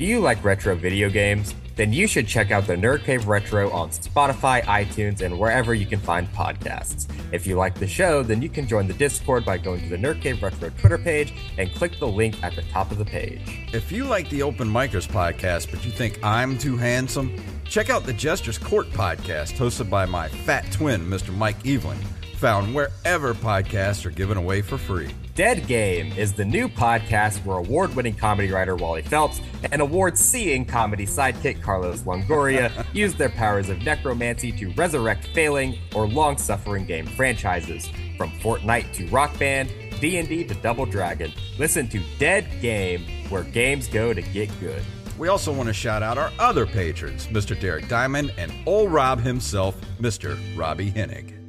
Do 0.00 0.06
you 0.06 0.20
like 0.20 0.42
retro 0.42 0.74
video 0.74 1.10
games? 1.10 1.54
Then 1.76 1.92
you 1.92 2.06
should 2.06 2.26
check 2.26 2.50
out 2.50 2.66
the 2.66 2.74
Nerd 2.74 3.04
Cave 3.04 3.28
Retro 3.28 3.70
on 3.70 3.90
Spotify, 3.90 4.62
iTunes, 4.62 5.20
and 5.20 5.38
wherever 5.38 5.74
you 5.74 5.84
can 5.84 6.00
find 6.00 6.26
podcasts. 6.32 7.06
If 7.32 7.46
you 7.46 7.56
like 7.56 7.74
the 7.74 7.86
show, 7.86 8.22
then 8.22 8.40
you 8.40 8.48
can 8.48 8.66
join 8.66 8.86
the 8.86 8.94
Discord 8.94 9.44
by 9.44 9.58
going 9.58 9.82
to 9.82 9.90
the 9.90 9.98
Nerd 9.98 10.22
Cave 10.22 10.42
Retro 10.42 10.70
Twitter 10.70 10.96
page 10.96 11.34
and 11.58 11.70
click 11.74 11.98
the 11.98 12.08
link 12.08 12.42
at 12.42 12.56
the 12.56 12.62
top 12.62 12.90
of 12.90 12.96
the 12.96 13.04
page. 13.04 13.68
If 13.74 13.92
you 13.92 14.04
like 14.04 14.30
the 14.30 14.42
Open 14.42 14.68
Micers 14.68 15.06
podcast, 15.06 15.70
but 15.70 15.84
you 15.84 15.90
think 15.90 16.18
I'm 16.24 16.56
too 16.56 16.78
handsome, 16.78 17.36
check 17.64 17.90
out 17.90 18.04
the 18.04 18.14
Jester's 18.14 18.56
Court 18.56 18.88
podcast 18.92 19.58
hosted 19.58 19.90
by 19.90 20.06
my 20.06 20.30
fat 20.30 20.64
twin, 20.72 21.02
Mr. 21.10 21.36
Mike 21.36 21.66
Evelyn, 21.66 21.98
found 22.36 22.74
wherever 22.74 23.34
podcasts 23.34 24.06
are 24.06 24.10
given 24.10 24.38
away 24.38 24.62
for 24.62 24.78
free. 24.78 25.10
Dead 25.40 25.66
Game 25.66 26.12
is 26.18 26.34
the 26.34 26.44
new 26.44 26.68
podcast 26.68 27.42
where 27.46 27.56
award 27.56 27.96
winning 27.96 28.12
comedy 28.14 28.50
writer 28.50 28.76
Wally 28.76 29.00
Phelps 29.00 29.40
and 29.72 29.80
award 29.80 30.18
seeing 30.18 30.66
comedy 30.66 31.06
sidekick 31.06 31.62
Carlos 31.62 32.02
Longoria 32.02 32.84
use 32.92 33.14
their 33.14 33.30
powers 33.30 33.70
of 33.70 33.78
necromancy 33.78 34.52
to 34.52 34.70
resurrect 34.72 35.28
failing 35.28 35.78
or 35.94 36.06
long 36.06 36.36
suffering 36.36 36.84
game 36.84 37.06
franchises. 37.06 37.88
From 38.18 38.30
Fortnite 38.32 38.92
to 38.92 39.06
Rock 39.06 39.38
Band, 39.38 39.72
D&D 39.98 40.44
to 40.44 40.54
Double 40.56 40.84
Dragon. 40.84 41.32
Listen 41.58 41.88
to 41.88 42.02
Dead 42.18 42.46
Game, 42.60 43.06
where 43.30 43.44
games 43.44 43.88
go 43.88 44.12
to 44.12 44.20
get 44.20 44.50
good. 44.60 44.82
We 45.16 45.28
also 45.28 45.54
want 45.54 45.68
to 45.68 45.72
shout 45.72 46.02
out 46.02 46.18
our 46.18 46.30
other 46.38 46.66
patrons, 46.66 47.28
Mr. 47.28 47.58
Derek 47.58 47.88
Diamond 47.88 48.34
and 48.36 48.52
old 48.66 48.92
Rob 48.92 49.20
himself, 49.20 49.74
Mr. 50.02 50.38
Robbie 50.54 50.92
Hennig. 50.92 51.39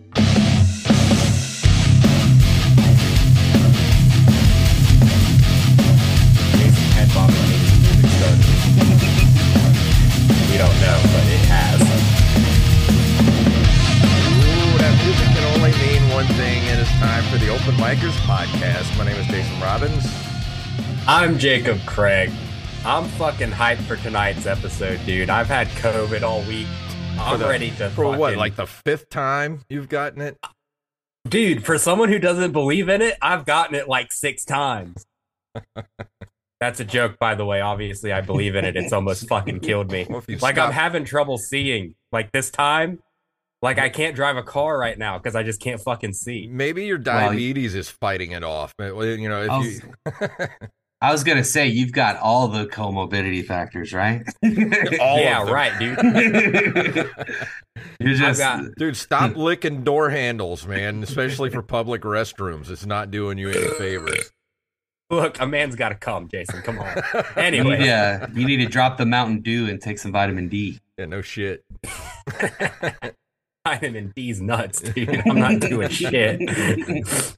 Open 17.61 17.75
Micers 17.75 18.11
podcast. 18.25 18.97
My 18.97 19.05
name 19.05 19.15
is 19.17 19.27
Jason 19.27 19.59
Robbins. 19.61 20.05
I'm 21.07 21.37
Jacob 21.37 21.77
Craig. 21.85 22.31
I'm 22.83 23.05
fucking 23.09 23.51
hyped 23.51 23.83
for 23.83 23.97
tonight's 23.97 24.47
episode, 24.47 24.99
dude. 25.05 25.29
I've 25.29 25.45
had 25.47 25.67
COVID 25.69 26.23
all 26.23 26.41
week. 26.43 26.65
I'm 27.19 27.39
the- 27.39 27.47
ready 27.47 27.69
to 27.71 27.89
For 27.91 28.05
what, 28.05 28.19
fucking- 28.19 28.39
like 28.39 28.55
the 28.55 28.65
fifth 28.65 29.09
time 29.09 29.61
you've 29.69 29.89
gotten 29.89 30.21
it? 30.21 30.37
dude. 31.27 31.63
For 31.63 31.77
someone 31.77 32.09
who 32.09 32.17
doesn't 32.17 32.51
believe 32.51 32.89
in 32.89 33.01
it, 33.01 33.15
I've 33.21 33.45
gotten 33.45 33.75
it 33.75 33.87
like 33.87 34.11
six 34.11 34.43
times. 34.43 35.05
That's 36.59 36.79
a 36.79 36.85
joke, 36.85 37.19
by 37.19 37.35
the 37.35 37.45
way. 37.45 37.61
Obviously, 37.61 38.11
I 38.11 38.21
believe 38.21 38.55
in 38.55 38.65
it. 38.65 38.75
It's 38.75 38.91
almost 38.93 39.27
fucking 39.27 39.59
killed 39.59 39.91
me. 39.91 40.05
Well, 40.09 40.23
Like 40.27 40.55
stop- 40.55 40.69
I'm 40.69 40.73
having 40.73 41.05
trouble 41.05 41.37
seeing. 41.37 41.93
Like 42.11 42.31
this 42.31 42.49
time, 42.49 42.99
like 43.61 43.77
I 43.79 43.89
can't 43.89 44.15
drive 44.15 44.37
a 44.37 44.43
car 44.43 44.77
right 44.77 44.97
now 44.97 45.17
because 45.17 45.35
I 45.35 45.43
just 45.43 45.59
can't 45.61 45.81
fucking 45.81 46.13
see. 46.13 46.47
Maybe 46.51 46.85
your 46.85 46.97
diabetes 46.97 47.75
is 47.75 47.89
fighting 47.89 48.31
it 48.31 48.43
off. 48.43 48.73
But, 48.77 48.95
well, 48.95 49.05
You 49.05 49.29
know, 49.29 49.43
if 49.43 49.49
I 49.51 49.61
you 49.61 49.81
was, 50.19 50.49
I 51.03 51.11
was 51.11 51.23
gonna 51.23 51.43
say 51.43 51.65
you've 51.67 51.91
got 51.93 52.17
all 52.17 52.47
the 52.47 52.65
comorbidity 52.67 53.43
factors, 53.45 53.91
right? 53.91 54.21
all 54.99 55.19
yeah, 55.19 55.41
of 55.41 55.47
them. 55.47 55.55
right, 55.55 55.79
dude. 55.79 55.97
You're 57.99 58.13
just 58.15 58.39
got- 58.39 58.65
Dude, 58.77 58.95
stop 58.97 59.35
licking 59.35 59.83
door 59.83 60.09
handles, 60.11 60.65
man, 60.67 61.01
especially 61.03 61.49
for 61.49 61.61
public 61.63 62.01
restrooms. 62.03 62.69
It's 62.69 62.85
not 62.85 63.09
doing 63.11 63.37
you 63.39 63.49
any 63.49 63.67
favors. 63.77 64.31
Look, 65.09 65.39
a 65.41 65.47
man's 65.47 65.75
got 65.75 65.89
to 65.89 65.95
come, 65.95 66.29
Jason. 66.29 66.61
Come 66.61 66.79
on. 66.79 67.01
Anyway, 67.35 67.83
yeah, 67.85 68.27
you 68.33 68.45
need 68.45 68.57
to 68.57 68.65
drop 68.67 68.97
the 68.97 69.05
Mountain 69.05 69.41
Dew 69.41 69.67
and 69.69 69.81
take 69.81 69.97
some 69.99 70.11
vitamin 70.11 70.47
D. 70.47 70.79
Yeah, 70.97 71.05
no 71.05 71.21
shit. 71.21 71.63
Vitamin 73.63 74.11
D's 74.15 74.41
nuts, 74.41 74.81
dude. 74.93 75.21
I'm 75.27 75.39
not 75.39 75.59
doing 75.59 75.89
shit. 75.89 76.41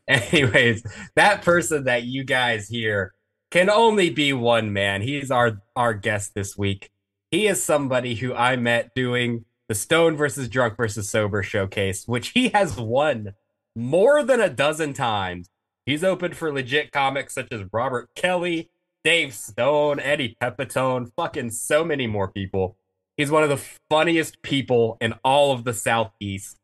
Anyways, 0.08 0.84
that 1.16 1.42
person 1.42 1.86
that 1.86 2.04
you 2.04 2.24
guys 2.24 2.68
hear 2.68 3.14
can 3.52 3.70
only 3.70 4.10
be 4.10 4.34
one 4.34 4.74
man. 4.74 5.02
He's 5.02 5.32
our 5.32 5.62
our 5.76 5.94
guest 5.94 6.34
this 6.34 6.58
week. 6.58 6.92
He 7.32 7.48
is 7.48 7.64
somebody 7.64 8.16
who 8.16 8.34
I 8.34 8.56
met 8.56 8.94
doing 8.96 9.46
the 9.68 9.76
Stone 9.76 10.18
versus 10.18 10.50
Drunk 10.50 10.78
versus 10.78 11.10
Sober 11.10 11.42
showcase, 11.42 12.08
which 12.08 12.30
he 12.30 12.50
has 12.50 12.78
won 12.78 13.34
more 13.76 14.24
than 14.24 14.40
a 14.40 14.50
dozen 14.50 14.94
times. 14.94 15.50
He's 15.86 16.04
opened 16.04 16.38
for 16.38 16.54
legit 16.54 16.92
comics 16.92 17.34
such 17.34 17.52
as 17.52 17.62
Robert 17.74 18.10
Kelly, 18.16 18.70
Dave 19.04 19.34
Stone, 19.34 20.00
Eddie 20.00 20.38
Pepitone, 20.42 21.12
fucking 21.16 21.52
so 21.52 21.84
many 21.84 22.08
more 22.08 22.30
people. 22.30 22.78
He's 23.18 23.30
one 23.30 23.44
of 23.44 23.50
the 23.50 23.62
funniest 23.90 24.42
people 24.42 24.98
in 25.00 25.14
all 25.24 25.52
of 25.52 25.64
the 25.64 25.74
Southeast. 25.74 26.58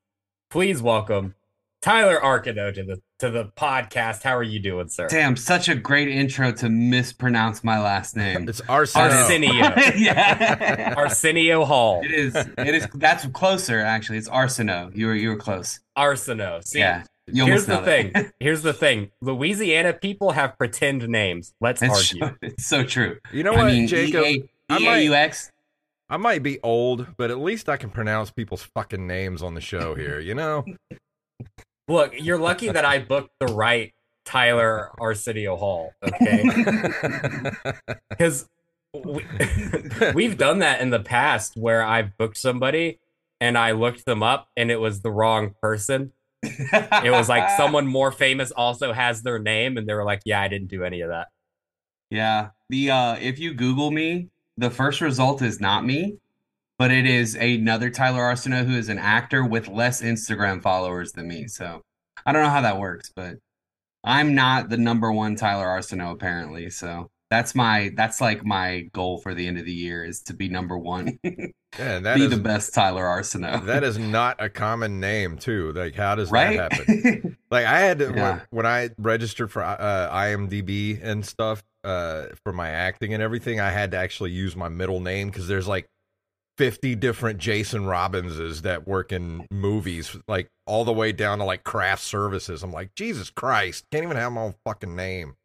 Please 0.50 0.82
welcome 0.82 1.36
Tyler 1.82 2.20
Arcano 2.20 2.74
to 2.74 2.84
the 2.84 3.02
to 3.20 3.30
the 3.30 3.46
podcast. 3.56 4.24
How 4.24 4.36
are 4.36 4.42
you 4.44 4.60
doing, 4.60 4.88
sir? 4.88 5.08
Damn, 5.08 5.36
such 5.36 5.70
a 5.70 5.76
great 5.76 6.08
intro 6.08 6.52
to 6.54 6.70
mispronounce 6.70 7.64
my 7.64 7.80
last 7.80 8.16
name. 8.16 8.50
It's 8.50 8.62
Arsenal. 8.68 9.12
Arsenio. 9.12 9.52
yeah, 9.96 10.96
Arsenio 10.98 11.66
Hall. 11.66 12.02
it 12.04 12.12
is. 12.12 12.36
It 12.36 12.74
is. 12.76 12.88
That's 12.96 13.28
closer, 13.28 13.80
actually. 13.80 14.18
It's 14.18 14.30
Arseno. 14.30 14.96
You 14.96 15.08
were 15.08 15.16
you 15.16 15.30
were 15.30 15.36
close. 15.38 15.80
Arseno. 15.96 16.66
See, 16.66 16.80
yeah. 16.80 17.04
You 17.32 17.46
here's 17.46 17.68
the 17.68 17.76
nailed 17.82 17.88
it. 17.88 18.14
thing. 18.14 18.32
Here's 18.40 18.64
the 18.64 18.74
thing. 18.74 19.12
Louisiana 19.22 19.94
people 19.94 20.32
have 20.32 20.58
pretend 20.58 21.08
names. 21.08 21.54
Let's 21.62 21.80
It's, 21.84 22.12
argue. 22.12 22.36
it's 22.42 22.66
so 22.66 22.84
true. 22.84 23.20
You 23.32 23.44
know 23.44 23.52
I 23.54 23.58
what, 23.58 23.66
mean, 23.68 23.86
Jacob? 23.88 24.24
E 24.26 24.50
I 24.68 24.78
A 24.78 24.80
might- 24.80 24.98
U 25.02 25.14
X. 25.14 25.52
I 26.10 26.18
might 26.18 26.42
be 26.42 26.60
old, 26.62 27.06
but 27.18 27.30
at 27.30 27.40
least 27.40 27.70
I 27.70 27.78
can 27.78 27.90
pronounce 27.90 28.32
people's 28.32 28.64
fucking 28.64 29.06
names 29.06 29.44
on 29.44 29.54
the 29.54 29.62
show 29.62 29.96
here, 29.96 30.20
you 30.20 30.34
know? 30.34 30.66
Look, 31.88 32.14
you're 32.20 32.38
lucky 32.38 32.70
that 32.70 32.86
I 32.86 33.00
booked 33.00 33.32
the 33.40 33.48
right 33.48 33.94
Tyler 34.26 34.92
Arsenio 35.00 35.56
Hall. 35.56 35.92
Okay. 36.04 36.44
because 38.10 38.48
we, 38.94 39.24
we've 40.14 40.38
done 40.38 40.60
that 40.60 40.82
in 40.82 40.90
the 40.90 41.00
past 41.00 41.56
where 41.56 41.84
I've 41.84 42.18
booked 42.18 42.38
somebody 42.38 43.00
and 43.42 43.58
I 43.58 43.72
looked 43.72 44.06
them 44.06 44.22
up 44.24 44.50
and 44.58 44.70
it 44.70 44.80
was 44.80 45.02
the 45.02 45.12
wrong 45.12 45.56
person. 45.62 46.12
It 46.44 47.12
was 47.12 47.28
like 47.28 47.50
someone 47.58 47.86
more 47.86 48.12
famous 48.12 48.52
also 48.52 48.94
has 48.94 49.24
their 49.24 49.40
name 49.40 49.78
and 49.78 49.88
they 49.88 49.94
were 49.94 50.06
like, 50.06 50.22
"Yeah, 50.26 50.42
I 50.42 50.48
didn't 50.48 50.70
do 50.70 50.86
any 50.86 51.02
of 51.02 51.10
that." 51.10 51.28
Yeah. 52.10 52.50
The 52.70 52.92
uh 52.92 53.16
if 53.20 53.40
you 53.40 53.54
Google 53.54 53.92
me, 53.92 54.30
the 54.60 54.70
first 54.70 55.00
result 55.00 55.42
is 55.42 55.62
not 55.62 55.86
me, 55.86 56.18
but 56.78 56.92
it 56.92 57.06
is 57.06 57.36
another 57.36 57.90
Tyler 57.90 58.22
Arceneaux 58.22 58.66
who 58.66 58.76
is 58.76 58.90
an 58.90 59.00
actor 59.00 59.46
with 59.46 59.70
less 59.70 60.02
Instagram 60.02 60.62
followers 60.62 61.14
than 61.14 61.28
me. 61.28 61.48
So 61.48 61.82
I 62.26 62.34
don't 62.34 62.44
know 62.44 62.50
how 62.50 62.62
that 62.62 62.80
works, 62.80 63.10
but 63.16 63.36
I'm 64.04 64.36
not 64.36 64.70
the 64.70 64.78
number 64.78 65.12
one 65.12 65.36
Tyler 65.36 65.66
Arceneaux 65.66 66.12
apparently. 66.12 66.70
So 66.70 67.10
that's 67.30 67.54
my 67.56 67.92
that's 67.96 68.20
like 68.22 68.44
my 68.46 68.82
goal 68.94 69.20
for 69.20 69.34
the 69.34 69.46
end 69.48 69.58
of 69.58 69.66
the 69.66 69.74
year 69.74 70.04
is 70.04 70.22
to 70.24 70.34
be 70.34 70.50
number 70.50 70.78
one. 70.78 71.20
Yeah, 71.78 72.00
that 72.00 72.16
be 72.16 72.24
is 72.24 72.32
the 72.32 72.38
best 72.38 72.74
Tyler 72.74 73.04
Arceneaux. 73.06 73.64
that 73.68 73.84
is 73.84 74.00
not 74.00 74.38
a 74.40 74.50
common 74.50 75.00
name 75.00 75.38
too. 75.38 75.72
Like 75.74 75.94
how 75.94 76.16
does 76.16 76.32
right? 76.32 76.58
that 76.58 76.74
happen? 76.74 77.38
Like 77.52 77.68
I 77.68 77.80
had 77.82 78.00
to 78.00 78.06
when, 78.10 78.16
Yeah. 78.18 78.40
when 78.50 78.66
I 78.66 78.90
registered 78.98 79.52
for 79.52 79.64
uh, 79.64 80.10
IMDb 80.12 81.00
and 81.02 81.24
stuff 81.24 81.62
uh, 81.84 82.30
for 82.44 82.52
my 82.54 82.70
acting 82.70 83.14
and 83.14 83.22
everything, 83.22 83.60
I 83.60 83.70
had 83.70 83.92
to 83.92 83.98
actually 83.98 84.32
use 84.32 84.56
my 84.56 84.68
middle 84.68 85.00
name 85.00 85.28
because 85.30 85.48
there's 85.48 85.68
like 85.68 85.88
50 86.58 86.96
different 86.96 87.38
Jason 87.38 87.84
Robbinses 87.84 88.64
that 88.64 88.88
work 88.88 89.12
in 89.12 89.46
movies, 89.52 90.18
like 90.28 90.50
all 90.66 90.84
the 90.86 90.92
way 90.92 91.12
down 91.12 91.38
to 91.38 91.44
like 91.44 91.64
craft 91.64 92.02
services. 92.04 92.64
I'm 92.64 92.74
like, 92.74 92.96
Jesus 92.96 93.30
Christ, 93.30 93.86
can't 93.92 94.04
even 94.04 94.18
have 94.18 94.32
my 94.32 94.42
own 94.42 94.56
fucking 94.66 94.96
name. 94.96 95.36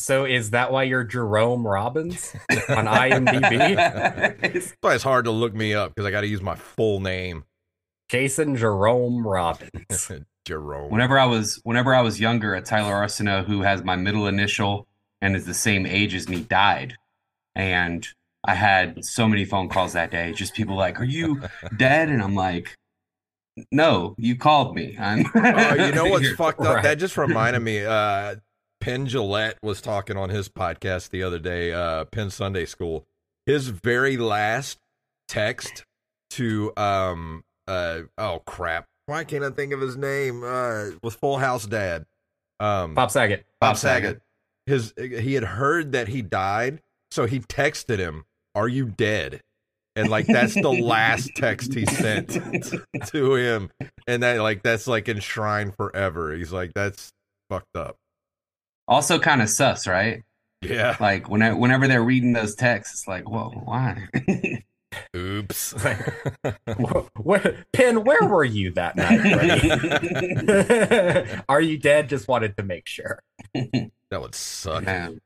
So 0.00 0.24
is 0.24 0.50
that 0.50 0.72
why 0.72 0.84
you're 0.84 1.04
Jerome 1.04 1.66
Robbins 1.66 2.34
on 2.68 2.86
IMDb? 2.86 4.42
It's- 4.44 4.72
it's 4.84 5.02
hard 5.04 5.24
to 5.26 5.30
look 5.30 5.54
me 5.54 5.74
up 5.74 5.94
because 5.94 6.06
I 6.06 6.10
got 6.10 6.22
to 6.22 6.26
use 6.26 6.42
my 6.42 6.54
full 6.54 7.00
name, 7.00 7.44
Jason 8.08 8.56
Jerome 8.56 9.26
Robbins. 9.26 10.10
Jerome. 10.46 10.90
Whenever 10.90 11.18
I 11.18 11.26
was 11.26 11.60
whenever 11.64 11.94
I 11.94 12.00
was 12.00 12.18
younger, 12.18 12.54
a 12.54 12.62
Tyler 12.62 12.94
Arceneaux 12.94 13.44
who 13.44 13.60
has 13.62 13.84
my 13.84 13.96
middle 13.96 14.26
initial 14.26 14.86
and 15.20 15.36
is 15.36 15.44
the 15.44 15.52
same 15.52 15.84
age 15.84 16.14
as 16.14 16.26
me 16.28 16.40
died. 16.40 16.94
And 17.54 18.06
I 18.46 18.54
had 18.54 19.04
so 19.04 19.28
many 19.28 19.44
phone 19.44 19.68
calls 19.68 19.92
that 19.92 20.10
day. 20.10 20.32
Just 20.32 20.54
people 20.54 20.74
like, 20.74 20.98
"Are 21.00 21.04
you 21.04 21.42
dead?" 21.76 22.08
And 22.08 22.22
I'm 22.22 22.34
like, 22.34 22.74
"No, 23.70 24.14
you 24.16 24.36
called 24.36 24.74
me." 24.74 24.96
I'm 24.98 25.26
Oh, 25.34 25.74
you 25.74 25.92
know 25.92 26.04
what's 26.08 26.30
fucked 26.32 26.60
up? 26.60 26.76
Right. 26.76 26.82
That 26.82 26.98
just 26.98 27.18
reminded 27.18 27.60
me. 27.60 27.84
Uh, 27.84 28.36
Penn 28.88 29.06
Jillette 29.06 29.56
was 29.62 29.82
talking 29.82 30.16
on 30.16 30.30
his 30.30 30.48
podcast 30.48 31.10
the 31.10 31.22
other 31.22 31.38
day, 31.38 31.74
uh, 31.74 32.06
Penn 32.06 32.30
Sunday 32.30 32.64
School. 32.64 33.04
His 33.44 33.68
very 33.68 34.16
last 34.16 34.78
text 35.28 35.84
to 36.30 36.72
um 36.78 37.44
uh 37.66 38.00
oh 38.16 38.40
crap, 38.46 38.86
why 39.04 39.24
can't 39.24 39.44
I 39.44 39.50
think 39.50 39.74
of 39.74 39.82
his 39.82 39.98
name? 39.98 40.42
Uh, 40.42 40.92
was 41.02 41.14
Full 41.16 41.36
House 41.36 41.66
Dad. 41.66 42.06
Um, 42.60 42.94
Pop 42.94 43.10
Saget. 43.10 43.44
Bob 43.60 43.76
Saget. 43.76 44.22
His 44.64 44.94
he 44.96 45.34
had 45.34 45.44
heard 45.44 45.92
that 45.92 46.08
he 46.08 46.22
died, 46.22 46.80
so 47.10 47.26
he 47.26 47.40
texted 47.40 47.98
him, 47.98 48.24
"Are 48.54 48.68
you 48.68 48.86
dead?" 48.86 49.42
And 49.96 50.08
like 50.08 50.26
that's 50.26 50.54
the 50.54 50.62
last 50.82 51.28
text 51.36 51.74
he 51.74 51.84
sent 51.84 52.30
to 53.08 53.34
him, 53.34 53.70
and 54.06 54.22
that 54.22 54.40
like 54.40 54.62
that's 54.62 54.86
like 54.86 55.10
enshrined 55.10 55.74
forever. 55.74 56.32
He's 56.32 56.54
like, 56.54 56.72
"That's 56.72 57.12
fucked 57.50 57.76
up." 57.76 57.98
Also, 58.88 59.18
kind 59.18 59.42
of 59.42 59.50
sus, 59.50 59.86
right? 59.86 60.22
Yeah. 60.62 60.96
Like 60.98 61.28
whenever 61.28 61.56
whenever 61.56 61.86
they're 61.86 62.02
reading 62.02 62.32
those 62.32 62.54
texts, 62.54 63.00
it's 63.00 63.08
like, 63.08 63.28
whoa, 63.28 63.50
why? 63.50 64.08
Oops. 65.14 65.74
Wh- 66.66 67.06
where, 67.24 67.64
Penn, 67.72 68.04
where 68.04 68.26
were 68.26 68.44
you 68.44 68.72
that 68.72 68.96
night? 68.96 69.20
Are 71.48 71.60
you 71.60 71.78
dead? 71.78 72.08
Just 72.08 72.26
wanted 72.26 72.56
to 72.56 72.62
make 72.62 72.86
sure. 72.86 73.22
that 73.54 73.90
would 74.10 74.34
suck. 74.34 74.84
Man. 74.84 75.20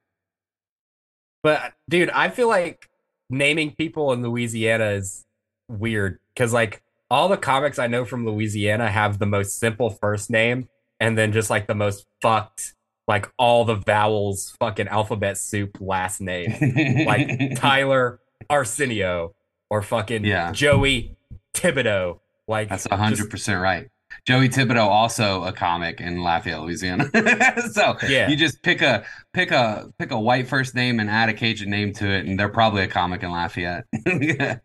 But 1.43 1.73
dude, 1.89 2.11
I 2.11 2.29
feel 2.29 2.49
like 2.49 2.89
naming 3.31 3.75
people 3.75 4.13
in 4.13 4.23
Louisiana 4.23 4.91
is 4.91 5.25
weird 5.69 6.19
because 6.35 6.53
like 6.53 6.83
all 7.11 7.29
the 7.29 7.37
comics 7.37 7.79
I 7.79 7.87
know 7.87 8.05
from 8.05 8.27
Louisiana 8.27 8.91
have 8.91 9.19
the 9.19 9.27
most 9.27 9.59
simple 9.59 9.91
first 9.91 10.31
name 10.31 10.69
and 11.01 11.17
then 11.19 11.33
just 11.33 11.51
like 11.51 11.67
the 11.67 11.75
most 11.75 12.07
fucked, 12.21 12.75
like 13.09 13.31
all 13.39 13.65
the 13.65 13.75
vowels, 13.77 14.55
fucking 14.61 14.89
alphabet 14.89 15.37
soup 15.39 15.79
last 15.81 16.21
name, 16.21 17.05
like 17.07 17.57
Tyler 17.57 18.21
Arsenio 18.49 19.35
or 19.71 19.83
fucking 19.83 20.25
Yeah. 20.25 20.53
Joey 20.53 21.17
Thibodeau. 21.55 22.21
Like 22.49 22.69
That's 22.69 22.85
just- 22.85 22.95
hundred 22.95 23.31
percent 23.31 23.61
right. 23.61 23.89
Joey 24.27 24.51
Thibodeau, 24.51 24.87
also 24.87 25.43
a 25.45 25.53
comic 25.53 25.99
in 26.01 26.21
Lafayette, 26.23 26.61
Louisiana. 26.61 27.09
so 27.73 27.97
Yeah. 28.07 28.29
you 28.29 28.37
just 28.37 28.63
pick 28.63 28.83
a 28.83 29.05
pick 29.33 29.51
a 29.53 29.91
pick 29.99 30.11
a 30.11 30.21
white 30.21 30.47
first 30.49 30.75
name 30.75 31.01
and 31.01 31.09
add 31.09 31.31
a 31.31 31.33
Cajun 31.33 31.71
name 31.71 31.95
to 31.95 32.07
it, 32.11 32.27
and 32.27 32.39
they're 32.39 32.51
probably 32.51 32.83
a 32.83 32.89
comic 32.89 33.23
in 33.23 33.31
Lafayette. 33.31 33.85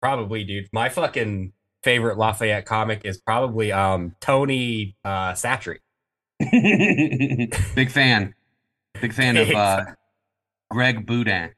Probably, 0.00 0.44
dude. 0.44 0.68
My 0.72 0.88
fucking 0.90 1.52
favorite 1.82 2.18
Lafayette 2.18 2.66
comic 2.66 3.00
is 3.04 3.18
probably 3.20 3.72
um 3.72 4.14
Tony 4.20 4.96
uh 5.04 5.32
Satry. 5.32 5.78
Big 7.74 7.90
fan. 7.90 8.34
Big 9.00 9.12
fan 9.12 9.36
of 9.36 9.50
uh, 9.50 9.84
Greg 10.70 11.04
Boudin. 11.06 11.50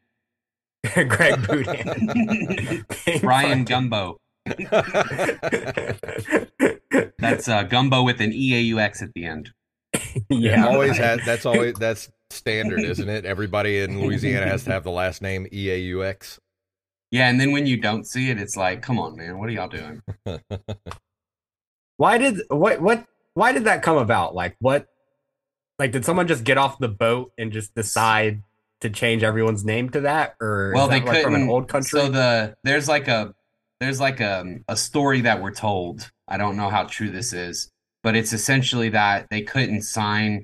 Greg 1.09 1.47
Boudin. 1.47 2.87
Brian 3.21 3.65
Gumbo. 3.65 4.19
That's 7.19 7.49
uh, 7.49 7.65
Gumbo 7.65 8.03
with 8.03 8.21
an 8.21 8.33
E 8.33 8.55
A 8.55 8.61
U 8.61 8.79
X 8.79 9.03
at 9.03 9.13
the 9.15 9.27
end. 9.27 9.53
yeah. 10.31 10.67
always 10.67 10.97
has. 10.97 11.21
That's 11.27 11.45
always 11.45 11.75
that's 11.75 12.11
standard, 12.31 12.81
isn't 12.81 13.09
it? 13.09 13.27
Everybody 13.27 13.81
in 13.81 14.01
Louisiana 14.01 14.47
has 14.47 14.65
to 14.65 14.73
have 14.73 14.85
the 14.85 14.91
last 14.91 15.21
name 15.21 15.47
E 15.53 15.71
A 15.71 15.77
U 15.77 16.05
X. 16.05 16.41
Yeah, 17.11 17.29
and 17.29 17.41
then 17.41 17.51
when 17.53 17.67
you 17.67 17.77
don't 17.77 18.07
see 18.07 18.31
it, 18.31 18.41
it's 18.41 18.57
like, 18.57 18.83
come 18.83 18.99
on, 18.99 19.17
man, 19.17 19.37
what 19.39 19.49
are 19.49 19.53
y'all 19.53 19.69
doing? 19.69 20.01
Why 21.97 22.19
did 22.19 22.41
what 22.49 22.81
what 22.81 23.05
why 23.35 23.53
did 23.53 23.65
that 23.65 23.83
come 23.83 23.97
about? 23.97 24.35
Like 24.35 24.57
what 24.61 24.87
like 25.79 25.93
did 25.93 26.05
someone 26.05 26.27
just 26.29 26.45
get 26.45 26.59
off 26.59 26.79
the 26.79 26.89
boat 26.89 27.33
and 27.39 27.53
just 27.53 27.75
decide 27.75 28.43
to 28.81 28.91
change 28.91 29.23
everyone's 29.23 29.65
name 29.65 29.91
to 29.91 30.01
that 30.03 30.35
or 30.41 30.73
well 30.75 30.85
is 30.85 30.91
they 30.91 31.01
that 31.01 31.07
like 31.09 31.23
from 31.23 31.35
an 31.35 31.49
old 31.49 31.69
country? 31.69 32.01
so 32.01 32.09
the 32.09 32.55
there's 32.65 32.89
like 32.89 33.09
a 33.09 33.35
there's 33.79 34.01
like 34.01 34.21
a, 34.21 34.57
a 34.69 34.77
story 34.77 35.21
that 35.21 35.41
we're 35.43 35.53
told 35.53 36.11
i 36.29 36.37
don't 36.39 36.57
know 36.57 36.71
how 36.71 36.85
true 36.85 37.11
this 37.11 37.35
is 37.35 37.71
but 38.03 38.17
it's 38.17 38.33
essentially 38.33 38.89
that 38.89 39.27
they 39.31 39.43
couldn't 39.43 39.83
sign 39.83 40.43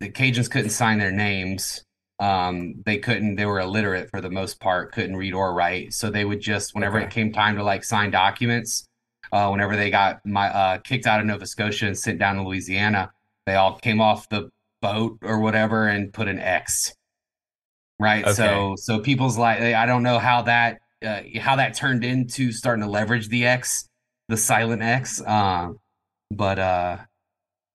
the 0.00 0.10
cajuns 0.10 0.50
couldn't 0.50 0.70
sign 0.70 0.98
their 0.98 1.12
names 1.12 1.84
um 2.20 2.74
they 2.86 2.96
couldn't 2.96 3.36
they 3.36 3.44
were 3.44 3.60
illiterate 3.60 4.08
for 4.10 4.22
the 4.22 4.30
most 4.30 4.58
part 4.60 4.90
couldn't 4.92 5.16
read 5.16 5.34
or 5.34 5.52
write 5.52 5.92
so 5.92 6.10
they 6.10 6.24
would 6.24 6.40
just 6.40 6.74
whenever 6.74 6.96
Okay. 6.96 7.06
it 7.06 7.10
came 7.12 7.30
time 7.34 7.54
to 7.56 7.62
like 7.62 7.84
sign 7.84 8.10
documents 8.10 8.87
uh 9.32 9.48
whenever 9.48 9.76
they 9.76 9.90
got 9.90 10.24
my 10.24 10.48
uh 10.48 10.78
kicked 10.78 11.06
out 11.06 11.20
of 11.20 11.26
nova 11.26 11.46
scotia 11.46 11.86
and 11.86 11.98
sent 11.98 12.18
down 12.18 12.36
to 12.36 12.42
louisiana 12.42 13.10
they 13.46 13.54
all 13.54 13.78
came 13.78 14.00
off 14.00 14.28
the 14.28 14.50
boat 14.80 15.18
or 15.22 15.40
whatever 15.40 15.88
and 15.88 16.12
put 16.12 16.28
an 16.28 16.38
x. 16.38 16.94
Right? 18.00 18.24
Okay. 18.24 18.34
so 18.34 18.74
so 18.76 19.00
people's 19.00 19.36
like 19.36 19.60
i 19.60 19.84
don't 19.84 20.04
know 20.04 20.20
how 20.20 20.42
that 20.42 20.78
uh, 21.04 21.22
how 21.40 21.56
that 21.56 21.74
turned 21.74 22.04
into 22.04 22.52
starting 22.52 22.84
to 22.84 22.90
leverage 22.90 23.28
the 23.28 23.44
x 23.44 23.88
the 24.28 24.36
silent 24.36 24.82
x 24.82 25.20
um 25.26 25.78
but 26.30 26.58
uh 26.60 26.98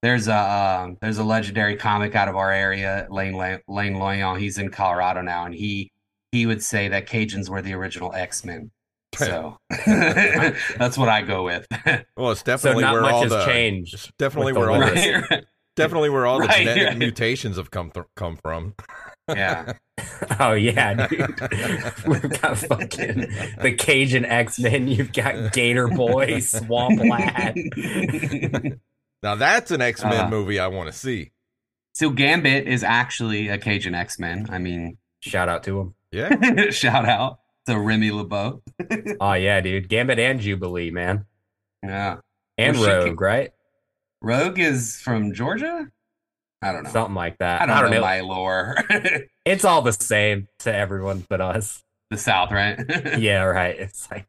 there's 0.01 0.27
a 0.27 0.37
um, 0.37 0.97
there's 1.01 1.17
a 1.17 1.23
legendary 1.23 1.75
comic 1.75 2.15
out 2.15 2.27
of 2.27 2.35
our 2.35 2.51
area 2.51 3.07
lane 3.09 3.33
lane, 3.33 3.59
lane 3.67 3.95
loyon. 3.95 4.37
He's 4.37 4.57
in 4.57 4.69
colorado 4.69 5.21
now 5.21 5.45
and 5.45 5.55
he 5.55 5.91
he 6.31 6.45
would 6.45 6.63
say 6.63 6.87
that 6.89 7.07
cajuns 7.07 7.49
were 7.49 7.61
the 7.61 7.73
original 7.73 8.13
x-men 8.13 8.71
so 9.15 9.57
that's 10.77 10.97
what 10.97 11.09
i 11.09 11.21
go 11.21 11.43
with 11.43 11.65
Well, 12.17 12.31
it's 12.31 12.41
so 12.41 12.45
definitely 12.45 12.83
not 12.83 12.93
where 12.93 13.01
much 13.01 13.13
all 13.13 13.29
the 13.29 13.45
changed. 13.45 14.11
definitely 14.17 14.53
where 14.53 14.69
all 14.71 14.79
the, 14.79 14.91
lyrics. 14.93 15.27
right 15.31 15.45
definitely 15.75 16.09
where 16.09 16.25
all 16.25 16.39
the 16.39 16.45
Right, 16.47 16.59
genetic 16.59 16.87
right. 16.89 16.97
mutations 16.97 17.57
have 17.57 17.71
come 17.71 17.89
th- 17.91 18.05
come 18.15 18.37
from. 18.37 18.75
yeah 19.29 19.73
Oh 20.39 20.53
yeah, 20.53 21.07
dude. 21.07 21.39
We've 22.07 22.41
got 22.41 22.57
fucking 22.57 23.27
the 23.61 23.73
Cajun 23.77 24.25
X 24.25 24.59
Men. 24.59 24.87
You've 24.87 25.13
got 25.13 25.53
Gator 25.53 25.87
Boy, 25.87 26.39
Swamp 26.39 26.99
Lad. 26.99 27.55
Now 29.21 29.35
that's 29.35 29.71
an 29.71 29.81
X 29.81 30.03
Men 30.03 30.25
Uh, 30.25 30.29
movie 30.29 30.59
I 30.59 30.67
want 30.67 30.91
to 30.91 30.97
see. 30.97 31.31
so 31.93 32.09
gambit 32.09 32.67
is 32.67 32.83
actually 32.83 33.47
a 33.49 33.57
cajun 33.57 33.93
x-men 33.95 34.47
i 34.49 34.57
mean 34.57 34.97
Shout 35.21 35.47
out 35.47 35.63
to 35.63 35.79
him. 35.79 35.95
Yeah, 36.11 36.69
shout 36.71 37.05
out 37.07 37.39
to 37.67 37.79
remy 37.79 38.11
lebeau 38.11 38.61
Oh 39.21 39.33
yeah, 39.33 39.61
dude. 39.61 39.87
Gambit 39.89 40.19
and 40.19 40.39
Jubilee, 40.39 40.91
man, 40.91 41.25
yeah 41.83 42.17
and 42.57 42.77
Well, 42.77 42.85
shit, 42.85 43.05
Rogue, 43.09 43.21
right? 43.21 43.51
rogue 44.21 44.59
is 44.59 44.99
from 45.01 45.33
georgia 45.33 45.87
i 46.61 46.71
don't 46.71 46.83
know 46.83 46.89
Something 46.91 47.15
like 47.15 47.37
that. 47.39 47.61
I 47.61 47.65
don't, 47.81 47.91
know, 47.91 47.99
my 48.01 48.21
lore. 48.21 48.77
It's 49.45 49.65
all 49.65 49.81
the 49.81 49.91
same 49.91 50.47
to 50.59 50.73
everyone 50.73 51.25
but 51.27 51.41
us. 51.41 51.83
the 52.09 52.17
South, 52.17 52.51
right? 52.51 52.79
Yeah, 53.19 53.43
right. 53.43 53.77
It's 53.77 54.09
like 54.09 54.27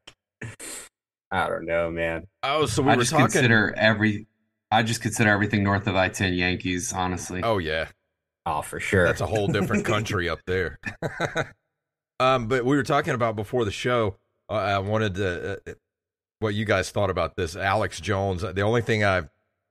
I 1.31 1.49
don't 1.49 1.65
know, 1.67 1.91
man. 1.91 2.27
Oh, 2.43 2.67
so 2.67 2.83
we 2.83 2.91
I 2.91 2.97
were 2.97 3.03
just 3.03 3.13
talking. 3.13 3.27
consider 3.27 3.73
every. 3.77 4.27
I 4.73 4.83
just 4.83 5.01
consider 5.03 5.31
everything 5.31 5.63
north 5.63 5.87
of 5.87 5.95
I 5.95 6.09
ten 6.09 6.33
Yankees. 6.35 6.93
Honestly, 6.93 7.43
oh 7.45 7.59
yeah, 7.59 7.87
Oh, 8.47 8.63
for 8.63 8.81
sure. 8.81 9.05
that's 9.07 9.21
a 9.21 9.27
whole 9.27 9.47
different 9.47 9.85
country 9.85 10.29
up 10.29 10.41
there. 10.47 10.79
Um, 12.21 12.49
but 12.49 12.65
we 12.65 12.77
were 12.77 12.83
talking 12.83 13.15
about 13.15 13.37
before 13.37 13.65
the 13.65 13.71
show. 13.71 14.17
Uh, 14.49 14.55
I 14.55 14.79
wanted 14.79 15.15
to 15.17 15.61
uh, 15.67 15.73
what 16.41 16.55
you 16.55 16.65
guys 16.65 16.91
thought 16.91 17.11
about 17.11 17.37
this. 17.37 17.57
Alex 17.57 18.01
Jones. 18.01 18.43
The 18.43 18.61
only 18.63 18.83
thing 18.83 19.05
I 19.05 19.23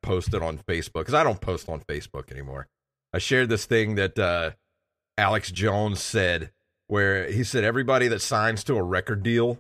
posted 0.01 0.41
on 0.41 0.57
Facebook 0.57 0.93
because 1.01 1.13
I 1.13 1.23
don't 1.23 1.39
post 1.41 1.69
on 1.69 1.81
Facebook 1.81 2.31
anymore. 2.31 2.67
I 3.13 3.19
shared 3.19 3.49
this 3.49 3.65
thing 3.65 3.95
that 3.95 4.17
uh, 4.17 4.51
Alex 5.17 5.51
Jones 5.51 6.01
said, 6.01 6.51
where 6.87 7.29
he 7.31 7.43
said 7.43 7.63
everybody 7.63 8.07
that 8.07 8.21
signs 8.21 8.63
to 8.65 8.75
a 8.75 8.83
record 8.83 9.23
deal 9.23 9.59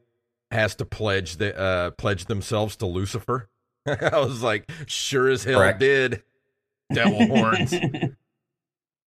has 0.51 0.75
to 0.75 0.85
pledge 0.85 1.37
the 1.37 1.57
uh, 1.57 1.91
pledge 1.91 2.25
themselves 2.25 2.75
to 2.77 2.85
Lucifer. 2.85 3.49
I 3.87 4.19
was 4.19 4.41
like, 4.41 4.69
sure 4.87 5.29
as 5.29 5.43
hell 5.43 5.59
Correct. 5.59 5.79
did. 5.79 6.23
Devil 6.93 7.27
horns. 7.27 7.73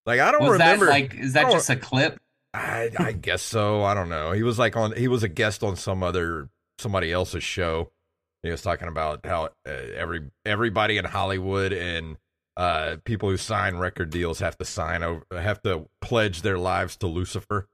Like 0.06 0.20
I 0.20 0.30
don't 0.30 0.44
was 0.44 0.58
that 0.58 0.78
remember. 0.78 0.86
like? 0.86 1.14
Is 1.16 1.32
that 1.32 1.50
just 1.50 1.68
a 1.68 1.74
clip? 1.74 2.20
I, 2.56 2.90
I 2.98 3.12
guess 3.20 3.42
so. 3.42 3.82
I 3.84 3.94
don't 3.94 4.08
know. 4.08 4.32
He 4.32 4.42
was 4.42 4.58
like 4.58 4.76
on. 4.76 4.92
He 4.96 5.08
was 5.08 5.22
a 5.22 5.28
guest 5.28 5.62
on 5.62 5.76
some 5.76 6.02
other 6.02 6.48
somebody 6.78 7.12
else's 7.12 7.44
show. 7.44 7.90
He 8.42 8.50
was 8.50 8.62
talking 8.62 8.88
about 8.88 9.25
how 9.26 9.46
uh, 9.66 9.70
every 9.96 10.22
everybody 10.44 10.98
in 10.98 11.04
Hollywood 11.04 11.72
and 11.72 12.16
uh, 12.56 12.96
people 13.04 13.28
who 13.28 13.36
sign 13.36 13.76
record 13.76 14.10
deals 14.10 14.38
have 14.40 14.56
to 14.58 14.64
sign 14.64 15.02
over, 15.02 15.25
have 15.32 15.60
to 15.62 15.86
pledge 16.00 16.42
their 16.42 16.58
lives 16.58 16.96
to 16.98 17.06
Lucifer. 17.06 17.68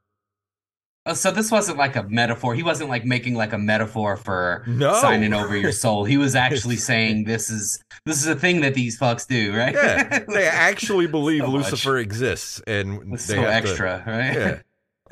Oh, 1.04 1.14
so 1.14 1.32
this 1.32 1.50
wasn't 1.50 1.78
like 1.78 1.96
a 1.96 2.04
metaphor. 2.04 2.54
He 2.54 2.62
wasn't 2.62 2.88
like 2.88 3.04
making 3.04 3.34
like 3.34 3.52
a 3.52 3.58
metaphor 3.58 4.16
for 4.16 4.62
No. 4.68 4.94
signing 5.00 5.34
over 5.34 5.56
your 5.56 5.72
soul. 5.72 6.04
He 6.04 6.16
was 6.16 6.36
actually 6.46 6.76
saying 6.76 7.24
this 7.24 7.50
is 7.50 7.82
this 8.06 8.18
is 8.20 8.28
a 8.28 8.36
thing 8.36 8.60
that 8.60 8.74
these 8.74 8.98
fucks 9.00 9.26
do, 9.26 9.52
right? 9.52 9.74
Yeah, 9.74 10.20
they 10.28 10.46
actually 10.46 11.06
believe 11.08 11.40
So 11.42 11.48
much. 11.48 11.64
Lucifer 11.72 11.98
exists, 11.98 12.62
and 12.68 13.12
It's 13.14 13.26
they 13.26 13.34
so 13.34 13.42
have 13.42 13.64
to- 13.64 13.68
extra, 13.70 14.04
right? 14.06 14.32
yeah, 14.34 14.60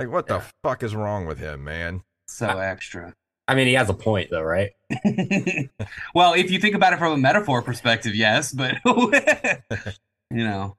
like 0.00 0.10
what 0.10 0.26
the 0.26 0.42
fuck 0.62 0.82
is 0.82 0.94
wrong 0.94 1.26
with 1.26 1.38
him, 1.38 1.64
man? 1.64 2.02
so 2.26 2.46
extra. 2.58 3.14
I 3.48 3.54
mean, 3.54 3.66
he 3.66 3.74
has 3.74 3.90
a 3.90 3.94
point 3.94 4.30
though, 4.30 4.42
right? 4.42 4.70
well, 6.14 6.34
if 6.34 6.50
you 6.50 6.58
think 6.58 6.74
about 6.74 6.92
it 6.92 6.98
from 6.98 7.12
a 7.12 7.16
metaphor 7.18 7.62
perspective, 7.62 8.14
yes, 8.14 8.52
but 8.52 8.76
you 8.84 10.44
know, 10.44 10.76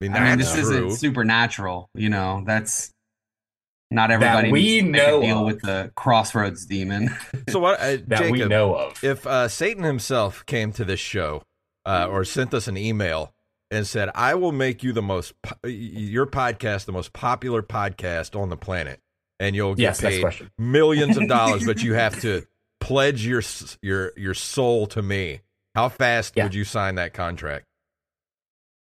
I 0.00 0.04
mean, 0.04 0.14
I 0.14 0.30
mean, 0.30 0.38
this 0.38 0.52
true. 0.52 0.62
isn't 0.62 0.92
supernatural. 0.92 1.90
You 1.94 2.08
know, 2.08 2.42
that's 2.46 2.92
not 3.90 4.10
everybody 4.10 4.50
we 4.50 4.80
needs 4.80 4.84
to 4.84 4.90
know 4.90 5.20
deal 5.20 5.38
of. 5.40 5.46
with 5.46 5.62
the 5.62 5.92
crossroads 5.94 6.66
demon. 6.66 7.14
so 7.48 7.58
what, 7.58 7.78
uh, 7.80 7.98
That 8.06 8.30
we 8.30 8.44
know 8.44 8.74
of. 8.74 9.02
if 9.04 9.26
uh, 9.26 9.48
Satan 9.48 9.84
himself 9.84 10.44
came 10.46 10.72
to 10.72 10.84
this 10.84 11.00
show 11.00 11.42
uh, 11.86 12.08
or 12.10 12.24
sent 12.24 12.52
us 12.52 12.68
an 12.68 12.76
email 12.76 13.32
and 13.70 13.86
said, 13.86 14.10
"I 14.14 14.34
will 14.34 14.52
make 14.52 14.82
you 14.82 14.92
the 14.92 15.02
most 15.02 15.34
your 15.64 16.26
podcast 16.26 16.84
the 16.86 16.92
most 16.92 17.12
popular 17.12 17.62
podcast 17.62 18.38
on 18.38 18.48
the 18.48 18.56
planet, 18.56 19.00
and 19.40 19.54
you'll 19.56 19.74
get 19.74 19.82
Yes, 19.82 20.00
paid 20.00 20.48
millions 20.58 21.16
of 21.16 21.28
dollars, 21.28 21.64
but 21.64 21.82
you 21.82 21.94
have 21.94 22.20
to 22.22 22.46
pledge 22.80 23.26
your 23.26 23.42
your 23.82 24.12
your 24.16 24.34
soul 24.34 24.86
to 24.88 25.02
me." 25.02 25.40
How 25.74 25.88
fast 25.88 26.34
Yeah. 26.36 26.44
would 26.44 26.54
you 26.54 26.64
sign 26.64 26.96
that 26.96 27.12
contract? 27.14 27.64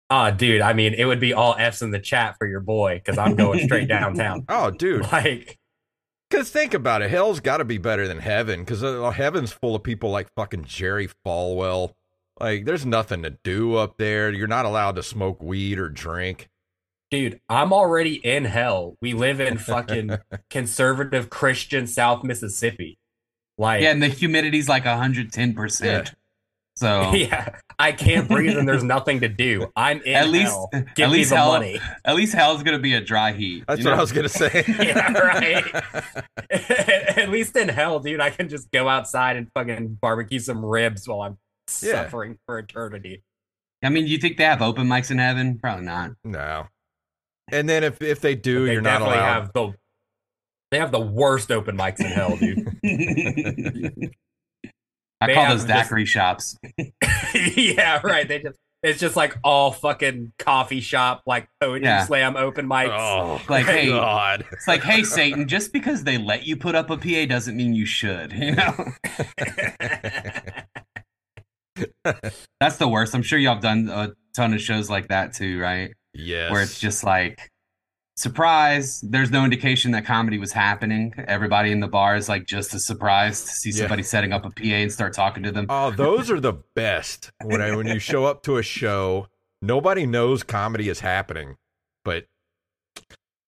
Ah, 0.10 0.32
dude, 0.32 0.62
I 0.62 0.74
mean, 0.74 0.96
it 0.96 1.06
would 1.06 1.20
be 1.20 1.34
all 1.34 1.56
F's 1.60 1.84
in 1.84 1.92
the 1.92 2.00
chat 2.00 2.36
for 2.40 2.48
your 2.48 2.62
boy 2.62 2.96
because 2.96 3.20
I'm 3.20 3.36
going 3.36 3.60
straight 3.66 3.88
downtown. 3.88 4.44
Oh, 4.50 4.72
dude, 4.72 5.04
Like, 5.12 5.60
Because 6.32 6.50
think 6.50 6.74
about 6.74 7.04
it, 7.04 7.12
hell's 7.12 7.42
got 7.42 7.58
to 7.58 7.66
be 7.66 7.78
better 7.78 8.08
than 8.08 8.18
heaven. 8.18 8.62
Because 8.62 8.84
uh, 8.84 9.12
heaven's 9.12 9.52
full 9.52 9.76
of 9.76 9.84
people 9.84 10.10
like 10.10 10.28
fucking 10.36 10.66
Jerry 10.66 11.10
Falwell. 11.24 11.92
Like, 12.40 12.66
there's 12.66 12.86
nothing 12.86 13.24
to 13.24 13.32
do 13.44 13.76
up 13.76 13.98
there. 13.98 14.32
You're 14.32 14.48
not 14.48 14.66
allowed 14.66 14.96
to 14.96 15.04
smoke 15.04 15.42
weed 15.42 15.80
or 15.80 15.90
drink. 15.90 16.48
dude, 17.12 17.40
I'm 17.50 17.74
already 17.74 18.16
in 18.16 18.46
hell. 18.46 18.96
We 19.02 19.14
live 19.14 19.40
in 19.40 19.58
fucking 19.58 20.18
conservative 20.50 21.30
Christian 21.30 21.88
South 21.88 22.24
Mississippi. 22.24 22.98
Like, 23.58 23.82
Yeah, 23.82 23.92
and 23.92 24.02
the 24.02 24.08
humidity's 24.10 24.70
like 24.70 24.86
110%. 24.86 25.82
Yeah. 25.84 26.04
So 26.76 27.12
yeah, 27.14 27.58
I 27.78 27.92
can't 27.92 28.30
breathe 28.30 28.58
and 28.58 28.66
there's 28.66 28.86
nothing 28.86 29.20
to 29.20 29.28
do. 29.28 29.70
I'm 29.76 30.02
in 30.02 30.14
At 30.16 30.30
least- 30.30 30.52
hell. 30.52 30.70
at 30.72 30.96
Give 30.96 31.10
me 31.10 31.18
least 31.18 31.32
the 31.32 31.36
hell- 31.36 31.52
money. 31.52 31.82
at 32.06 32.16
least 32.16 32.34
hell's 32.34 32.64
gonna 32.64 32.80
be 32.80 32.94
a 32.94 33.02
dry 33.02 33.34
heat. 33.34 33.66
That's 33.68 33.80
you 33.82 33.86
what 33.86 33.92
know? 33.92 33.98
I 33.98 34.02
was 34.02 34.12
gonna 34.14 34.30
say. 34.30 34.64
Yeah, 34.80 35.12
right. 35.12 35.76
At 37.18 37.30
least 37.30 37.56
in 37.58 37.68
hell, 37.70 38.00
dude, 38.00 38.22
I 38.22 38.30
can 38.30 38.48
just 38.48 38.72
go 38.72 38.88
outside 38.88 39.36
and 39.36 39.50
fucking 39.54 39.98
barbecue 40.02 40.40
some 40.40 40.64
ribs 40.66 41.06
while 41.08 41.22
I'm 41.22 41.38
Yeah. 41.84 42.04
suffering 42.04 42.38
for 42.46 42.58
eternity. 42.60 43.24
I 43.84 43.90
mean, 43.90 44.08
you 44.08 44.18
think 44.18 44.38
they 44.38 44.44
have 44.44 44.62
open 44.62 44.88
mics 44.88 45.10
in 45.12 45.18
heaven? 45.20 45.58
Probably 45.58 45.86
not. 45.86 46.12
no. 46.24 46.68
And 47.52 47.68
then 47.68 47.84
if 47.84 48.02
if 48.02 48.20
they 48.22 48.36
do, 48.36 48.66
they 48.68 48.74
you're 48.74 48.82
not 48.82 49.00
definitely 49.00 49.18
allowed. 49.18 49.34
have 49.42 49.54
the 49.54 49.74
they 50.72 50.78
have 50.80 50.92
the 50.92 51.00
worst 51.00 51.50
open 51.52 51.76
mics 51.78 52.00
in 52.00 52.06
hell, 52.08 52.38
dude. 52.38 52.68
I 55.22 55.28
They 55.28 55.34
call 55.34 55.50
those 55.50 55.66
this- 55.66 55.76
daiquiri 55.76 56.06
shops. 56.06 56.58
yeah, 57.56 58.00
right. 58.04 58.28
They 58.28 58.40
just 58.40 58.60
it's 58.82 59.00
just 59.00 59.16
like 59.18 59.36
all 59.44 59.72
fucking 59.74 60.32
coffee 60.40 60.80
shop 60.80 61.24
like 61.26 61.50
poetry 61.60 61.86
Yeah. 61.86 62.06
slam 62.06 62.38
open 62.38 62.66
mics. 62.70 62.98
oh, 62.98 63.42
Like, 63.50 63.66
hey, 63.66 63.88
God. 63.90 64.46
It's 64.54 64.70
like, 64.70 64.84
hey, 64.84 65.04
Satan, 65.04 65.50
just 65.50 65.74
because 65.74 66.06
they 66.06 66.18
let 66.18 66.48
you 66.48 66.56
put 66.56 66.76
up 66.76 66.90
a 66.90 66.96
PA 66.98 67.26
doesn't 67.26 67.58
mean 67.58 67.74
you 67.74 67.86
should. 67.86 68.32
You 68.32 68.52
know, 68.56 68.74
that's 72.60 72.78
the 72.78 72.88
worst. 72.88 73.14
I'm 73.16 73.24
sure 73.24 73.38
y'all 73.40 73.54
have 73.56 73.64
done 73.64 73.90
a 73.90 74.14
ton 74.36 74.54
of 74.54 74.62
shows 74.62 74.90
like 74.90 75.08
that 75.10 75.34
too, 75.34 75.60
right? 75.60 75.94
yes. 76.14 76.52
Where 76.52 76.62
it's 76.62 76.80
just 76.80 77.04
like, 77.04 77.50
surprise. 78.18 79.00
There's 79.02 79.32
no 79.32 79.44
indication 79.46 79.92
that 79.92 80.06
comedy 80.06 80.38
was 80.38 80.52
happening. 80.52 81.14
Everybody 81.28 81.72
in 81.72 81.80
the 81.80 81.88
bar 81.88 82.16
is 82.16 82.28
like 82.28 82.46
just 82.46 82.74
as 82.74 82.86
surprised 82.86 83.46
to 83.48 83.52
see 83.54 83.70
Yeah. 83.72 83.84
somebody 83.84 84.04
setting 84.04 84.34
up 84.34 84.46
a 84.46 84.50
PA 84.50 84.64
and 84.76 84.92
start 84.92 85.14
talking 85.14 85.44
to 85.44 85.52
them. 85.52 85.68
Oh, 85.70 85.92
those 85.92 86.30
are 86.30 86.40
the 86.40 86.54
best. 86.76 87.32
When 87.44 87.62
I, 87.62 87.76
when 87.76 87.88
you 87.88 88.00
show 88.00 88.26
up 88.26 88.44
to 88.44 88.58
a 88.58 88.64
show, 88.64 89.28
nobody 89.62 90.06
knows 90.06 90.44
comedy 90.44 90.90
is 90.90 91.00
happening, 91.00 91.56
but 92.04 92.26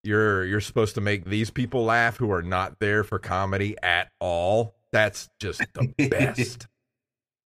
you're 0.04 0.44
you're 0.46 0.60
supposed 0.60 0.94
to 0.96 1.00
make 1.00 1.24
these 1.26 1.50
people 1.50 1.84
laugh 1.84 2.16
who 2.16 2.32
are 2.32 2.42
not 2.42 2.80
there 2.80 3.04
for 3.04 3.18
comedy 3.18 3.76
at 3.82 4.10
all. 4.20 4.74
That's 4.90 5.28
just 5.38 5.62
the 5.74 5.92
best. 6.08 6.66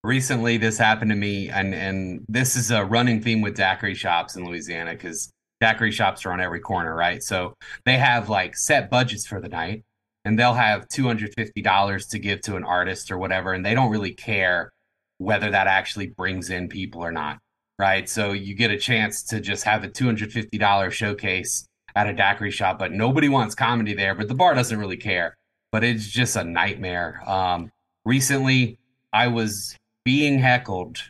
Recently 0.05 0.57
this 0.57 0.77
happened 0.77 1.09
to 1.09 1.15
me 1.15 1.49
and 1.49 1.73
and 1.73 2.25
this 2.29 2.55
is 2.55 2.71
a 2.71 2.85
running 2.85 3.21
theme 3.21 3.41
with 3.41 3.55
daiquiri 3.55 3.95
shops 3.95 4.35
in 4.35 4.45
louisiana 4.45 4.91
because 4.91 5.31
daiquiri 5.59 5.91
shops 5.91 6.25
are 6.25 6.31
on 6.31 6.39
every 6.41 6.59
corner 6.59 6.95
right? 6.95 7.23
So 7.23 7.55
they 7.85 7.97
have 7.97 8.29
like 8.29 8.55
set 8.55 8.89
budgets 8.89 9.25
for 9.25 9.41
the 9.41 9.49
night 9.49 9.83
and 10.23 10.37
they'll 10.37 10.53
have 10.53 10.87
$250 10.87 12.09
to 12.09 12.19
give 12.19 12.41
to 12.41 12.55
an 12.55 12.63
artist 12.63 13.11
or 13.11 13.17
whatever 13.17 13.53
and 13.53 13.65
they 13.65 13.73
don't 13.73 13.91
really 13.91 14.13
care 14.13 14.71
whether 15.17 15.49
that 15.49 15.67
actually 15.67 16.07
brings 16.07 16.49
in 16.49 16.67
people 16.67 17.03
or 17.03 17.11
not 17.11 17.39
right? 17.77 18.07
So 18.07 18.31
you 18.31 18.55
get 18.55 18.71
a 18.71 18.77
chance 18.77 19.21
to 19.23 19.41
just 19.41 19.65
have 19.65 19.83
a 19.83 19.89
$250 19.89 20.91
showcase 20.91 21.67
at 21.95 22.07
a 22.07 22.13
daiquiri 22.13 22.51
shop 22.51 22.79
but 22.79 22.91
nobody 22.91 23.29
wants 23.29 23.55
comedy 23.55 23.93
there 23.93 24.15
but 24.15 24.27
the 24.27 24.35
bar 24.35 24.53
doesn't 24.53 24.77
really 24.77 24.97
care. 24.97 25.35
But 25.71 25.83
it's 25.83 26.07
just 26.07 26.35
a 26.35 26.43
nightmare. 26.43 27.21
Um 27.27 27.71
recently 28.05 28.77
i 29.11 29.27
was 29.27 29.75
being 30.05 30.39
heckled 30.39 31.01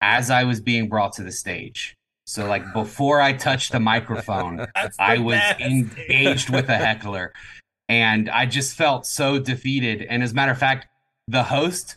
as 0.00 0.30
I 0.30 0.44
was 0.44 0.60
being 0.60 0.88
brought 0.88 1.12
to 1.14 1.22
the 1.22 1.32
stage. 1.32 1.94
So 2.26 2.46
like 2.46 2.72
before 2.72 3.20
I 3.20 3.34
touched 3.34 3.72
the 3.72 3.80
microphone, 3.80 4.66
I 4.98 5.18
was 5.18 5.36
best. 5.36 5.60
engaged 5.60 6.50
with 6.50 6.68
a 6.70 6.76
heckler 6.76 7.32
and 7.88 8.30
I 8.30 8.46
just 8.46 8.76
felt 8.76 9.06
so 9.06 9.38
defeated. 9.38 10.02
And 10.08 10.22
as 10.22 10.32
a 10.32 10.34
matter 10.34 10.52
of 10.52 10.58
fact, 10.58 10.86
the 11.28 11.42
host 11.42 11.96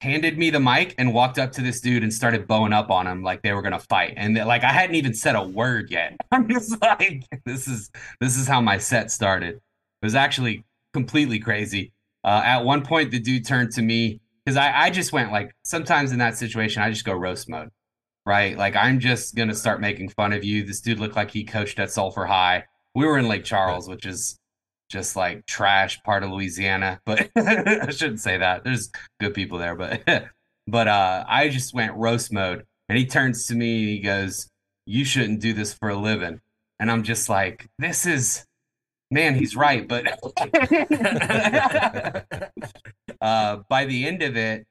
handed 0.00 0.36
me 0.36 0.50
the 0.50 0.60
mic 0.60 0.94
and 0.98 1.14
walked 1.14 1.38
up 1.38 1.50
to 1.52 1.62
this 1.62 1.80
dude 1.80 2.02
and 2.02 2.12
started 2.12 2.46
bowing 2.46 2.72
up 2.72 2.90
on 2.90 3.06
him 3.06 3.22
like 3.22 3.42
they 3.42 3.52
were 3.52 3.62
gonna 3.62 3.78
fight. 3.78 4.14
And 4.16 4.36
like 4.36 4.62
I 4.62 4.72
hadn't 4.72 4.96
even 4.96 5.14
said 5.14 5.34
a 5.34 5.42
word 5.42 5.90
yet. 5.90 6.16
I'm 6.30 6.48
just 6.48 6.80
like, 6.80 7.24
this 7.44 7.66
is 7.66 7.90
this 8.20 8.36
is 8.36 8.46
how 8.46 8.60
my 8.60 8.78
set 8.78 9.10
started. 9.10 9.56
It 9.56 10.04
was 10.04 10.14
actually 10.14 10.64
completely 10.92 11.38
crazy. 11.38 11.92
Uh, 12.22 12.42
at 12.44 12.64
one 12.64 12.82
point, 12.82 13.10
the 13.10 13.18
dude 13.18 13.44
turned 13.44 13.72
to 13.72 13.82
me 13.82 14.20
because 14.44 14.56
I, 14.56 14.84
I 14.84 14.90
just 14.90 15.12
went 15.12 15.32
like 15.32 15.54
sometimes 15.64 16.12
in 16.12 16.18
that 16.18 16.36
situation 16.36 16.82
I 16.82 16.90
just 16.90 17.04
go 17.04 17.14
roast 17.14 17.48
mode, 17.48 17.70
right? 18.26 18.56
Like 18.56 18.76
I'm 18.76 19.00
just 19.00 19.34
gonna 19.34 19.54
start 19.54 19.80
making 19.80 20.10
fun 20.10 20.32
of 20.32 20.44
you. 20.44 20.64
This 20.64 20.80
dude 20.80 21.00
looked 21.00 21.16
like 21.16 21.30
he 21.30 21.44
coached 21.44 21.78
at 21.78 21.90
Sulphur 21.90 22.26
High. 22.26 22.64
We 22.94 23.06
were 23.06 23.18
in 23.18 23.28
Lake 23.28 23.44
Charles, 23.44 23.88
which 23.88 24.06
is 24.06 24.38
just 24.90 25.16
like 25.16 25.46
trash 25.46 26.02
part 26.02 26.22
of 26.22 26.30
Louisiana, 26.30 27.00
but 27.06 27.30
I 27.36 27.90
shouldn't 27.90 28.20
say 28.20 28.38
that. 28.38 28.64
There's 28.64 28.90
good 29.20 29.34
people 29.34 29.58
there, 29.58 29.74
but 29.74 30.02
but 30.66 30.88
uh 30.88 31.24
I 31.26 31.48
just 31.48 31.74
went 31.74 31.94
roast 31.94 32.32
mode 32.32 32.64
and 32.88 32.98
he 32.98 33.06
turns 33.06 33.46
to 33.46 33.54
me 33.54 33.80
and 33.80 33.88
he 33.88 34.00
goes, 34.00 34.48
You 34.86 35.04
shouldn't 35.04 35.40
do 35.40 35.52
this 35.52 35.72
for 35.74 35.88
a 35.88 35.96
living. 35.96 36.40
And 36.78 36.90
I'm 36.90 37.02
just 37.02 37.28
like, 37.28 37.66
this 37.78 38.04
is 38.06 38.44
man, 39.14 39.36
he's 39.36 39.56
right, 39.56 39.88
but 39.88 40.06
uh, 43.20 43.56
by 43.68 43.84
the 43.86 44.06
end 44.06 44.22
of 44.22 44.36
it, 44.36 44.66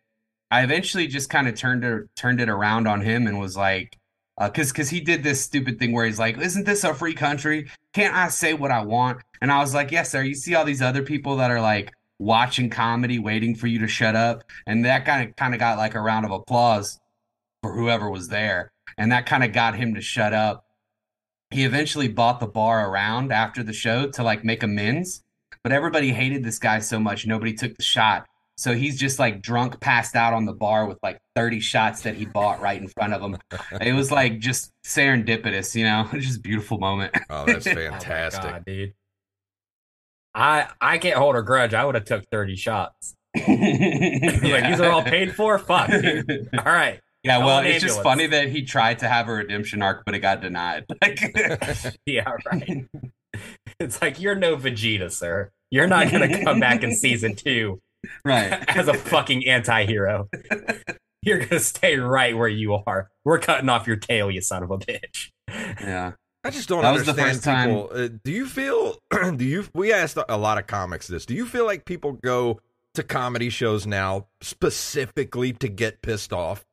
I 0.51 0.63
eventually 0.63 1.07
just 1.07 1.31
kind 1.31 1.47
of 1.47 1.55
turned 1.55 1.83
it 1.83 2.15
turned 2.15 2.39
it 2.39 2.49
around 2.49 2.87
on 2.87 3.01
him 3.01 3.25
and 3.25 3.39
was 3.39 3.57
like, 3.57 3.97
because 4.39 4.71
because 4.71 4.89
he 4.89 4.99
did 4.99 5.23
this 5.23 5.41
stupid 5.41 5.79
thing 5.79 5.93
where 5.93 6.05
he's 6.05 6.19
like, 6.19 6.37
"Isn't 6.37 6.65
this 6.65 6.83
a 6.83 6.93
free 6.93 7.15
country? 7.15 7.69
Can't 7.93 8.13
I 8.13 8.27
say 8.27 8.53
what 8.53 8.69
I 8.69 8.83
want?" 8.83 9.21
And 9.41 9.51
I 9.51 9.59
was 9.59 9.73
like, 9.73 9.91
"Yes, 9.91 10.11
sir. 10.11 10.21
You 10.21 10.35
see 10.35 10.53
all 10.53 10.65
these 10.65 10.81
other 10.81 11.03
people 11.03 11.37
that 11.37 11.49
are 11.49 11.61
like 11.61 11.93
watching 12.19 12.69
comedy, 12.69 13.19
waiting 13.19 13.55
for 13.55 13.67
you 13.67 13.79
to 13.79 13.87
shut 13.87 14.15
up," 14.15 14.43
and 14.67 14.85
that 14.85 15.05
kind 15.05 15.29
of 15.29 15.35
kind 15.35 15.53
of 15.53 15.59
got 15.59 15.77
like 15.77 15.95
a 15.95 16.01
round 16.01 16.25
of 16.25 16.31
applause 16.31 16.99
for 17.61 17.73
whoever 17.73 18.09
was 18.09 18.27
there, 18.27 18.71
and 18.97 19.11
that 19.11 19.25
kind 19.25 19.43
of 19.43 19.53
got 19.53 19.75
him 19.75 19.95
to 19.95 20.01
shut 20.01 20.33
up. 20.33 20.65
He 21.53 21.63
eventually 21.65 22.07
bought 22.07 22.39
the 22.39 22.47
bar 22.47 22.89
around 22.89 23.31
after 23.31 23.63
the 23.63 23.73
show 23.73 24.09
to 24.11 24.23
like 24.23 24.43
make 24.43 24.63
amends, 24.63 25.21
but 25.63 25.71
everybody 25.71 26.11
hated 26.11 26.43
this 26.43 26.59
guy 26.59 26.79
so 26.79 26.99
much, 26.99 27.25
nobody 27.27 27.53
took 27.53 27.75
the 27.75 27.83
shot. 27.83 28.25
So 28.55 28.75
he's 28.75 28.99
just 28.99 29.17
like 29.17 29.41
drunk, 29.41 29.79
passed 29.79 30.15
out 30.15 30.33
on 30.33 30.45
the 30.45 30.53
bar 30.53 30.85
with 30.85 30.99
like 31.01 31.17
30 31.35 31.59
shots 31.59 32.01
that 32.01 32.15
he 32.15 32.25
bought 32.25 32.61
right 32.61 32.79
in 32.79 32.87
front 32.87 33.13
of 33.13 33.21
him. 33.21 33.37
It 33.81 33.93
was 33.93 34.11
like 34.11 34.39
just 34.39 34.71
serendipitous, 34.85 35.73
you 35.75 35.85
know, 35.85 36.07
just 36.13 36.43
beautiful 36.43 36.77
moment. 36.77 37.15
Oh, 37.29 37.45
that's 37.45 37.65
Oh 37.65 37.73
my 37.73 37.89
fantastic. 37.89 38.43
God, 38.43 38.63
dude. 38.65 38.93
I 40.35 40.67
I 40.81 40.97
can't 40.97 41.17
hold 41.17 41.35
a 41.35 41.41
grudge. 41.41 41.73
I 41.73 41.85
would 41.85 41.95
have 41.95 42.05
took 42.05 42.25
30 42.31 42.55
shots. 42.55 43.15
like 43.35 43.45
these 43.47 44.79
are 44.79 44.91
all 44.91 45.03
paid 45.03 45.35
for? 45.35 45.57
Fuck, 45.57 45.89
dude. 45.89 46.49
All 46.57 46.65
right. 46.65 46.99
Yeah, 47.23 47.37
well, 47.37 47.59
an 47.59 47.65
it's 47.67 47.81
just 47.83 48.01
funny 48.03 48.27
that 48.27 48.49
he 48.49 48.63
tried 48.63 48.99
to 48.99 49.07
have 49.07 49.29
a 49.29 49.33
redemption 49.33 49.81
arc, 49.81 50.03
but 50.05 50.13
it 50.13 50.19
got 50.19 50.41
denied. 50.41 50.85
Like, 51.01 51.19
Yeah, 52.05 52.29
right. 52.51 52.85
It's 53.79 54.01
like 54.01 54.19
you're 54.19 54.35
no 54.35 54.57
Vegeta, 54.57 55.11
sir. 55.11 55.49
You're 55.71 55.87
not 55.87 56.11
gonna 56.11 56.43
come 56.43 56.59
back 56.59 56.83
in 56.83 56.93
season 56.95 57.35
two 57.37 57.81
right. 58.25 58.63
as 58.67 58.87
a 58.87 58.93
fucking 58.93 59.47
anti-hero. 59.47 60.29
You're 61.21 61.39
gonna 61.45 61.59
stay 61.61 61.97
right 61.97 62.37
where 62.37 62.49
you 62.49 62.73
are. 62.85 63.09
We're 63.23 63.39
cutting 63.39 63.69
off 63.69 63.87
your 63.87 63.95
tail, 63.95 64.29
you 64.29 64.41
son 64.41 64.61
of 64.63 64.71
a 64.71 64.77
bitch. 64.77 65.31
Yeah. 65.49 66.11
I 66.43 66.49
just 66.49 66.67
don't 66.67 66.81
That 66.81 66.91
was 66.91 67.05
the 67.05 67.11
understand 67.11 67.31
first 67.31 67.43
time- 67.45 67.69
people. 67.69 67.89
Uh, 67.93 68.09
do 68.23 68.31
you 68.33 68.45
feel? 68.45 68.97
do 69.37 69.45
you? 69.45 69.65
We 69.73 69.93
asked 69.93 70.17
a 70.27 70.37
lot 70.37 70.57
of 70.57 70.67
comics 70.67 71.07
this. 71.07 71.25
Do 71.25 71.33
you 71.33 71.45
feel 71.45 71.65
like 71.65 71.85
people 71.85 72.11
go 72.13 72.59
to 72.95 73.03
comedy 73.03 73.49
shows 73.49 73.87
now 73.87 74.27
specifically 74.41 75.53
to 75.53 75.69
get 75.69 76.01
pissed 76.01 76.33
off, 76.33 76.65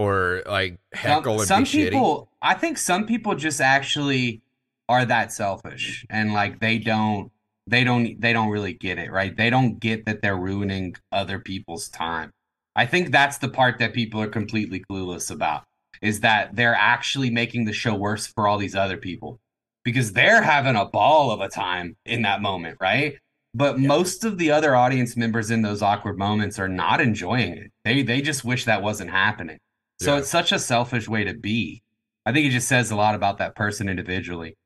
or 0.00 0.42
like 0.46 0.78
heckle 0.92 1.40
some, 1.40 1.40
and 1.40 1.48
some 1.48 1.62
be 1.64 1.68
shitty? 1.68 1.90
people 1.90 2.28
i 2.40 2.54
think 2.54 2.78
some 2.78 3.06
people 3.06 3.34
just 3.34 3.60
actually 3.60 4.40
are 4.88 5.04
that 5.04 5.32
selfish 5.32 6.06
and 6.08 6.32
like 6.32 6.58
they 6.60 6.78
don't 6.78 7.30
they 7.66 7.84
don't 7.84 8.20
they 8.20 8.32
don't 8.32 8.48
really 8.48 8.72
get 8.72 8.98
it 8.98 9.10
right 9.12 9.36
they 9.36 9.50
don't 9.50 9.78
get 9.78 10.06
that 10.06 10.22
they're 10.22 10.36
ruining 10.36 10.94
other 11.12 11.38
people's 11.38 11.88
time 11.88 12.32
i 12.76 12.86
think 12.86 13.10
that's 13.10 13.38
the 13.38 13.48
part 13.48 13.78
that 13.78 13.92
people 13.92 14.20
are 14.20 14.28
completely 14.28 14.82
clueless 14.90 15.30
about 15.30 15.64
is 16.02 16.20
that 16.20 16.56
they're 16.56 16.74
actually 16.74 17.30
making 17.30 17.64
the 17.64 17.72
show 17.72 17.94
worse 17.94 18.26
for 18.26 18.48
all 18.48 18.58
these 18.58 18.74
other 18.74 18.96
people 18.96 19.38
because 19.84 20.12
they're 20.12 20.42
having 20.42 20.76
a 20.76 20.84
ball 20.84 21.30
of 21.30 21.40
a 21.40 21.48
time 21.48 21.96
in 22.04 22.22
that 22.22 22.42
moment, 22.42 22.78
right? 22.80 23.18
But 23.54 23.78
yeah. 23.78 23.88
most 23.88 24.24
of 24.24 24.38
the 24.38 24.50
other 24.50 24.76
audience 24.76 25.16
members 25.16 25.50
in 25.50 25.62
those 25.62 25.82
awkward 25.82 26.18
moments 26.18 26.58
are 26.58 26.68
not 26.68 27.00
enjoying 27.00 27.54
it. 27.54 27.72
They 27.84 28.02
they 28.02 28.22
just 28.22 28.44
wish 28.44 28.64
that 28.64 28.82
wasn't 28.82 29.10
happening. 29.10 29.58
So 30.00 30.14
yeah. 30.14 30.20
it's 30.20 30.30
such 30.30 30.52
a 30.52 30.58
selfish 30.58 31.08
way 31.08 31.24
to 31.24 31.34
be. 31.34 31.82
I 32.24 32.32
think 32.32 32.46
it 32.46 32.50
just 32.50 32.68
says 32.68 32.90
a 32.90 32.96
lot 32.96 33.14
about 33.14 33.38
that 33.38 33.54
person 33.54 33.88
individually. 33.88 34.56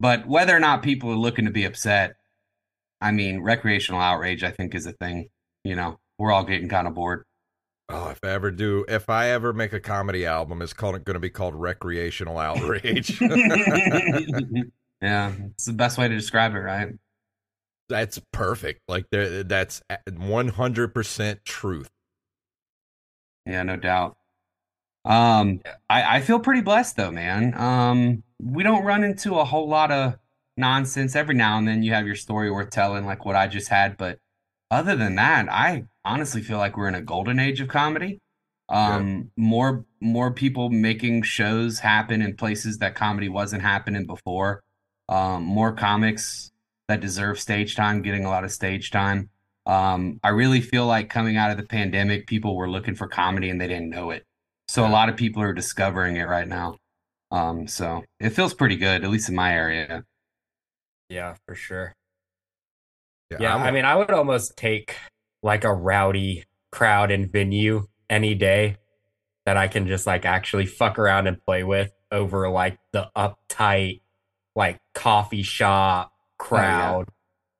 But 0.00 0.26
whether 0.26 0.56
or 0.56 0.60
not 0.60 0.82
people 0.82 1.10
are 1.10 1.16
looking 1.16 1.44
to 1.44 1.50
be 1.50 1.64
upset, 1.64 2.16
I 3.00 3.12
mean, 3.12 3.40
recreational 3.40 4.00
outrage, 4.00 4.42
I 4.42 4.50
think, 4.50 4.74
is 4.74 4.86
a 4.86 4.92
thing. 4.92 5.28
You 5.62 5.76
know, 5.76 5.98
we're 6.18 6.32
all 6.32 6.44
getting 6.44 6.68
kind 6.68 6.88
of 6.88 6.94
bored. 6.94 7.24
Oh, 7.88 8.08
if 8.08 8.18
I 8.22 8.28
ever 8.30 8.50
do, 8.50 8.84
if 8.88 9.10
I 9.10 9.30
ever 9.30 9.52
make 9.52 9.72
a 9.72 9.80
comedy 9.80 10.24
album, 10.24 10.62
it's 10.62 10.72
called 10.72 11.04
going 11.04 11.14
to 11.14 11.20
be 11.20 11.30
called 11.30 11.54
Recreational 11.54 12.38
Outrage. 12.38 13.20
yeah, 15.02 15.32
it's 15.50 15.64
the 15.64 15.72
best 15.72 15.98
way 15.98 16.08
to 16.08 16.14
describe 16.14 16.54
it, 16.54 16.58
right? 16.58 16.88
That's 17.88 18.20
perfect. 18.32 18.82
Like 18.86 19.06
that's 19.10 19.82
one 20.16 20.48
hundred 20.48 20.94
percent 20.94 21.44
truth. 21.44 21.90
Yeah, 23.44 23.64
no 23.64 23.76
doubt. 23.76 24.16
Um, 25.04 25.60
I, 25.88 26.16
I 26.16 26.20
feel 26.20 26.40
pretty 26.40 26.60
blessed 26.60 26.96
though, 26.96 27.10
man. 27.10 27.54
Um, 27.58 28.22
we 28.42 28.62
don't 28.62 28.84
run 28.84 29.04
into 29.04 29.38
a 29.38 29.44
whole 29.44 29.68
lot 29.68 29.90
of 29.90 30.16
nonsense. 30.56 31.16
Every 31.16 31.34
now 31.34 31.58
and 31.58 31.66
then 31.66 31.82
you 31.82 31.92
have 31.92 32.06
your 32.06 32.16
story 32.16 32.50
worth 32.50 32.70
telling, 32.70 33.06
like 33.06 33.24
what 33.24 33.36
I 33.36 33.46
just 33.46 33.68
had. 33.68 33.96
But 33.96 34.18
other 34.70 34.96
than 34.96 35.16
that, 35.16 35.48
I 35.50 35.84
honestly 36.04 36.42
feel 36.42 36.58
like 36.58 36.76
we're 36.76 36.88
in 36.88 36.94
a 36.94 37.02
golden 37.02 37.38
age 37.38 37.60
of 37.60 37.68
comedy. 37.68 38.20
Um, 38.68 39.08
yeah. 39.08 39.22
more 39.36 39.84
more 40.00 40.32
people 40.32 40.70
making 40.70 41.22
shows 41.22 41.80
happen 41.80 42.22
in 42.22 42.36
places 42.36 42.78
that 42.78 42.94
comedy 42.94 43.28
wasn't 43.28 43.62
happening 43.62 44.06
before. 44.06 44.62
Um, 45.08 45.42
more 45.42 45.72
comics 45.72 46.52
that 46.86 47.00
deserve 47.00 47.40
stage 47.40 47.74
time 47.74 48.02
getting 48.02 48.24
a 48.24 48.28
lot 48.28 48.44
of 48.44 48.52
stage 48.52 48.90
time. 48.92 49.30
Um, 49.66 50.20
I 50.22 50.28
really 50.30 50.60
feel 50.60 50.86
like 50.86 51.10
coming 51.10 51.36
out 51.36 51.50
of 51.50 51.56
the 51.56 51.64
pandemic, 51.64 52.26
people 52.26 52.56
were 52.56 52.70
looking 52.70 52.94
for 52.94 53.08
comedy 53.08 53.50
and 53.50 53.60
they 53.60 53.68
didn't 53.68 53.90
know 53.90 54.10
it. 54.10 54.24
So 54.70 54.86
a 54.86 54.88
lot 54.88 55.08
of 55.08 55.16
people 55.16 55.42
are 55.42 55.52
discovering 55.52 56.14
it 56.14 56.28
right 56.28 56.46
now. 56.46 56.76
Um, 57.32 57.66
so 57.66 58.04
it 58.20 58.30
feels 58.30 58.54
pretty 58.54 58.76
good, 58.76 59.02
at 59.02 59.10
least 59.10 59.28
in 59.28 59.34
my 59.34 59.52
area. 59.52 60.04
Yeah, 61.08 61.34
for 61.44 61.56
sure. 61.56 61.92
Yeah, 63.32 63.38
yeah 63.40 63.56
I 63.56 63.72
mean, 63.72 63.84
I 63.84 63.96
would 63.96 64.12
almost 64.12 64.56
take 64.56 64.94
like 65.42 65.64
a 65.64 65.74
rowdy 65.74 66.44
crowd 66.70 67.10
and 67.10 67.32
venue 67.32 67.88
any 68.08 68.36
day 68.36 68.76
that 69.44 69.56
I 69.56 69.66
can 69.66 69.88
just 69.88 70.06
like 70.06 70.24
actually 70.24 70.66
fuck 70.66 71.00
around 71.00 71.26
and 71.26 71.44
play 71.44 71.64
with 71.64 71.90
over 72.12 72.48
like 72.48 72.78
the 72.92 73.10
uptight 73.16 74.02
like 74.54 74.78
coffee 74.94 75.42
shop 75.42 76.12
crowd. 76.38 77.08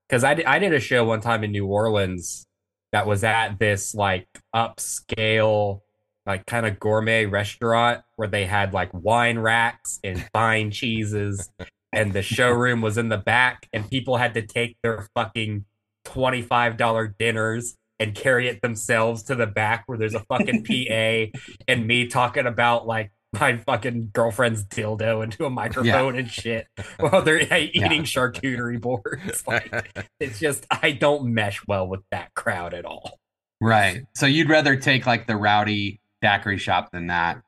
Because 0.09 0.23
oh, 0.23 0.31
yeah. 0.31 0.49
I, 0.49 0.55
I 0.55 0.59
did 0.61 0.73
a 0.73 0.81
show 0.81 1.05
one 1.05 1.23
time 1.23 1.43
in 1.43 1.51
New 1.51 1.67
Orleans 1.67 2.47
that 2.93 3.05
was 3.05 3.25
at 3.25 3.59
this 3.59 3.97
like 3.97 4.29
upscale 4.55 5.81
like 6.31 6.47
kind 6.47 6.65
of 6.65 6.79
gourmet 6.79 7.27
restaurant 7.27 8.03
where 8.15 8.29
they 8.29 8.47
had 8.47 8.73
like 8.73 8.89
wine 8.95 9.37
racks 9.37 9.99
and 10.05 10.25
fine 10.33 10.71
cheeses 10.71 11.51
and 11.93 12.13
the 12.13 12.23
showroom 12.23 12.81
was 12.81 12.97
in 12.97 13.09
the 13.09 13.19
back 13.19 13.69
and 13.73 13.91
people 13.91 14.17
had 14.17 14.35
to 14.35 14.43
take 14.43 14.77
their 14.81 15.09
fucking 15.13 15.65
$25 16.07 17.15
dinners 17.19 17.77
and 17.99 18.15
carry 18.15 18.47
it 18.47 18.63
themselves 18.63 19.25
to 19.25 19.35
the 19.35 19.47
back 19.47 19.83
where 19.87 19.99
there's 19.99 20.15
a 20.15 20.21
fucking 20.21 20.65
PA 20.69 21.39
and 21.67 21.85
me 21.85 22.07
talking 22.07 22.47
about 22.47 22.87
like 22.87 23.11
my 23.33 23.57
fucking 23.59 24.11
girlfriend's 24.13 24.65
dildo 24.65 25.25
into 25.25 25.45
a 25.45 25.51
microphone 25.51 26.15
yeah. 26.15 26.21
and 26.21 26.31
shit 26.31 26.69
while 27.01 27.23
they're 27.23 27.41
eating 27.41 27.73
yeah. 27.75 28.03
charcuterie 28.03 28.81
boards. 28.81 29.43
Like, 29.49 30.09
it's 30.21 30.39
just 30.39 30.65
I 30.71 30.93
don't 30.93 31.35
mesh 31.35 31.61
well 31.67 31.89
with 31.89 32.03
that 32.13 32.35
crowd 32.35 32.73
at 32.73 32.85
all. 32.85 33.19
Right. 33.61 34.05
So 34.15 34.27
you'd 34.27 34.49
rather 34.49 34.77
take 34.77 35.07
like 35.07 35.27
the 35.27 35.37
rowdy 35.37 36.00
daiquiri 36.23 36.59
shop 36.59 36.91
than 36.93 37.09
that. 37.09 37.43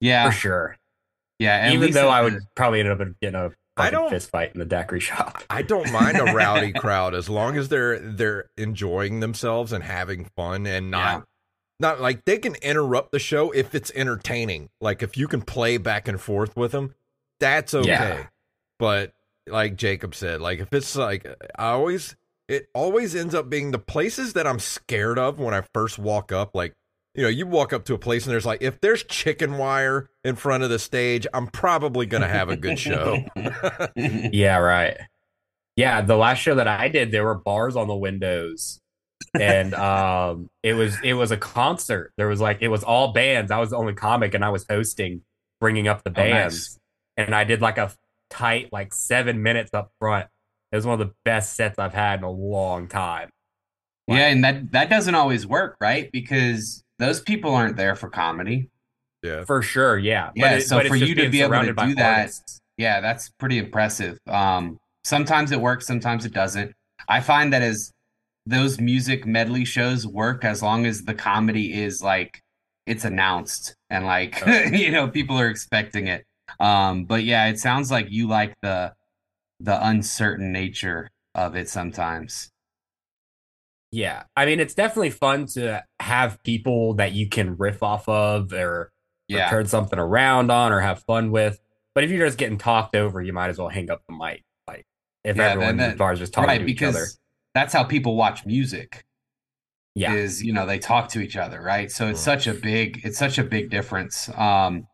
Yeah. 0.00 0.30
For 0.30 0.36
sure. 0.36 0.76
Yeah. 1.38 1.72
Even 1.72 1.92
though 1.92 2.08
I 2.08 2.22
would 2.22 2.38
probably 2.54 2.80
end 2.80 2.88
up 2.88 2.98
getting 3.20 3.34
a 3.34 3.52
I 3.76 3.90
don't 3.90 4.10
fist 4.10 4.30
fight 4.30 4.52
in 4.52 4.58
the 4.58 4.66
daiquiri 4.66 5.00
shop. 5.00 5.42
I 5.50 5.62
don't 5.62 5.90
mind 5.92 6.18
a 6.18 6.24
rowdy 6.24 6.72
crowd 6.76 7.14
as 7.14 7.28
long 7.28 7.56
as 7.56 7.68
they're 7.68 7.98
they're 7.98 8.50
enjoying 8.56 9.20
themselves 9.20 9.72
and 9.72 9.82
having 9.82 10.26
fun 10.36 10.66
and 10.66 10.90
not 10.90 11.18
yeah. 11.18 11.22
not 11.78 12.00
like 12.00 12.24
they 12.24 12.38
can 12.38 12.56
interrupt 12.56 13.12
the 13.12 13.18
show 13.18 13.50
if 13.52 13.74
it's 13.74 13.90
entertaining. 13.94 14.68
Like 14.80 15.02
if 15.02 15.16
you 15.16 15.28
can 15.28 15.42
play 15.42 15.78
back 15.78 16.08
and 16.08 16.20
forth 16.20 16.56
with 16.56 16.72
them, 16.72 16.94
that's 17.38 17.74
okay. 17.74 17.88
Yeah. 17.88 18.26
But 18.78 19.12
like 19.46 19.76
Jacob 19.76 20.14
said, 20.14 20.40
like 20.40 20.60
if 20.60 20.72
it's 20.72 20.96
like 20.96 21.26
I 21.58 21.68
always 21.70 22.16
it 22.48 22.68
always 22.74 23.14
ends 23.14 23.34
up 23.34 23.48
being 23.48 23.70
the 23.70 23.78
places 23.78 24.32
that 24.32 24.46
I'm 24.46 24.58
scared 24.58 25.18
of 25.18 25.38
when 25.38 25.54
I 25.54 25.62
first 25.72 25.98
walk 25.98 26.32
up 26.32 26.54
like 26.54 26.74
you 27.14 27.22
know, 27.22 27.28
you 27.28 27.46
walk 27.46 27.72
up 27.72 27.84
to 27.86 27.94
a 27.94 27.98
place 27.98 28.24
and 28.24 28.32
there's 28.32 28.46
like, 28.46 28.62
if 28.62 28.80
there's 28.80 29.02
chicken 29.04 29.58
wire 29.58 30.10
in 30.24 30.36
front 30.36 30.62
of 30.62 30.70
the 30.70 30.78
stage, 30.78 31.26
I'm 31.34 31.48
probably 31.48 32.06
going 32.06 32.22
to 32.22 32.28
have 32.28 32.48
a 32.48 32.56
good 32.56 32.78
show. 32.78 33.24
yeah, 33.96 34.58
right. 34.58 34.96
Yeah, 35.76 36.02
the 36.02 36.16
last 36.16 36.38
show 36.38 36.54
that 36.56 36.68
I 36.68 36.88
did, 36.88 37.10
there 37.10 37.24
were 37.24 37.36
bars 37.36 37.74
on 37.74 37.88
the 37.88 37.96
windows, 37.96 38.80
and 39.38 39.72
um, 39.74 40.50
it 40.62 40.74
was 40.74 40.98
it 41.02 41.14
was 41.14 41.30
a 41.30 41.36
concert. 41.36 42.12
There 42.16 42.28
was 42.28 42.40
like 42.40 42.58
it 42.60 42.68
was 42.68 42.82
all 42.82 43.12
bands. 43.12 43.50
I 43.50 43.58
was 43.58 43.70
the 43.70 43.76
only 43.76 43.94
comic, 43.94 44.34
and 44.34 44.44
I 44.44 44.50
was 44.50 44.66
hosting, 44.68 45.22
bringing 45.60 45.88
up 45.88 46.04
the 46.04 46.10
bands, 46.10 46.78
oh, 47.16 47.22
nice. 47.22 47.26
and 47.28 47.34
I 47.34 47.44
did 47.44 47.62
like 47.62 47.78
a 47.78 47.92
tight 48.28 48.68
like 48.72 48.92
seven 48.92 49.42
minutes 49.42 49.70
up 49.72 49.92
front. 49.98 50.26
It 50.70 50.76
was 50.76 50.84
one 50.84 51.00
of 51.00 51.06
the 51.06 51.14
best 51.24 51.54
sets 51.56 51.78
I've 51.78 51.94
had 51.94 52.18
in 52.18 52.24
a 52.24 52.30
long 52.30 52.86
time. 52.86 53.30
yeah, 54.06 54.26
and 54.26 54.44
that 54.44 54.72
that 54.72 54.90
doesn't 54.90 55.14
always 55.14 55.46
work, 55.46 55.76
right? 55.80 56.10
Because 56.12 56.84
those 57.00 57.20
people 57.20 57.54
aren't 57.54 57.76
there 57.76 57.96
for 57.96 58.08
comedy. 58.08 58.68
Yeah, 59.22 59.44
for 59.44 59.62
sure. 59.62 59.98
Yeah, 59.98 60.30
yeah. 60.36 60.56
It, 60.56 60.62
so 60.62 60.80
for 60.84 60.96
you 60.96 61.14
to 61.16 61.28
be 61.28 61.40
able 61.42 61.60
to 61.60 61.72
do 61.72 61.94
that, 61.96 62.18
artists. 62.18 62.60
yeah, 62.76 63.00
that's 63.00 63.30
pretty 63.30 63.58
impressive. 63.58 64.18
Um, 64.28 64.78
sometimes 65.04 65.50
it 65.50 65.60
works, 65.60 65.86
sometimes 65.86 66.24
it 66.24 66.32
doesn't. 66.32 66.72
I 67.08 67.20
find 67.20 67.52
that 67.52 67.62
as 67.62 67.90
those 68.46 68.80
music 68.80 69.26
medley 69.26 69.64
shows 69.64 70.06
work, 70.06 70.44
as 70.44 70.62
long 70.62 70.86
as 70.86 71.02
the 71.02 71.14
comedy 71.14 71.82
is 71.82 72.02
like 72.02 72.40
it's 72.86 73.04
announced 73.04 73.74
and 73.88 74.06
like 74.06 74.42
okay. 74.42 74.70
you 74.76 74.90
know 74.90 75.08
people 75.08 75.38
are 75.38 75.48
expecting 75.48 76.06
it. 76.06 76.24
Um, 76.58 77.04
but 77.04 77.24
yeah, 77.24 77.46
it 77.48 77.58
sounds 77.58 77.90
like 77.90 78.10
you 78.10 78.28
like 78.28 78.54
the 78.62 78.92
the 79.60 79.86
uncertain 79.86 80.52
nature 80.52 81.10
of 81.34 81.56
it 81.56 81.68
sometimes. 81.68 82.50
Yeah. 83.92 84.24
I 84.36 84.46
mean, 84.46 84.60
it's 84.60 84.74
definitely 84.74 85.10
fun 85.10 85.46
to 85.46 85.82
have 86.00 86.42
people 86.42 86.94
that 86.94 87.12
you 87.12 87.28
can 87.28 87.56
riff 87.56 87.82
off 87.82 88.08
of 88.08 88.52
or, 88.52 88.92
yeah. 89.28 89.46
or 89.46 89.50
turn 89.50 89.66
something 89.66 89.98
around 89.98 90.50
on 90.50 90.72
or 90.72 90.80
have 90.80 91.02
fun 91.04 91.30
with. 91.30 91.60
But 91.94 92.04
if 92.04 92.10
you're 92.10 92.26
just 92.26 92.38
getting 92.38 92.58
talked 92.58 92.94
over, 92.94 93.20
you 93.20 93.32
might 93.32 93.48
as 93.48 93.58
well 93.58 93.68
hang 93.68 93.90
up 93.90 94.02
the 94.08 94.14
mic. 94.14 94.44
Like 94.66 94.86
if 95.24 95.36
yeah, 95.36 95.50
everyone 95.50 95.80
in 95.80 95.90
the 95.90 95.96
bar 95.96 96.12
is 96.12 96.20
just 96.20 96.32
talking 96.32 96.48
right, 96.48 96.58
to 96.58 96.70
each 96.70 96.82
other. 96.82 97.06
That's 97.54 97.72
how 97.72 97.82
people 97.82 98.16
watch 98.16 98.46
music. 98.46 99.04
Yeah. 99.96 100.14
Is, 100.14 100.40
you 100.40 100.52
know, 100.52 100.66
they 100.66 100.78
talk 100.78 101.08
to 101.10 101.20
each 101.20 101.36
other, 101.36 101.60
right? 101.60 101.90
So 101.90 102.06
it's 102.06 102.20
mm. 102.20 102.24
such 102.24 102.46
a 102.46 102.54
big, 102.54 103.00
it's 103.02 103.18
such 103.18 103.38
a 103.38 103.44
big 103.44 103.70
difference. 103.70 104.28
Um, 104.36 104.86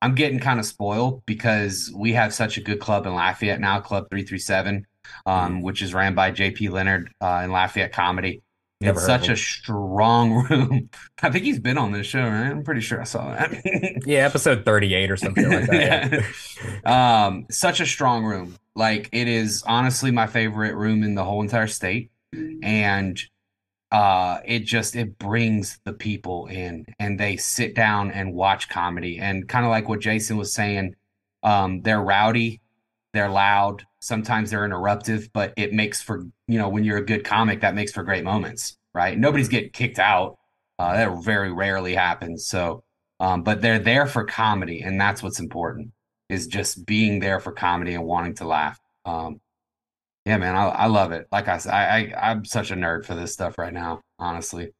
I'm 0.00 0.14
getting 0.14 0.38
kind 0.38 0.60
of 0.60 0.66
spoiled 0.66 1.24
because 1.26 1.90
we 1.96 2.12
have 2.12 2.32
such 2.32 2.56
a 2.56 2.60
good 2.60 2.78
club 2.78 3.06
in 3.06 3.14
Lafayette 3.14 3.58
now, 3.58 3.80
Club 3.80 4.04
337, 4.10 4.86
um, 5.26 5.34
mm. 5.34 5.62
which 5.62 5.82
is 5.82 5.92
ran 5.92 6.14
by 6.14 6.30
JP 6.30 6.70
Leonard 6.70 7.10
uh, 7.20 7.40
in 7.42 7.50
Lafayette 7.50 7.92
Comedy. 7.92 8.43
Never 8.80 8.98
it's 8.98 9.06
such 9.06 9.28
a 9.28 9.36
strong 9.36 10.46
room. 10.48 10.90
I 11.22 11.30
think 11.30 11.44
he's 11.44 11.60
been 11.60 11.78
on 11.78 11.92
this 11.92 12.06
show, 12.06 12.22
right? 12.22 12.50
I'm 12.50 12.64
pretty 12.64 12.80
sure 12.80 13.00
I 13.00 13.04
saw 13.04 13.34
that. 13.34 14.02
yeah, 14.06 14.26
episode 14.26 14.64
38 14.64 15.10
or 15.10 15.16
something 15.16 15.48
like 15.48 15.66
that. 15.66 16.12
yeah. 16.84 17.26
um, 17.26 17.46
such 17.50 17.80
a 17.80 17.86
strong 17.86 18.24
room. 18.24 18.56
Like 18.74 19.08
it 19.12 19.28
is 19.28 19.62
honestly 19.66 20.10
my 20.10 20.26
favorite 20.26 20.74
room 20.74 21.02
in 21.02 21.14
the 21.14 21.24
whole 21.24 21.40
entire 21.42 21.68
state. 21.68 22.10
And 22.62 23.20
uh 23.92 24.40
it 24.44 24.60
just 24.60 24.96
it 24.96 25.18
brings 25.18 25.78
the 25.84 25.92
people 25.92 26.46
in 26.46 26.84
and 26.98 27.20
they 27.20 27.36
sit 27.36 27.76
down 27.76 28.10
and 28.10 28.34
watch 28.34 28.68
comedy. 28.68 29.18
And 29.18 29.48
kind 29.48 29.64
of 29.64 29.70
like 29.70 29.88
what 29.88 30.00
Jason 30.00 30.36
was 30.36 30.52
saying, 30.52 30.96
um, 31.44 31.82
they're 31.82 32.02
rowdy, 32.02 32.60
they're 33.14 33.30
loud, 33.30 33.86
sometimes 34.00 34.50
they're 34.50 34.68
interruptive, 34.68 35.30
but 35.32 35.54
it 35.56 35.72
makes 35.72 36.02
for 36.02 36.24
you 36.46 36.58
know 36.58 36.68
when 36.68 36.84
you're 36.84 36.98
a 36.98 37.04
good 37.04 37.24
comic, 37.24 37.62
that 37.62 37.74
makes 37.74 37.92
for 37.92 38.02
great 38.02 38.24
moments, 38.24 38.76
right? 38.92 39.18
Nobody's 39.18 39.48
getting 39.48 39.70
kicked 39.70 39.98
out. 39.98 40.36
Uh, 40.78 40.92
that 40.94 41.24
very 41.24 41.52
rarely 41.52 41.94
happens. 41.94 42.46
So, 42.46 42.82
um, 43.20 43.42
but 43.44 43.62
they're 43.62 43.78
there 43.78 44.06
for 44.06 44.24
comedy, 44.24 44.82
and 44.82 45.00
that's 45.00 45.22
what's 45.22 45.40
important 45.40 45.92
is 46.28 46.46
just 46.46 46.84
being 46.84 47.20
there 47.20 47.40
for 47.40 47.52
comedy 47.52 47.94
and 47.94 48.04
wanting 48.04 48.34
to 48.34 48.46
laugh. 48.46 48.78
Um, 49.04 49.40
yeah, 50.24 50.38
man, 50.38 50.56
I, 50.56 50.68
I 50.68 50.86
love 50.86 51.12
it. 51.12 51.26
Like 51.30 51.48
I 51.48 51.58
said, 51.58 51.72
I, 51.72 52.12
I 52.12 52.30
I'm 52.30 52.44
such 52.44 52.70
a 52.70 52.74
nerd 52.74 53.04
for 53.04 53.14
this 53.14 53.32
stuff 53.32 53.58
right 53.58 53.72
now, 53.72 54.00
honestly. 54.18 54.72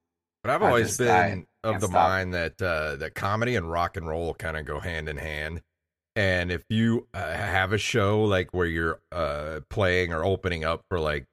But 0.42 0.50
I've 0.50 0.62
always 0.62 0.88
just, 0.88 0.98
been 0.98 1.46
I, 1.62 1.68
of 1.68 1.80
the 1.80 1.86
stop. 1.86 2.08
mind 2.08 2.34
that 2.34 2.60
uh, 2.60 2.96
that 2.96 3.14
comedy 3.14 3.56
and 3.56 3.70
rock 3.70 3.96
and 3.96 4.06
roll 4.06 4.34
kind 4.34 4.56
of 4.56 4.64
go 4.64 4.80
hand 4.80 5.08
in 5.08 5.16
hand. 5.16 5.62
And 6.16 6.52
if 6.52 6.62
you 6.68 7.08
uh, 7.12 7.32
have 7.32 7.72
a 7.72 7.78
show 7.78 8.22
like 8.22 8.54
where 8.54 8.66
you're 8.66 9.00
uh, 9.10 9.60
playing 9.68 10.12
or 10.12 10.24
opening 10.24 10.64
up 10.64 10.82
for 10.88 11.00
like 11.00 11.26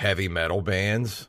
heavy 0.00 0.28
metal 0.28 0.60
bands, 0.60 1.28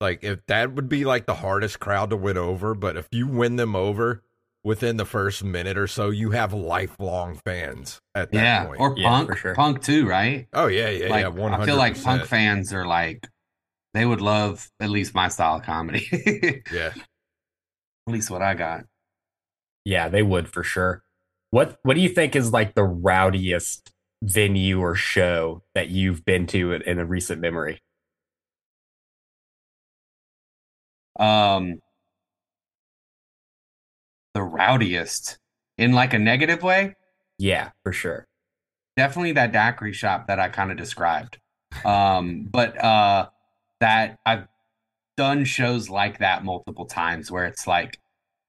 like 0.00 0.24
if 0.24 0.44
that 0.46 0.72
would 0.74 0.88
be 0.88 1.04
like 1.04 1.26
the 1.26 1.34
hardest 1.34 1.78
crowd 1.78 2.10
to 2.10 2.16
win 2.16 2.36
over, 2.36 2.74
but 2.74 2.96
if 2.96 3.06
you 3.12 3.26
win 3.28 3.56
them 3.56 3.76
over 3.76 4.22
within 4.64 4.96
the 4.96 5.04
first 5.04 5.44
minute 5.44 5.78
or 5.78 5.86
so, 5.86 6.10
you 6.10 6.30
have 6.30 6.52
lifelong 6.52 7.40
fans 7.44 8.00
at 8.14 8.32
that 8.32 8.42
yeah, 8.42 8.64
point. 8.66 8.80
or 8.80 8.94
Yeah, 8.96 9.08
punk, 9.08 9.28
for 9.28 9.36
sure. 9.36 9.54
punk 9.54 9.82
too, 9.82 10.06
right? 10.06 10.48
oh 10.52 10.66
yeah, 10.66 10.90
yeah, 10.90 11.08
like 11.08 11.22
yeah. 11.22 11.28
One 11.28 11.54
I 11.54 11.64
feel 11.64 11.76
like 11.76 12.02
punk 12.02 12.24
fans 12.24 12.72
are 12.72 12.86
like 12.86 13.28
they 13.94 14.04
would 14.06 14.20
love 14.20 14.68
at 14.80 14.90
least 14.90 15.14
my 15.14 15.28
style 15.28 15.56
of 15.56 15.62
comedy. 15.62 16.62
Yeah. 16.72 16.92
At 18.06 18.14
least 18.14 18.30
what 18.30 18.42
I 18.42 18.54
got. 18.54 18.86
Yeah, 19.84 20.08
they 20.08 20.22
would 20.22 20.48
for 20.48 20.64
sure. 20.64 21.02
What 21.50 21.78
What 21.82 21.94
do 21.94 22.00
you 22.00 22.08
think 22.08 22.34
is 22.36 22.52
like 22.52 22.74
the 22.74 22.84
rowdiest 22.84 23.92
venue 24.22 24.80
or 24.80 24.94
show 24.94 25.62
that 25.74 25.88
you've 25.88 26.24
been 26.24 26.46
to 26.48 26.72
in, 26.72 26.82
in 26.82 26.98
a 26.98 27.04
recent 27.04 27.40
memory? 27.40 27.80
Um, 31.18 31.80
the 34.34 34.42
rowdiest 34.42 35.38
in 35.78 35.92
like 35.92 36.14
a 36.14 36.18
negative 36.18 36.62
way. 36.62 36.94
Yeah, 37.38 37.70
for 37.82 37.92
sure. 37.92 38.26
definitely 38.96 39.32
that 39.32 39.52
daiquiri 39.52 39.92
shop 39.92 40.26
that 40.28 40.38
I 40.40 40.48
kind 40.48 40.70
of 40.70 40.76
described. 40.76 41.38
Um, 41.84 42.48
but 42.50 42.82
uh, 42.82 43.28
that 43.80 44.18
I've 44.26 44.48
done 45.16 45.44
shows 45.44 45.90
like 45.90 46.18
that 46.20 46.44
multiple 46.44 46.86
times 46.86 47.30
where 47.30 47.46
it's 47.46 47.66
like 47.66 47.98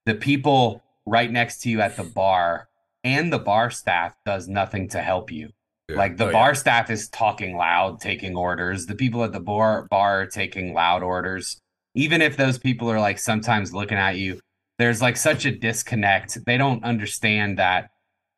the 0.06 0.14
people 0.14 0.82
right 1.06 1.30
next 1.30 1.62
to 1.62 1.70
you 1.70 1.80
at 1.80 1.96
the 1.96 2.04
bar 2.04 2.68
and 3.04 3.32
the 3.32 3.38
bar 3.38 3.70
staff 3.70 4.14
does 4.24 4.48
nothing 4.48 4.88
to 4.90 5.00
help 5.00 5.30
you. 5.30 5.50
Yeah. 5.88 5.96
Like 5.96 6.16
the 6.16 6.24
Oh, 6.24 6.28
yeah. 6.28 6.32
bar 6.32 6.54
staff 6.54 6.90
is 6.90 7.08
talking 7.08 7.56
loud, 7.56 8.00
taking 8.00 8.36
orders. 8.36 8.86
The 8.86 8.94
people 8.94 9.24
at 9.24 9.32
the 9.32 9.40
bar 9.40 9.86
bar 9.90 10.22
are 10.22 10.26
taking 10.26 10.72
loud 10.74 11.02
orders. 11.02 11.58
Even 11.94 12.22
if 12.22 12.36
those 12.36 12.58
people 12.58 12.90
are 12.90 13.00
like 13.00 13.18
sometimes 13.18 13.74
looking 13.74 13.98
at 13.98 14.16
you, 14.16 14.40
there's 14.78 15.02
like 15.02 15.16
such 15.16 15.44
a 15.44 15.50
disconnect. 15.50 16.38
They 16.46 16.56
don't 16.56 16.82
understand 16.84 17.58
that 17.58 17.90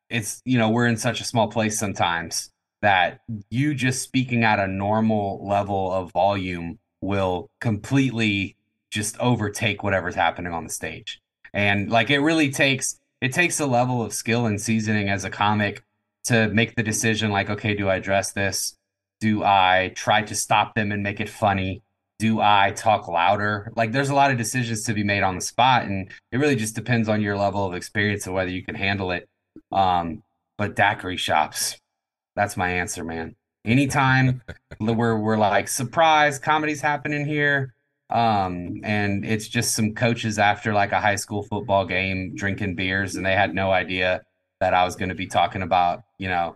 it's 0.09 0.41
you 0.45 0.57
know 0.57 0.69
we're 0.69 0.87
in 0.87 0.97
such 0.97 1.21
a 1.21 1.23
small 1.23 1.47
place 1.47 1.79
sometimes 1.79 2.49
that 2.81 3.21
you 3.49 3.73
just 3.73 4.03
speaking 4.03 4.43
at 4.43 4.59
a 4.59 4.67
normal 4.67 5.43
level 5.47 5.91
of 5.91 6.11
volume 6.11 6.77
will 7.01 7.49
completely 7.61 8.55
just 8.91 9.17
overtake 9.19 9.81
whatever's 9.81 10.13
happening 10.15 10.53
on 10.53 10.63
the 10.63 10.69
stage 10.69 11.19
and 11.53 11.89
like 11.89 12.11
it 12.11 12.19
really 12.19 12.51
takes 12.51 12.99
it 13.25 13.33
takes 13.33 13.59
a 13.59 13.65
level 13.65 14.03
of 14.03 14.13
skill 14.13 14.45
and 14.45 14.61
seasoning 14.61 15.09
as 15.09 15.23
a 15.23 15.31
comic 15.31 15.83
to 16.25 16.47
make 16.49 16.75
the 16.75 16.83
decision 16.83 17.31
like 17.31 17.49
okay 17.49 17.73
do 17.73 17.89
i 17.89 17.95
address 17.95 18.31
this? 18.33 18.77
Do 19.19 19.43
i 19.43 19.91
try 19.95 20.21
to 20.21 20.35
stop 20.35 20.75
them 20.75 20.91
and 20.91 21.01
make 21.01 21.19
it 21.19 21.27
funny? 21.27 21.81
Do 22.19 22.39
i 22.39 22.71
talk 22.75 23.07
louder? 23.07 23.73
Like 23.75 23.91
there's 23.91 24.11
a 24.11 24.15
lot 24.15 24.29
of 24.29 24.37
decisions 24.37 24.83
to 24.83 24.93
be 24.93 25.03
made 25.03 25.23
on 25.23 25.33
the 25.33 25.41
spot 25.41 25.85
and 25.85 26.11
it 26.31 26.37
really 26.37 26.55
just 26.55 26.75
depends 26.75 27.09
on 27.09 27.19
your 27.19 27.35
level 27.35 27.65
of 27.65 27.73
experience 27.73 28.27
and 28.27 28.35
whether 28.35 28.51
you 28.51 28.63
can 28.63 28.75
handle 28.75 29.09
it. 29.09 29.27
Um, 29.71 30.21
but 30.59 30.75
daiquiri 30.75 31.17
shops, 31.17 31.79
that's 32.35 32.55
my 32.55 32.69
answer, 32.69 33.03
man. 33.03 33.35
Anytime 33.65 34.43
we're 34.79 35.17
we're 35.17 35.37
like 35.37 35.67
surprise 35.67 36.37
comedy's 36.37 36.81
happening 36.81 37.25
here, 37.25 37.73
um, 38.15 38.79
and 38.85 39.25
it's 39.25 39.45
just 39.45 39.75
some 39.75 39.93
coaches 39.93 40.39
after 40.39 40.73
like 40.73 40.93
a 40.93 41.01
high 41.01 41.17
school 41.17 41.43
football 41.43 41.85
game 41.85 42.33
drinking 42.33 42.75
beers, 42.75 43.17
and 43.17 43.25
they 43.25 43.33
had 43.33 43.53
no 43.53 43.71
idea 43.71 44.21
that 44.61 44.73
I 44.73 44.85
was 44.85 44.95
going 44.95 45.09
to 45.09 45.15
be 45.15 45.27
talking 45.27 45.61
about, 45.61 46.03
you 46.17 46.29
know, 46.29 46.55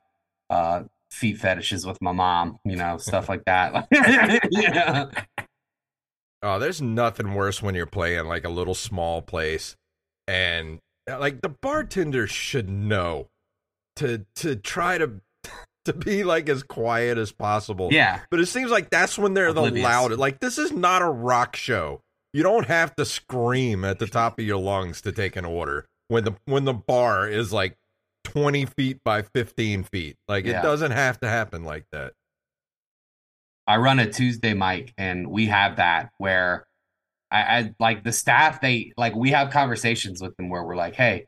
uh, 0.49 0.83
feet 1.11 1.37
fetishes 1.37 1.85
with 1.85 2.01
my 2.01 2.13
mom, 2.13 2.59
you 2.63 2.77
know, 2.77 2.97
stuff 2.97 3.27
like 3.27 3.43
that. 3.43 3.87
yeah. 4.51 5.09
Oh, 6.41 6.59
there's 6.59 6.81
nothing 6.81 7.33
worse 7.33 7.61
when 7.61 7.75
you're 7.75 7.85
playing 7.85 8.25
like 8.25 8.45
a 8.45 8.49
little 8.49 8.73
small 8.73 9.21
place 9.21 9.75
and 10.29 10.79
uh, 11.11 11.19
like 11.19 11.41
the 11.41 11.49
bartender 11.49 12.25
should 12.25 12.69
know 12.69 13.27
to 13.97 14.25
to 14.35 14.55
try 14.55 14.97
to 14.97 15.19
to 15.85 15.93
be 15.93 16.23
like 16.23 16.49
as 16.49 16.63
quiet 16.63 17.17
as 17.17 17.31
possible. 17.31 17.89
yeah. 17.91 18.21
But 18.29 18.39
it 18.39 18.47
seems 18.47 18.71
like 18.71 18.89
that's 18.89 19.17
when 19.17 19.33
they're 19.33 19.53
the 19.53 19.69
loudest. 19.71 20.19
Like 20.19 20.39
this 20.39 20.57
is 20.57 20.71
not 20.71 21.01
a 21.01 21.09
rock 21.09 21.55
show. 21.55 22.01
You 22.33 22.43
don't 22.43 22.67
have 22.67 22.95
to 22.97 23.05
scream 23.05 23.83
at 23.83 23.99
the 23.99 24.07
top 24.07 24.37
of 24.39 24.45
your 24.45 24.59
lungs 24.59 25.01
to 25.01 25.11
take 25.11 25.35
an 25.35 25.45
order 25.45 25.85
when 26.09 26.23
the 26.25 26.35
when 26.45 26.65
the 26.65 26.73
bar 26.73 27.27
is 27.27 27.51
like 27.51 27.75
20 28.25 28.65
feet 28.65 28.99
by 29.03 29.23
15 29.23 29.83
feet. 29.83 30.17
Like 30.27 30.45
it 30.45 30.61
doesn't 30.61 30.91
have 30.91 31.19
to 31.21 31.29
happen 31.29 31.63
like 31.63 31.85
that. 31.91 32.13
I 33.65 33.77
run 33.77 33.99
a 33.99 34.11
Tuesday 34.11 34.53
mic 34.53 34.93
and 34.97 35.27
we 35.27 35.45
have 35.45 35.77
that 35.77 36.09
where 36.17 36.65
I, 37.31 37.41
I 37.41 37.75
like 37.79 38.03
the 38.03 38.11
staff, 38.11 38.61
they 38.61 38.91
like 38.97 39.15
we 39.15 39.29
have 39.31 39.51
conversations 39.51 40.21
with 40.21 40.35
them 40.37 40.49
where 40.49 40.63
we're 40.63 40.75
like, 40.75 40.95
hey, 40.95 41.27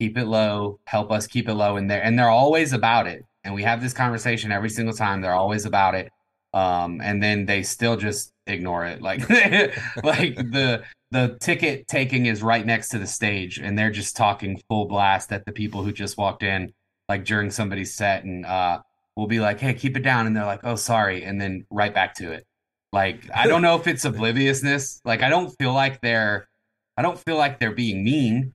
keep 0.00 0.16
it 0.16 0.24
low, 0.24 0.80
help 0.86 1.10
us 1.10 1.26
keep 1.26 1.48
it 1.48 1.54
low. 1.54 1.76
And 1.76 1.90
they're 1.90 2.02
and 2.02 2.18
they're 2.18 2.30
always 2.30 2.72
about 2.72 3.06
it. 3.06 3.24
And 3.46 3.54
we 3.54 3.62
have 3.62 3.80
this 3.80 3.94
conversation 3.94 4.52
every 4.52 4.70
single 4.70 4.94
time. 4.94 5.22
They're 5.22 5.34
always 5.34 5.64
about 5.64 5.94
it. 5.94 6.12
Um, 6.52 7.00
and 7.02 7.22
then 7.22 7.46
they 7.46 7.62
still 7.62 7.96
just 7.96 8.32
ignore 8.46 8.84
it. 8.84 9.00
Like 9.00 9.20
like 10.02 10.36
the 10.36 10.84
the 11.10 11.36
ticket 11.40 11.88
taking 11.88 12.26
is 12.26 12.42
right 12.42 12.66
next 12.66 12.90
to 12.90 12.98
the 12.98 13.06
stage 13.06 13.58
and 13.58 13.78
they're 13.78 13.90
just 13.90 14.16
talking 14.16 14.60
full 14.68 14.86
blast 14.86 15.32
at 15.32 15.46
the 15.46 15.52
people 15.52 15.82
who 15.82 15.92
just 15.92 16.18
walked 16.18 16.42
in 16.42 16.72
like 17.08 17.24
during 17.24 17.48
somebody's 17.50 17.94
set 17.94 18.24
and 18.24 18.44
uh 18.44 18.80
we'll 19.16 19.26
be 19.26 19.40
like, 19.40 19.58
hey, 19.58 19.74
keep 19.74 19.96
it 19.96 20.02
down. 20.02 20.26
And 20.26 20.36
they're 20.36 20.46
like, 20.46 20.60
oh, 20.62 20.76
sorry. 20.76 21.24
And 21.24 21.40
then 21.40 21.66
right 21.70 21.92
back 21.92 22.14
to 22.16 22.32
it. 22.32 22.46
Like, 22.92 23.28
I 23.34 23.46
don't 23.46 23.62
know 23.62 23.76
if 23.76 23.86
it's 23.86 24.04
obliviousness. 24.04 25.00
Like, 25.04 25.22
I 25.22 25.28
don't 25.28 25.50
feel 25.58 25.72
like 25.72 26.00
they're, 26.02 26.48
I 26.96 27.02
don't 27.02 27.18
feel 27.18 27.36
like 27.36 27.58
they're 27.58 27.72
being 27.72 28.04
mean. 28.04 28.52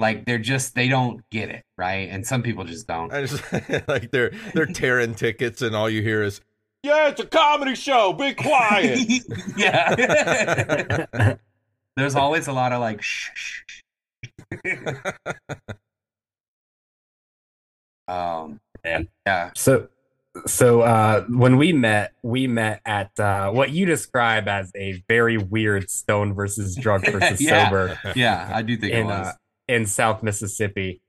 Like, 0.00 0.24
they're 0.26 0.38
just, 0.38 0.74
they 0.74 0.88
don't 0.88 1.22
get 1.30 1.48
it. 1.48 1.64
Right. 1.76 2.08
And 2.10 2.26
some 2.26 2.42
people 2.42 2.64
just 2.64 2.86
don't. 2.86 3.12
I 3.12 3.24
just 3.26 3.42
like 3.88 4.10
they're 4.10 4.30
they're 4.54 4.66
tearing 4.72 5.14
tickets 5.14 5.60
and 5.62 5.74
all 5.76 5.90
you 5.90 6.02
hear 6.02 6.22
is 6.22 6.40
yeah, 6.84 7.08
it's 7.08 7.20
a 7.20 7.26
comedy 7.26 7.74
show. 7.74 8.12
Be 8.12 8.32
quiet. 8.34 9.00
yeah. 9.56 11.34
There's 11.96 12.14
always 12.14 12.46
a 12.46 12.52
lot 12.52 12.72
of 12.72 12.80
like, 12.80 13.02
shh, 13.02 13.30
shh, 13.34 13.62
shh. 13.66 14.64
um, 18.06 18.60
Man. 18.84 19.08
yeah. 19.26 19.50
So, 19.56 19.88
so 20.46 20.82
uh, 20.82 21.24
when 21.24 21.56
we 21.56 21.72
met, 21.72 22.12
we 22.22 22.46
met 22.46 22.80
at 22.86 23.18
uh, 23.18 23.50
what 23.50 23.70
you 23.70 23.84
describe 23.86 24.46
as 24.48 24.70
a 24.76 25.02
very 25.08 25.36
weird 25.36 25.90
stone 25.90 26.32
versus 26.34 26.76
Drunk 26.76 27.06
versus 27.10 27.40
Yeah. 27.40 27.64
sober 27.66 27.98
Yeah. 28.14 28.48
I 28.52 28.62
do 28.62 28.76
think 28.76 28.94
it 28.94 29.02
was. 29.04 29.26
uh, 29.28 29.32
in 29.68 29.86
South 29.86 30.22
Mississippi. 30.22 31.00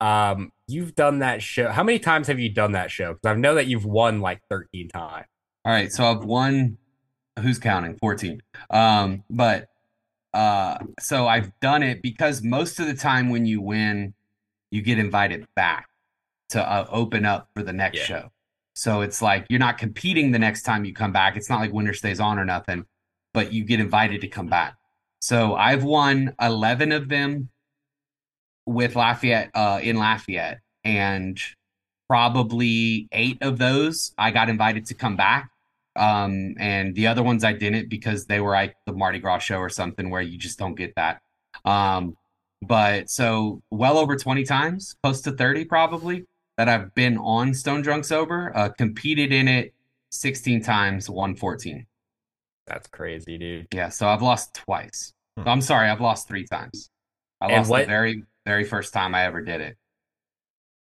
Um, 0.00 0.52
you've 0.66 0.94
done 0.94 1.20
that 1.20 1.42
show. 1.42 1.70
How 1.70 1.82
many 1.82 1.98
times 1.98 2.26
have 2.26 2.38
you 2.38 2.50
done 2.52 2.72
that 2.72 2.90
show? 2.90 3.14
Because 3.14 3.36
I 3.36 3.38
know 3.38 3.54
that 3.54 3.66
you've 3.66 3.84
won 3.86 4.20
like 4.20 4.40
thirteen 4.50 4.88
times. 4.88 5.26
All 5.64 5.72
right, 5.72 5.90
so 5.92 6.04
I've 6.04 6.24
won. 6.24 6.78
Who's 7.40 7.58
counting? 7.58 7.96
Fourteen. 7.98 8.42
Um, 8.70 9.22
but 9.30 9.68
uh, 10.34 10.78
so 11.00 11.26
I've 11.26 11.50
done 11.60 11.82
it 11.82 12.02
because 12.02 12.42
most 12.42 12.78
of 12.80 12.86
the 12.86 12.94
time 12.94 13.30
when 13.30 13.46
you 13.46 13.60
win, 13.60 14.14
you 14.70 14.82
get 14.82 14.98
invited 14.98 15.46
back 15.54 15.88
to 16.50 16.62
uh, 16.62 16.86
open 16.90 17.24
up 17.24 17.48
for 17.54 17.62
the 17.62 17.72
next 17.72 17.98
Yeah. 17.98 18.04
show. 18.04 18.32
So 18.74 19.00
it's 19.00 19.22
like 19.22 19.46
you're 19.48 19.58
not 19.58 19.78
competing 19.78 20.32
the 20.32 20.38
next 20.38 20.62
time 20.62 20.84
you 20.84 20.92
come 20.92 21.12
back. 21.12 21.36
It's 21.36 21.48
not 21.48 21.60
like 21.60 21.72
winner 21.72 21.94
stays 21.94 22.20
on 22.20 22.38
or 22.38 22.44
nothing, 22.44 22.84
but 23.32 23.50
you 23.52 23.64
get 23.64 23.80
invited 23.80 24.20
to 24.20 24.28
come 24.28 24.46
back. 24.48 24.76
So 25.22 25.54
I've 25.54 25.84
won 25.84 26.34
eleven 26.40 26.92
of 26.92 27.08
them 27.08 27.48
with 28.66 28.96
Lafayette 28.96 29.50
uh, 29.54 29.80
in 29.82 29.96
Lafayette, 29.96 30.60
and 30.84 31.40
probably 32.08 33.08
eight 33.12 33.38
of 33.42 33.58
those 33.58 34.12
I 34.16 34.30
got 34.30 34.48
invited 34.48 34.86
to 34.86 34.94
come 34.94 35.16
back. 35.16 35.50
Um, 35.96 36.54
and 36.58 36.94
the 36.94 37.06
other 37.06 37.22
ones 37.22 37.42
I 37.42 37.52
didn't 37.54 37.88
because 37.88 38.26
they 38.26 38.40
were 38.40 38.52
like 38.52 38.76
the 38.84 38.92
Mardi 38.92 39.18
Gras 39.18 39.38
show 39.38 39.58
or 39.58 39.70
something 39.70 40.10
where 40.10 40.20
you 40.20 40.36
just 40.38 40.58
don't 40.58 40.74
get 40.74 40.94
that. 40.96 41.20
Um, 41.64 42.16
but 42.62 43.08
so 43.08 43.62
well 43.70 43.96
over 43.98 44.14
20 44.16 44.44
times, 44.44 44.94
close 45.02 45.22
to 45.22 45.32
30 45.32 45.64
probably, 45.64 46.26
that 46.58 46.68
I've 46.68 46.94
been 46.94 47.16
on 47.18 47.54
Stone 47.54 47.82
Drunk 47.82 48.04
Sober, 48.04 48.52
uh, 48.54 48.68
competed 48.70 49.32
in 49.32 49.48
it 49.48 49.72
16 50.10 50.62
times, 50.62 51.08
won 51.08 51.34
14. 51.34 51.86
That's 52.66 52.88
crazy, 52.88 53.38
dude. 53.38 53.68
Yeah, 53.72 53.88
so 53.88 54.08
I've 54.08 54.22
lost 54.22 54.54
twice. 54.54 55.12
Hmm. 55.38 55.48
I'm 55.48 55.60
sorry, 55.60 55.88
I've 55.88 56.00
lost 56.00 56.28
three 56.28 56.46
times. 56.46 56.90
I 57.40 57.46
And 57.46 57.56
lost 57.58 57.70
what- 57.70 57.80
the 57.80 57.86
very, 57.86 58.22
very 58.46 58.64
first 58.64 58.92
time 58.94 59.14
I 59.14 59.24
ever 59.24 59.42
did 59.42 59.60
it. 59.60 59.76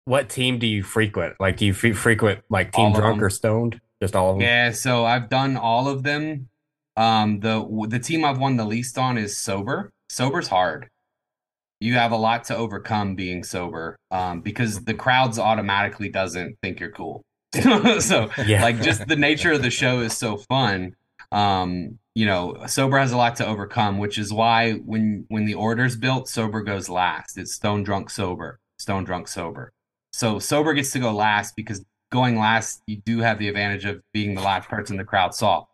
What 0.05 0.29
team 0.29 0.59
do 0.59 0.67
you 0.67 0.83
frequent? 0.83 1.35
Like, 1.39 1.57
do 1.57 1.65
you 1.65 1.73
fre- 1.73 1.93
frequent 1.93 2.41
like 2.49 2.73
Team 2.73 2.91
Drunk 2.93 3.21
or 3.21 3.29
Stoned? 3.29 3.79
Just 4.01 4.15
all 4.17 4.31
of 4.31 4.35
them. 4.35 4.41
Yeah, 4.41 4.71
so 4.71 5.05
I've 5.05 5.29
done 5.29 5.55
all 5.55 5.87
of 5.87 6.03
them. 6.03 6.49
Um, 6.97 7.39
the 7.39 7.65
the 7.87 7.99
team 7.99 8.25
I've 8.25 8.37
won 8.37 8.57
the 8.57 8.65
least 8.65 8.97
on 8.97 9.17
is 9.17 9.37
sober. 9.37 9.91
Sober's 10.09 10.49
hard. 10.49 10.89
you 11.79 11.95
have 11.95 12.11
a 12.11 12.17
lot 12.17 12.43
to 12.45 12.55
overcome 12.55 13.15
being 13.15 13.43
sober 13.43 13.97
um, 14.11 14.39
because 14.41 14.83
the 14.85 14.93
crowds 14.93 15.37
automatically 15.39 16.07
doesn't 16.09 16.57
think 16.61 16.79
you're 16.79 16.91
cool. 16.91 17.23
so 17.99 18.29
Yeah. 18.45 18.61
like 18.61 18.81
just 18.81 19.07
the 19.07 19.15
nature 19.15 19.51
of 19.53 19.61
the 19.61 19.69
show 19.69 19.99
is 20.01 20.15
so 20.15 20.37
fun. 20.37 20.95
Um, 21.33 21.99
you 22.15 22.25
know, 22.27 22.63
sober 22.67 22.99
has 22.99 23.11
a 23.11 23.17
lot 23.17 23.35
to 23.37 23.47
overcome, 23.47 23.97
which 23.97 24.17
is 24.17 24.31
why 24.31 24.73
when 24.73 25.25
when 25.29 25.45
the 25.45 25.55
order's 25.55 25.97
built, 25.97 26.29
sober 26.29 26.61
goes 26.61 26.87
last. 26.87 27.37
It's 27.37 27.53
stone 27.53 27.83
drunk 27.83 28.09
sober, 28.09 28.59
stone 28.77 29.03
drunk 29.03 29.27
sober. 29.27 29.73
So 30.11 30.37
sober 30.37 30.73
gets 30.73 30.91
to 30.91 30.99
go 30.99 31.11
last 31.11 31.55
because 31.55 31.83
going 32.11 32.37
last, 32.37 32.83
you 32.85 32.97
do 32.97 33.19
have 33.19 33.39
the 33.39 33.47
advantage 33.47 33.85
of 33.85 34.03
being 34.13 34.35
the 34.35 34.41
last 34.41 34.69
person 34.69 34.95
the 34.95 35.03
crowd 35.03 35.33
saw. 35.33 35.65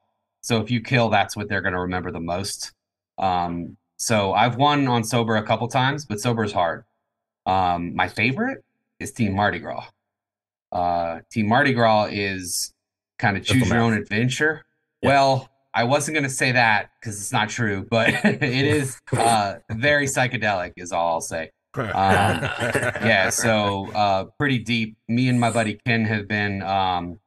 So 0.42 0.62
if 0.62 0.72
you 0.72 0.80
kill, 0.82 1.10
that's 1.10 1.36
what 1.36 1.50
they're 1.50 1.62
going 1.62 1.74
to 1.74 1.82
remember 1.82 2.12
the 2.12 2.22
most. 2.22 2.72
Um, 3.18 3.76
so 3.98 4.32
I've 4.32 4.56
won 4.56 4.88
on 4.88 5.04
sober 5.04 5.36
a 5.36 5.44
couple 5.44 5.68
times, 5.68 6.06
but 6.06 6.22
sober 6.22 6.46
is 6.46 6.54
hard. 6.54 6.86
Um, 7.46 7.94
my 7.94 8.08
favorite 8.08 8.64
is 9.00 9.12
Team 9.12 9.36
Mardi 9.36 9.60
Gras. 9.60 9.88
Uh, 10.72 11.20
Team 11.30 11.50
Mardi 11.50 11.74
Gras 11.74 12.08
is 12.12 12.74
kind 13.18 13.36
of 13.36 13.44
choose 13.44 13.68
your 13.68 13.80
own 13.80 13.94
adventure. 13.94 14.64
Yeah. 15.02 15.10
Well, 15.10 15.49
I 15.74 15.84
wasn't 15.84 16.16
going 16.16 16.24
to 16.24 16.30
say 16.30 16.52
that 16.52 16.90
because 17.00 17.20
it's 17.20 17.32
not 17.32 17.50
true, 17.50 17.86
but 17.90 18.10
it 18.26 18.44
is 18.44 19.00
uh, 19.16 19.56
very 19.72 20.08
psychedelic, 20.08 20.74
is 20.78 20.92
all 20.92 21.14
I'll 21.14 21.22
say. 21.22 21.52
Um, 21.76 21.86
yeah, 21.94 23.30
so 23.30 23.92
uh, 23.94 24.26
pretty 24.38 24.60
deep. 24.60 24.98
Me 25.08 25.30
and 25.30 25.40
my 25.40 25.52
buddy 25.52 25.80
Ken 25.86 26.06
have 26.06 26.28
been, 26.28 26.64
um, 26.64 27.20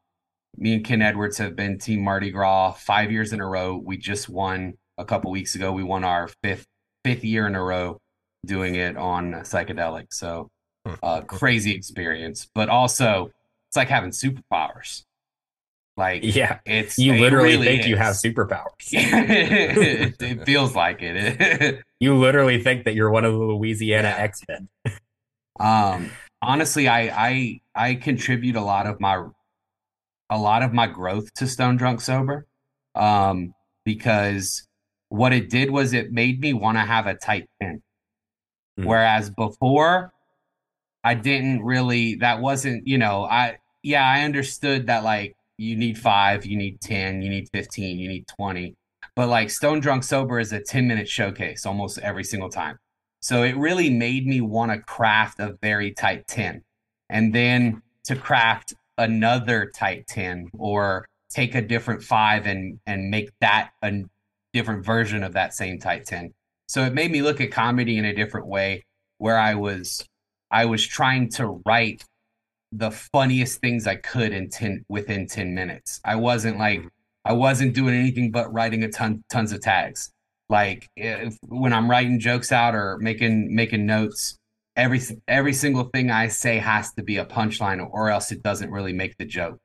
me 0.57 0.74
and 0.74 0.85
Ken 0.85 1.02
Edwards 1.02 1.38
have 1.38 1.55
been 1.55 1.78
Team 1.78 2.02
Mardi 2.02 2.31
Gras 2.31 2.72
five 2.72 3.12
years 3.12 3.33
in 3.33 3.40
a 3.40 3.46
row. 3.46 3.76
We 3.76 3.96
just 3.96 4.28
won 4.28 4.74
a 4.98 5.05
couple 5.05 5.31
weeks 5.31 5.55
ago. 5.55 5.72
We 5.72 5.85
won 5.85 6.05
our 6.05 6.28
fifth 6.42 6.66
fifth 7.05 7.24
year 7.24 7.46
in 7.46 7.55
a 7.55 7.62
row 7.62 7.98
doing 8.44 8.74
it 8.74 8.96
on 8.96 9.33
psychedelic. 9.33 10.07
So 10.11 10.50
uh, 11.02 11.20
crazy 11.22 11.72
experience, 11.72 12.48
but 12.55 12.68
also 12.68 13.31
it's 13.68 13.76
like 13.76 13.88
having 13.88 14.11
superpowers. 14.11 15.05
Like 15.96 16.22
yeah. 16.24 16.59
it's 16.64 16.96
You 16.98 17.12
it 17.14 17.20
literally 17.20 17.50
really 17.50 17.66
think 17.66 17.87
you 17.87 17.96
have 17.96 18.14
superpowers. 18.14 18.66
it, 18.92 20.44
feels 20.46 20.74
like 20.74 20.98
it. 21.02 21.83
You 22.00 22.16
literally 22.18 22.61
think 22.61 22.85
that 22.87 22.96
you're 22.96 23.11
one 23.11 23.24
of 23.24 23.33
the 23.33 23.38
Louisiana 23.38 24.09
Yeah. 24.09 24.16
X 24.24 24.40
Men. 24.48 24.68
Um, 25.61 26.11
honestly, 26.40 26.88
I 26.88 27.00
I 27.28 27.61
I 27.76 27.94
contribute 27.94 28.57
a 28.57 28.61
lot 28.61 28.87
of 28.88 29.00
my 29.00 29.24
a 30.31 30.38
lot 30.38 30.62
of 30.64 30.72
my 30.72 30.88
growth 30.88 31.33
to 31.35 31.46
Stone 31.46 31.76
Drunk 31.76 32.00
Sober, 32.00 32.46
um, 32.96 33.55
because 33.85 34.66
what 35.11 35.33
it 35.33 35.48
did 35.48 35.70
was 35.70 35.92
it 35.92 36.11
made 36.11 36.40
me 36.40 36.55
want 36.55 36.76
to 36.76 36.83
have 36.83 37.07
a 37.07 37.14
tight 37.14 37.48
pin, 37.61 37.83
Hmm. 38.78 38.85
whereas 38.87 39.31
before 39.31 40.12
I 41.05 41.14
didn't 41.14 41.62
really. 41.62 42.16
That 42.16 42.40
wasn't 42.40 42.85
you 42.88 42.98
know 42.98 43.24
I 43.24 43.59
yeah 43.85 44.05
I 44.05 44.22
understood 44.22 44.88
that 44.88 45.05
like 45.05 45.37
you 45.62 45.77
need 45.77 45.98
five, 45.98 46.44
you 46.44 46.57
need 46.57 46.81
ten, 46.81 47.22
you 47.22 47.31
need 47.31 47.48
fifteen, 47.53 47.98
you 47.98 48.09
need 48.09 48.27
twenty, 48.29 48.75
but 49.16 49.29
like 49.29 49.51
Stone 49.51 49.81
Drunk 49.81 50.05
Sober 50.05 50.38
is 50.40 50.53
a 50.53 50.61
ten 50.61 50.87
minute 50.88 51.09
showcase 51.09 51.64
almost 51.66 51.98
every 51.98 52.25
single 52.25 52.48
time. 52.48 52.79
So 53.22 53.44
it 53.44 53.57
really 53.57 53.88
made 53.88 54.27
me 54.27 54.40
want 54.40 54.72
to 54.72 54.79
craft 54.79 55.38
a 55.38 55.57
very 55.62 55.92
tight 55.92 56.27
10 56.27 56.62
and 57.09 57.33
then 57.33 57.81
to 58.05 58.16
craft 58.16 58.75
another 58.98 59.70
tight 59.72 60.09
10 60.09 60.51
or 60.59 61.07
take 61.31 61.55
a 61.55 61.62
different 61.62 62.03
five 62.03 62.46
and 62.46 62.81
and 62.85 63.11
make 63.11 63.31
that 63.40 63.70
a 63.83 64.03
different 64.53 64.85
version 64.85 65.22
of 65.22 65.35
that 65.35 65.55
same 65.55 65.79
tight 65.79 66.05
10. 66.05 66.35
So 66.66 66.85
it 66.85 66.94
made 66.94 67.12
me 67.12 67.22
look 67.22 67.40
at 67.40 67.53
comedy 67.53 67.96
in 67.96 68.05
a 68.05 68.14
different 68.14 68.48
way 68.48 68.85
where 69.18 69.38
I 69.38 69.55
was 69.55 70.05
I 70.51 70.64
was 70.64 70.85
trying 70.85 71.29
to 71.31 71.62
write 71.64 72.05
the 72.72 72.90
funniest 72.90 73.61
things 73.61 73.87
I 73.87 73.96
could 73.96 74.32
in 74.32 74.48
10 74.48 74.87
within 74.88 75.26
10 75.26 75.54
minutes. 75.54 76.00
I 76.04 76.16
wasn't 76.16 76.58
like 76.58 76.82
I 77.24 77.35
wasn't 77.35 77.74
doing 77.74 77.94
anything 77.94 78.32
but 78.32 78.52
writing 78.52 78.82
a 78.82 78.88
ton 78.90 79.22
tons 79.30 79.52
of 79.52 79.61
tags. 79.61 80.11
Like 80.48 80.88
if 80.96 81.37
when 81.48 81.72
i'm 81.72 81.90
writing 81.90 82.18
jokes 82.18 82.50
out 82.52 82.74
or 82.74 82.98
making 82.98 83.54
making 83.54 83.87
notes 83.87 84.37
every 84.76 85.00
every 85.28 85.52
single 85.52 85.85
thing 85.85 86.11
i 86.11 86.28
say 86.28 86.58
has 86.58 86.92
to 86.94 87.02
be 87.02 87.18
a 87.18 87.24
punchline 87.24 87.87
or 87.90 88.11
else 88.11 88.32
it 88.32 88.42
doesn't 88.42 88.70
really 88.70 88.92
make 88.92 89.16
the 89.18 89.24
joke. 89.26 89.58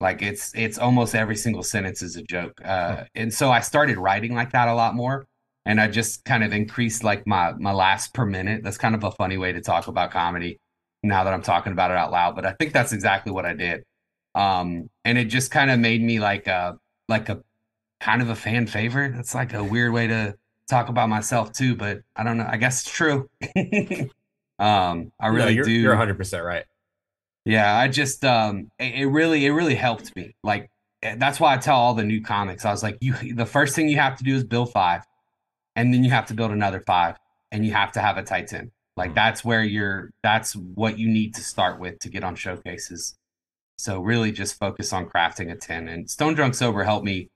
Like 0.00 0.22
it's 0.22 0.52
it's 0.54 0.78
almost 0.78 1.14
every 1.14 1.36
single 1.36 1.62
sentence 1.62 2.00
is 2.02 2.16
a 2.16 2.22
joke. 2.22 2.54
Uh, 2.64 3.04
and 3.14 3.34
so 3.34 3.50
i 3.50 3.60
started 3.60 3.98
writing 3.98 4.34
like 4.34 4.52
that 4.52 4.68
a 4.68 4.74
lot 4.74 4.94
more 4.94 5.26
and 5.66 5.80
i 5.80 5.88
just 5.88 6.24
kind 6.24 6.42
of 6.44 6.52
increased 6.52 7.04
like 7.04 7.26
my 7.26 7.52
my 7.58 7.72
laughs 7.72 8.08
per 8.08 8.24
minute. 8.24 8.62
That's 8.62 8.78
kind 8.78 8.94
of 8.94 9.04
a 9.04 9.10
funny 9.12 9.36
way 9.36 9.52
to 9.52 9.60
talk 9.60 9.88
about 9.88 10.12
comedy 10.12 10.59
now 11.02 11.24
that 11.24 11.32
i'm 11.34 11.42
talking 11.42 11.72
about 11.72 11.90
it 11.90 11.96
out 11.96 12.10
loud 12.12 12.34
but 12.34 12.44
i 12.46 12.52
think 12.52 12.72
that's 12.72 12.92
exactly 12.92 13.32
what 13.32 13.46
i 13.46 13.54
did 13.54 13.82
um 14.34 14.88
and 15.04 15.18
it 15.18 15.26
just 15.26 15.50
kind 15.50 15.70
of 15.70 15.78
made 15.78 16.02
me 16.02 16.20
like 16.20 16.46
a 16.46 16.78
like 17.08 17.28
a 17.28 17.42
kind 18.00 18.22
of 18.22 18.30
a 18.30 18.34
fan 18.34 18.66
favorite. 18.66 19.14
It's 19.16 19.34
like 19.34 19.54
a 19.54 19.62
weird 19.64 19.92
way 19.92 20.06
to 20.08 20.36
talk 20.68 20.88
about 20.88 21.08
myself 21.08 21.52
too, 21.52 21.76
but 21.76 22.00
I 22.16 22.24
don't 22.24 22.38
know. 22.38 22.48
I 22.48 22.56
guess 22.56 22.82
it's 22.82 22.90
true. 22.90 23.28
um, 24.58 25.12
I 25.20 25.28
No, 25.28 25.30
really 25.30 25.54
you're, 25.54 25.64
do. 25.64 25.72
You're 25.72 25.92
100 25.92 26.16
percent 26.16 26.44
right. 26.44 26.64
Yeah, 27.44 27.74
I 27.76 27.88
just 27.88 28.24
um, 28.24 28.70
it, 28.78 28.94
it 29.02 29.06
really 29.06 29.46
it 29.46 29.50
really 29.50 29.74
helped 29.74 30.14
me. 30.16 30.34
Like 30.42 30.70
eh, 31.02 31.16
that's 31.18 31.40
why 31.40 31.54
I 31.54 31.56
tell 31.58 31.76
all 31.76 31.94
the 31.94 32.04
new 32.04 32.22
comics. 32.22 32.64
I 32.64 32.70
was 32.70 32.82
like, 32.82 32.98
you 33.00 33.14
the 33.34 33.46
first 33.46 33.74
thing 33.74 33.88
you 33.88 33.96
have 33.96 34.16
to 34.18 34.24
do 34.24 34.34
is 34.34 34.44
build 34.44 34.72
five, 34.72 35.02
and 35.76 35.92
then 35.94 36.04
you 36.04 36.10
have 36.10 36.26
to 36.26 36.34
build 36.34 36.52
another 36.52 36.80
five, 36.80 37.16
and 37.52 37.64
you 37.66 37.72
have 37.72 37.92
to 37.92 38.00
have 38.00 38.18
a 38.18 38.22
tight 38.22 38.48
ten. 38.48 38.72
Like 38.96 39.14
that's 39.14 39.44
where 39.44 39.62
you're. 39.62 40.10
That's 40.22 40.54
what 40.54 40.98
you 40.98 41.08
need 41.08 41.34
to 41.36 41.42
start 41.42 41.80
with 41.80 41.98
to 42.00 42.08
get 42.08 42.24
on 42.24 42.34
showcases. 42.34 43.14
So 43.78 44.00
really, 44.00 44.30
just 44.32 44.58
focus 44.58 44.92
on 44.92 45.08
crafting 45.08 45.50
a 45.50 45.56
tin. 45.56 45.88
And 45.88 46.10
Stone 46.10 46.34
Drunk 46.34 46.54
Sober 46.54 46.84
helped 46.84 47.04
me 47.04 47.28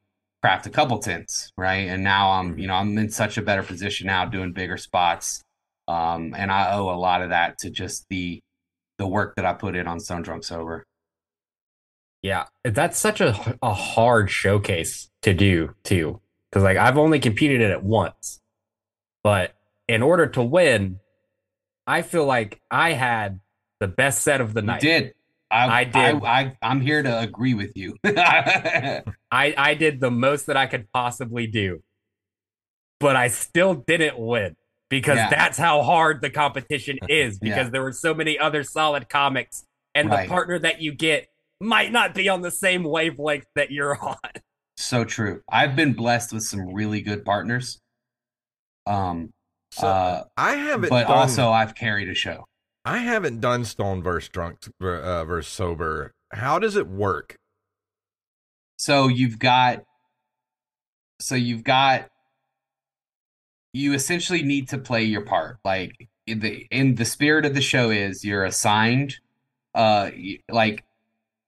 craft 0.42 0.66
a 0.66 0.70
couple 0.70 0.98
tins, 0.98 1.50
right? 1.56 1.88
And 1.88 2.04
now 2.04 2.32
I'm, 2.32 2.58
you 2.58 2.66
know, 2.66 2.74
I'm 2.74 2.98
in 2.98 3.08
such 3.08 3.38
a 3.38 3.42
better 3.42 3.62
position 3.62 4.08
now, 4.08 4.26
doing 4.26 4.52
bigger 4.52 4.76
spots. 4.76 5.42
Um, 5.88 6.34
and 6.36 6.52
I 6.52 6.74
owe 6.74 6.90
a 6.90 7.00
lot 7.00 7.22
of 7.22 7.30
that 7.30 7.56
to 7.60 7.70
just 7.70 8.04
the 8.10 8.40
the 8.98 9.06
work 9.06 9.36
that 9.36 9.46
I 9.46 9.54
put 9.54 9.74
in 9.74 9.86
on 9.86 10.00
Stone 10.00 10.22
Drunk 10.22 10.44
Sober. 10.44 10.84
Yeah, 12.22 12.44
that's 12.62 12.98
such 12.98 13.20
a 13.20 13.56
a 13.62 13.72
hard 13.72 14.30
showcase 14.30 15.08
to 15.22 15.32
do 15.32 15.74
too, 15.82 16.20
because 16.50 16.62
like 16.62 16.76
I've 16.76 16.98
only 16.98 17.20
competed 17.20 17.62
in 17.62 17.70
it 17.70 17.82
once, 17.82 18.40
but 19.22 19.54
in 19.88 20.02
order 20.02 20.26
to 20.26 20.42
win, 20.42 21.00
I 21.87 22.03
feel 22.03 22.25
like 22.25 22.61
I 22.70 22.92
had 22.92 23.40
the 23.81 23.88
best 23.88 24.23
set 24.23 24.40
of 24.40 24.55
the 24.55 24.61
You 24.61 24.66
night. 24.66 24.81
did. 24.81 25.14
I, 25.51 25.81
I 25.81 25.85
did. 25.85 25.94
I, 25.94 26.11
I, 26.40 26.57
I'm 26.62 26.81
here 26.81 27.03
to 27.03 27.18
agree 27.20 27.55
with 27.55 27.77
you. 27.77 27.97
I 28.05 29.03
I 29.31 29.75
did 29.75 30.01
the 30.01 30.11
most 30.11 30.47
that 30.47 30.57
I 30.57 30.66
could 30.66 30.90
possibly 30.92 31.47
do, 31.47 31.83
but 33.01 33.14
I 33.16 33.29
still 33.29 33.75
didn't 33.75 34.18
win 34.18 34.57
because 34.90 35.16
Yeah. 35.16 35.31
that's 35.31 35.59
how 35.59 35.83
hard 35.83 36.23
the 36.23 36.31
competition 36.31 36.99
is. 37.09 37.38
Yeah. 37.40 37.51
Because 37.55 37.70
there 37.73 37.83
were 37.83 37.92
so 37.92 38.14
many 38.14 38.38
other 38.38 38.62
solid 38.64 39.09
comics, 39.09 39.64
and 39.94 40.09
Right. 40.11 40.23
the 40.25 40.29
partner 40.29 40.59
that 40.59 40.81
you 40.81 40.92
get 40.92 41.29
might 41.61 41.92
not 41.92 42.14
be 42.14 42.29
on 42.29 42.40
the 42.42 42.51
same 42.51 42.83
wavelength 42.83 43.47
that 43.55 43.70
you're 43.70 43.97
on. 44.03 44.16
so 44.77 45.05
true. 45.05 45.42
I've 45.49 45.77
been 45.77 45.92
blessed 45.92 46.33
with 46.33 46.42
some 46.42 46.73
really 46.75 47.01
good 47.01 47.25
partners. 47.25 47.79
Um, 48.87 49.33
So 49.74 49.88
uh, 49.88 50.24
I 50.37 50.54
haven't, 50.54 50.88
but 50.88 51.08
done, 51.08 51.18
also 51.18 51.50
I've 51.50 51.74
carried 51.74 52.08
a 52.08 52.14
show. 52.14 52.46
I 52.84 52.98
haven't 52.98 53.40
done 53.40 53.64
Stone 53.64 54.04
versus 54.04 54.28
Drunk 54.28 54.58
uh, 54.80 55.24
versus 55.24 55.52
Sober. 55.52 56.14
How 56.32 56.60
does 56.60 56.76
it 56.76 56.87
work? 56.87 57.37
So 58.78 59.08
you've 59.08 59.40
got, 59.40 59.82
so 61.18 61.34
you've 61.34 61.64
got, 61.64 62.08
you 63.72 63.94
essentially 63.94 64.42
need 64.44 64.68
to 64.68 64.78
play 64.78 65.02
your 65.02 65.22
part. 65.22 65.58
Like 65.64 66.08
in 66.28 66.38
the 66.38 66.68
in 66.70 66.94
the 66.94 67.04
spirit 67.04 67.44
of 67.44 67.54
the 67.54 67.60
show 67.60 67.90
is 67.90 68.24
you're 68.24 68.44
assigned, 68.44 69.16
uh, 69.74 70.12
like 70.48 70.84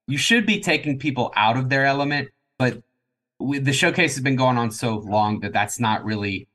you 0.08 0.18
should 0.18 0.46
be 0.46 0.58
taking 0.58 0.98
people 0.98 1.32
out 1.36 1.56
of 1.56 1.68
their 1.68 1.84
element, 1.84 2.30
but 2.58 2.82
the 3.38 3.72
showcase 3.72 4.16
has 4.16 4.24
been 4.24 4.34
going 4.34 4.58
on 4.58 4.72
so 4.72 4.96
long 4.96 5.38
that 5.40 5.52
that's 5.52 5.78
not 5.78 6.04
really 6.04 6.48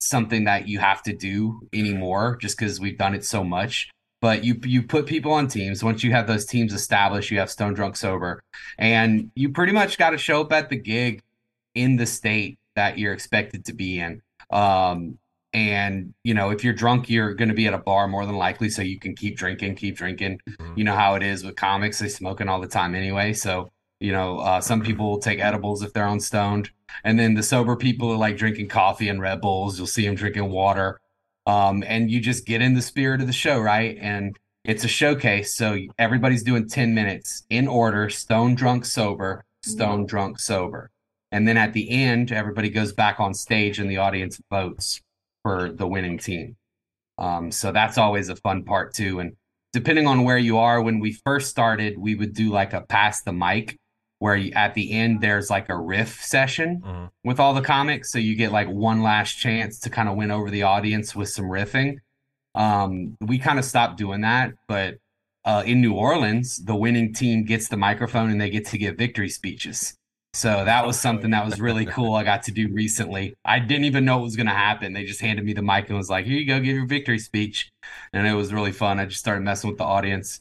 something 0.00 0.44
that 0.44 0.68
you 0.68 0.78
have 0.78 1.02
to 1.04 1.14
do 1.14 1.60
anymore 1.72 2.36
just 2.40 2.58
because 2.58 2.80
we've 2.80 2.98
done 2.98 3.14
it 3.14 3.24
so 3.24 3.42
much. 3.44 3.90
But 4.20 4.42
you 4.44 4.58
you 4.64 4.82
put 4.82 5.06
people 5.06 5.32
on 5.32 5.48
teams. 5.48 5.84
Once 5.84 6.02
you 6.02 6.12
have 6.12 6.26
those 6.26 6.46
teams 6.46 6.72
established 6.72 7.30
you 7.30 7.38
have 7.38 7.50
stone 7.50 7.74
drunk 7.74 7.96
sober. 7.96 8.42
And 8.78 9.30
you 9.34 9.50
pretty 9.50 9.72
much 9.72 9.98
got 9.98 10.10
to 10.10 10.18
show 10.18 10.40
up 10.40 10.52
at 10.52 10.70
the 10.70 10.76
gig 10.76 11.22
in 11.74 11.96
the 11.96 12.06
state 12.06 12.58
that 12.74 12.98
you're 12.98 13.12
expected 13.12 13.64
to 13.66 13.72
be 13.74 13.98
in. 14.00 14.22
Um 14.50 15.18
and 15.52 16.12
you 16.24 16.34
know 16.34 16.50
if 16.50 16.64
you're 16.64 16.72
drunk 16.74 17.08
you're 17.08 17.32
going 17.34 17.48
to 17.48 17.54
be 17.54 17.66
at 17.66 17.74
a 17.74 17.78
bar 17.78 18.08
more 18.08 18.26
than 18.26 18.34
likely 18.36 18.68
so 18.68 18.82
you 18.82 18.98
can 18.98 19.14
keep 19.14 19.36
drinking 19.36 19.76
keep 19.76 19.96
drinking. 19.96 20.40
Mhm. 20.48 20.76
you 20.78 20.84
know 20.84 20.96
how 20.96 21.14
it 21.14 21.22
is 21.22 21.44
with 21.44 21.56
comics. 21.56 21.98
They 21.98 22.08
smoking 22.08 22.48
all 22.48 22.60
the 22.60 22.66
time 22.66 22.94
anyway. 22.94 23.32
So 23.34 23.70
you 24.00 24.12
know 24.12 24.38
uh, 24.38 24.60
some 24.60 24.80
people 24.82 25.08
will 25.10 25.20
take 25.20 25.38
edibles 25.38 25.82
if 25.82 25.92
they're 25.92 26.06
on 26.06 26.18
stoned 26.20 26.70
and 27.02 27.18
then 27.18 27.34
the 27.34 27.42
sober 27.42 27.76
people 27.76 28.10
are 28.12 28.16
like 28.16 28.36
drinking 28.36 28.68
coffee 28.68 29.08
and 29.08 29.20
red 29.20 29.40
bulls 29.40 29.78
you'll 29.78 29.86
see 29.86 30.04
them 30.06 30.14
drinking 30.14 30.48
water 30.50 31.00
Um, 31.46 31.82
and 31.86 32.10
you 32.10 32.20
just 32.20 32.46
get 32.46 32.62
in 32.62 32.74
the 32.74 32.82
spirit 32.82 33.20
of 33.20 33.26
the 33.26 33.32
show, 33.32 33.60
right? 33.60 33.96
And 34.00 34.36
it's 34.64 34.84
a 34.84 34.88
showcase, 34.88 35.54
so 35.54 35.76
everybody's 35.98 36.42
doing 36.42 36.68
10 36.68 36.94
minutes 36.94 37.44
in 37.50 37.68
order, 37.68 38.08
stone 38.10 38.54
drunk 38.54 38.86
sober, 38.86 39.44
stone 39.62 40.06
drunk 40.06 40.38
sober. 40.40 40.90
And 41.32 41.46
then 41.46 41.56
at 41.58 41.72
the 41.74 41.90
end, 41.90 42.32
everybody 42.32 42.70
goes 42.70 42.92
back 42.94 43.20
on 43.20 43.34
stage 43.34 43.78
and 43.78 43.90
the 43.90 43.98
audience 43.98 44.40
votes 44.50 45.02
for 45.42 45.70
the 45.72 45.86
winning 45.86 46.18
team. 46.18 46.56
Um, 47.18 47.50
so 47.50 47.72
that's 47.72 47.98
always 47.98 48.28
a 48.28 48.36
fun 48.36 48.64
part 48.64 48.94
too. 48.94 49.20
And 49.20 49.36
depending 49.72 50.06
on 50.06 50.24
where 50.24 50.38
you 50.38 50.58
are, 50.58 50.80
when 50.82 51.00
we 51.00 51.12
first 51.12 51.50
started, 51.50 51.98
we 51.98 52.14
would 52.14 52.34
do 52.34 52.50
like 52.50 52.72
a 52.72 52.82
pass 52.82 53.22
the 53.22 53.32
mic 53.32 53.76
where 54.24 54.36
you, 54.36 54.50
at 54.52 54.72
the 54.72 54.90
end 54.90 55.20
there's 55.20 55.50
like 55.50 55.68
a 55.68 55.76
riff 55.76 56.22
session 56.24 56.80
Mhm. 56.82 57.10
with 57.24 57.38
all 57.38 57.52
the 57.52 57.60
comics. 57.60 58.10
So 58.10 58.18
you 58.18 58.34
get 58.36 58.52
like 58.52 58.68
one 58.68 59.02
last 59.02 59.34
chance 59.34 59.78
to 59.80 59.90
kind 59.90 60.08
of 60.08 60.16
win 60.16 60.30
over 60.30 60.48
the 60.50 60.62
audience 60.62 61.14
with 61.14 61.28
some 61.28 61.44
riffing. 61.44 61.96
Um, 62.54 63.16
we 63.20 63.36
kind 63.38 63.58
of 63.58 63.66
stopped 63.66 63.98
doing 63.98 64.22
that, 64.22 64.52
but 64.66 64.94
uh, 65.44 65.62
in 65.66 65.82
New 65.82 65.92
Orleans, 65.92 66.64
the 66.64 66.74
winning 66.74 67.12
team 67.12 67.44
gets 67.44 67.68
the 67.68 67.76
microphone 67.76 68.30
and 68.30 68.40
they 68.40 68.48
get 68.48 68.64
to 68.68 68.78
give 68.78 68.96
victory 68.96 69.28
speeches. 69.28 69.94
So 70.32 70.64
that 70.64 70.86
was 70.86 70.98
something 70.98 71.32
that 71.32 71.44
was 71.44 71.60
really 71.60 71.84
cool. 71.84 72.14
I 72.14 72.24
got 72.24 72.44
to 72.44 72.50
do 72.50 72.68
recently. 72.72 73.34
I 73.44 73.58
didn't 73.58 73.84
even 73.84 74.06
know 74.06 74.20
it 74.20 74.22
was 74.22 74.36
going 74.36 74.46
to 74.46 74.54
happen. 74.54 74.94
They 74.94 75.04
just 75.04 75.20
handed 75.20 75.44
me 75.44 75.52
the 75.52 75.60
mic 75.62 75.88
and 75.90 75.98
was 75.98 76.08
like, 76.08 76.24
"Here 76.24 76.38
you 76.38 76.46
go, 76.46 76.58
give 76.60 76.74
your 76.74 76.86
victory 76.86 77.18
speech," 77.18 77.68
and 78.14 78.26
it 78.26 78.32
was 78.32 78.54
really 78.54 78.72
fun. 78.72 78.98
I 78.98 79.04
just 79.04 79.20
started 79.20 79.42
messing 79.44 79.68
with 79.68 79.78
the 79.78 79.84
audience. 79.84 80.40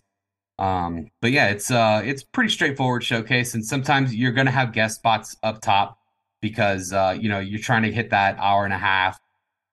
Um, 0.59 1.07
but 1.21 1.31
yeah, 1.31 1.49
it's 1.49 1.71
uh, 1.71 2.01
it's 2.05 2.23
pretty 2.23 2.49
straightforward 2.49 3.03
showcase, 3.03 3.53
and 3.53 3.65
sometimes 3.65 4.15
you're 4.15 4.31
going 4.31 4.45
to 4.45 4.51
have 4.51 4.71
guest 4.71 4.95
spots 4.97 5.35
up 5.43 5.61
top 5.61 5.97
because 6.41 6.93
uh, 6.93 7.17
you 7.19 7.29
know 7.29 7.39
you're 7.39 7.59
trying 7.59 7.83
to 7.83 7.91
hit 7.91 8.11
that 8.11 8.37
hour 8.37 8.63
and 8.65 8.73
a 8.73 8.77
half, 8.77 9.19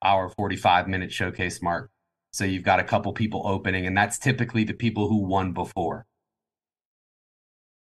hour 0.04 0.28
forty 0.30 0.56
five 0.56 0.88
minute 0.88 1.12
showcase 1.12 1.60
mark. 1.62 1.90
So 2.32 2.44
you've 2.44 2.62
got 2.64 2.80
a 2.80 2.84
couple 2.84 3.12
people 3.12 3.42
opening, 3.46 3.86
and 3.86 3.96
that's 3.96 4.18
typically 4.18 4.64
the 4.64 4.72
people 4.72 5.08
who 5.08 5.18
won 5.18 5.52
before. 5.52 6.06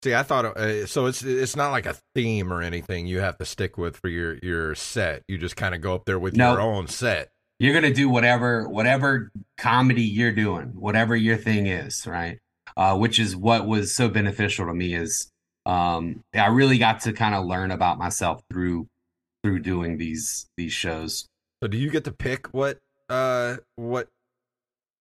See, 0.05 0.15
I 0.15 0.23
thought 0.23 0.45
uh, 0.57 0.87
so. 0.87 1.07
It's 1.07 1.23
it's 1.23 1.57
not 1.57 1.73
like 1.73 1.87
a 1.87 1.97
theme 2.15 2.53
or 2.53 2.63
anything 2.63 3.07
you 3.07 3.21
have 3.21 3.39
to 3.39 3.45
stick 3.45 3.77
with 3.77 3.97
for 3.97 4.09
your 4.09 4.39
your 4.43 4.75
set. 4.75 5.23
You 5.27 5.37
just 5.37 5.57
kind 5.57 5.75
of 5.75 5.81
go 5.81 5.95
up 5.95 6.05
there 6.05 6.19
with 6.19 6.35
No. 6.37 6.53
your 6.53 6.61
own 6.61 6.87
set. 6.87 7.31
You're 7.59 7.75
gonna 7.75 7.93
do 7.93 8.09
whatever 8.09 8.69
whatever 8.69 9.33
comedy 9.59 10.03
you're 10.03 10.33
doing, 10.33 10.73
whatever 10.77 11.17
your 11.17 11.37
thing 11.37 11.67
is, 11.67 12.07
right? 12.07 12.39
Uh, 12.77 12.95
which 12.97 13.19
is 13.19 13.35
what 13.35 13.67
was 13.67 13.95
so 13.95 14.07
beneficial 14.07 14.67
to 14.67 14.75
me 14.75 14.95
is 14.95 15.31
um, 15.65 16.23
I 16.35 16.47
really 16.49 16.79
got 16.79 17.01
to 17.01 17.13
kind 17.13 17.35
of 17.35 17.47
learn 17.47 17.71
about 17.71 17.99
myself 17.99 18.43
through 18.51 18.89
through 19.43 19.61
doing 19.61 19.99
these 19.99 20.47
these 20.57 20.73
shows. 20.73 21.29
So, 21.63 21.69
do 21.69 21.79
you 21.79 21.91
get 21.91 22.05
to 22.05 22.13
pick 22.13 22.49
what 22.49 22.79
uh 23.09 23.57
what 23.77 24.09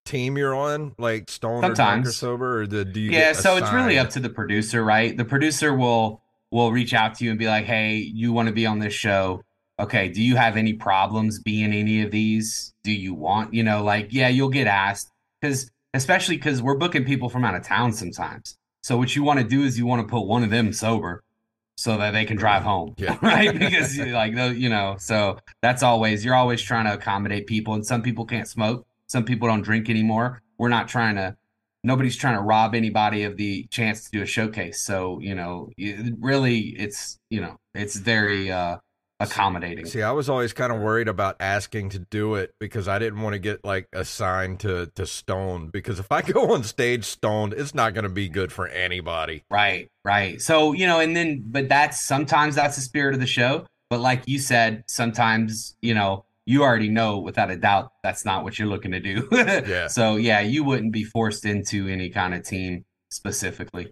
team 0.06 0.38
you're 0.38 0.56
on, 0.56 0.94
like 0.98 1.30
Stone 1.30 1.66
or 1.66 1.74
Drunk 1.74 2.08
or 2.08 2.12
Sober, 2.12 2.62
or 2.62 2.68
the, 2.68 2.86
do 2.86 3.00
you? 3.00 3.12
yeah 3.12 3.34
so 3.34 3.58
it's 3.58 3.72
really 3.72 3.98
up 3.98 4.10
to 4.12 4.20
the 4.20 4.30
producer 4.30 4.84
right? 4.84 5.16
The 5.16 5.26
producer 5.26 5.74
will 5.74 6.22
will 6.52 6.72
reach 6.72 6.94
out 6.94 7.16
to 7.16 7.26
you 7.26 7.32
and 7.32 7.40
be 7.40 7.48
like 7.48 7.66
hey 7.66 7.96
you 7.96 8.34
want 8.34 8.48
to 8.48 8.54
be 8.54 8.66
on 8.66 8.80
this 8.80 8.94
show? 8.94 9.44
Okay 9.80 10.10
do 10.10 10.22
you 10.22 10.36
have 10.36 10.58
any 10.58 10.74
problems 10.74 11.40
being 11.40 11.74
any 11.74 12.02
of 12.02 12.12
these? 12.12 12.74
Do 12.84 12.92
you 12.92 13.14
want 13.14 13.54
you 13.54 13.64
know 13.64 13.84
like 13.84 14.14
yeah 14.14 14.30
you'll 14.30 14.50
get 14.50 14.68
asked. 14.68 15.12
Because 15.42 15.70
especially 15.96 16.38
because 16.38 16.62
we're 16.62 16.78
booking 16.78 17.06
people 17.06 17.30
from 17.30 17.44
out 17.44 17.56
of 17.56 17.64
town 17.64 17.94
sometimes. 17.94 18.58
So 18.84 18.98
what 18.98 19.16
you 19.16 19.24
want 19.24 19.40
to 19.40 19.46
do 19.46 19.64
is 19.64 19.78
you 19.78 19.86
want 19.86 20.08
to 20.08 20.12
put 20.12 20.22
one 20.22 20.44
of 20.44 20.50
them 20.50 20.72
sober 20.74 21.24
so 21.78 21.98
that 21.98 22.12
they 22.12 22.24
can 22.26 22.38
drive 22.38 22.64
home 22.64 22.94
Yeah. 22.98 23.18
right? 23.22 23.58
Because 23.58 23.98
like 23.98 24.34
you 24.56 24.70
know 24.70 24.96
so 25.00 25.40
that's 25.62 25.84
always 25.84 26.24
you're 26.24 26.36
always 26.36 26.62
trying 26.62 26.86
to 26.86 26.94
accommodate 26.94 27.48
people 27.48 27.74
and 27.74 27.86
some 27.86 28.02
people 28.02 28.26
can't 28.26 28.48
smoke 28.48 28.86
some 29.08 29.24
people 29.24 29.48
don't 29.48 29.62
drink 29.62 29.90
anymore. 29.90 30.42
We're 30.58 30.70
not 30.70 30.88
trying 30.88 31.16
to 31.16 31.36
nobody's 31.84 32.16
trying 32.16 32.36
to 32.36 32.42
rob 32.42 32.74
anybody 32.74 33.24
of 33.24 33.38
the 33.38 33.68
chance 33.70 34.04
to 34.06 34.12
do 34.12 34.22
a 34.22 34.26
showcase. 34.26 34.82
So 34.82 35.20
you 35.20 35.36
know 35.36 35.70
really 36.20 36.60
it's 36.78 37.20
you 37.30 37.42
know 37.42 37.58
it's 37.74 37.96
very 37.96 38.52
uh 38.52 38.78
accommodating 39.20 39.86
See, 39.86 40.02
I 40.02 40.12
was 40.12 40.30
always 40.30 40.52
kind 40.52 40.74
of 40.74 40.82
worried 40.82 41.08
about 41.08 41.38
asking 41.40 41.90
to 41.90 42.00
do 42.00 42.36
it 42.36 42.54
because 42.60 42.88
I 42.88 43.00
didn't 43.00 43.22
want 43.22 43.34
to 43.34 43.40
get 43.40 43.64
like 43.64 43.88
assigned 43.94 44.60
to 44.62 44.88
to 44.96 45.06
Stone 45.06 45.70
because 45.70 46.00
if 46.00 46.12
I 46.12 46.22
go 46.34 46.54
on 46.54 46.64
stage 46.64 47.06
stoned, 47.06 47.54
it's 47.54 47.74
not 47.74 47.94
going 47.94 48.04
to 48.04 48.10
be 48.10 48.28
good 48.28 48.52
for 48.52 48.68
anybody. 48.68 49.44
Right, 49.50 49.90
right. 50.04 50.42
So, 50.42 50.74
you 50.74 50.86
know, 50.86 51.00
and 51.00 51.16
then, 51.16 51.44
but 51.46 51.70
that's 51.70 52.02
sometimes 52.02 52.56
that's 52.56 52.76
the 52.76 52.82
spirit 52.82 53.14
of 53.14 53.20
the 53.20 53.28
show. 53.28 53.66
But 53.90 54.02
like 54.02 54.24
you 54.26 54.40
said, 54.40 54.84
sometimes, 54.88 55.78
you 55.82 55.94
know, 55.94 56.26
you 56.46 56.64
already 56.64 56.90
know 56.90 57.20
without 57.20 57.50
a 57.50 57.56
doubt 57.56 57.92
that's 58.04 58.26
not 58.26 58.44
what 58.44 58.60
you're 58.60 58.68
looking 58.68 58.92
to 58.92 59.00
do. 59.00 59.28
Yeah. 59.32 59.88
So, 59.88 60.18
yeah, 60.18 60.42
you 60.42 60.64
wouldn't 60.64 60.92
be 60.92 61.04
forced 61.04 61.46
into 61.46 61.88
any 61.88 62.10
kind 62.10 62.34
of 62.34 62.44
team 62.44 62.86
specifically. 63.10 63.92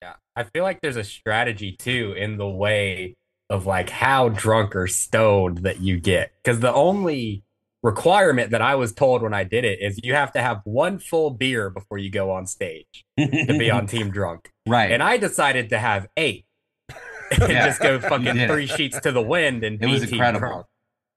Yeah. 0.00 0.14
I 0.34 0.44
feel 0.44 0.62
like 0.62 0.80
there's 0.80 0.96
a 0.96 1.04
strategy 1.04 1.72
too 1.72 2.14
in 2.16 2.38
the 2.38 2.48
way 2.48 3.14
of 3.50 3.66
like 3.66 3.90
how 3.90 4.28
drunk 4.28 4.76
or 4.76 4.86
stoned 4.86 5.58
that 5.58 5.80
you 5.80 5.98
get. 5.98 6.32
Because 6.42 6.60
the 6.60 6.72
only 6.72 7.42
requirement 7.82 8.50
that 8.50 8.60
I 8.60 8.74
was 8.74 8.92
told 8.92 9.22
when 9.22 9.32
I 9.32 9.44
did 9.44 9.64
it 9.64 9.80
is 9.80 10.00
you 10.02 10.14
have 10.14 10.32
to 10.32 10.40
have 10.40 10.60
one 10.64 10.98
full 10.98 11.30
beer 11.30 11.70
before 11.70 11.96
you 11.98 12.10
go 12.10 12.30
on 12.32 12.46
stage 12.46 13.04
to 13.18 13.56
be 13.58 13.70
on 13.70 13.86
Team 13.94 14.10
Drunk. 14.10 14.50
right. 14.66 14.90
And 14.90 15.02
I 15.02 15.16
decided 15.16 15.70
to 15.70 15.78
have 15.78 16.08
eight. 16.16 16.44
and 17.30 17.52
Yeah. 17.52 17.66
just 17.66 17.80
go 17.80 17.98
fucking 18.12 18.48
three 18.48 18.66
sheets 18.66 18.98
to 19.00 19.12
the 19.12 19.22
wind 19.22 19.62
and 19.64 19.82
It 19.82 19.86
was 19.86 20.02
incredible. 20.10 20.48
Drunk. 20.48 20.66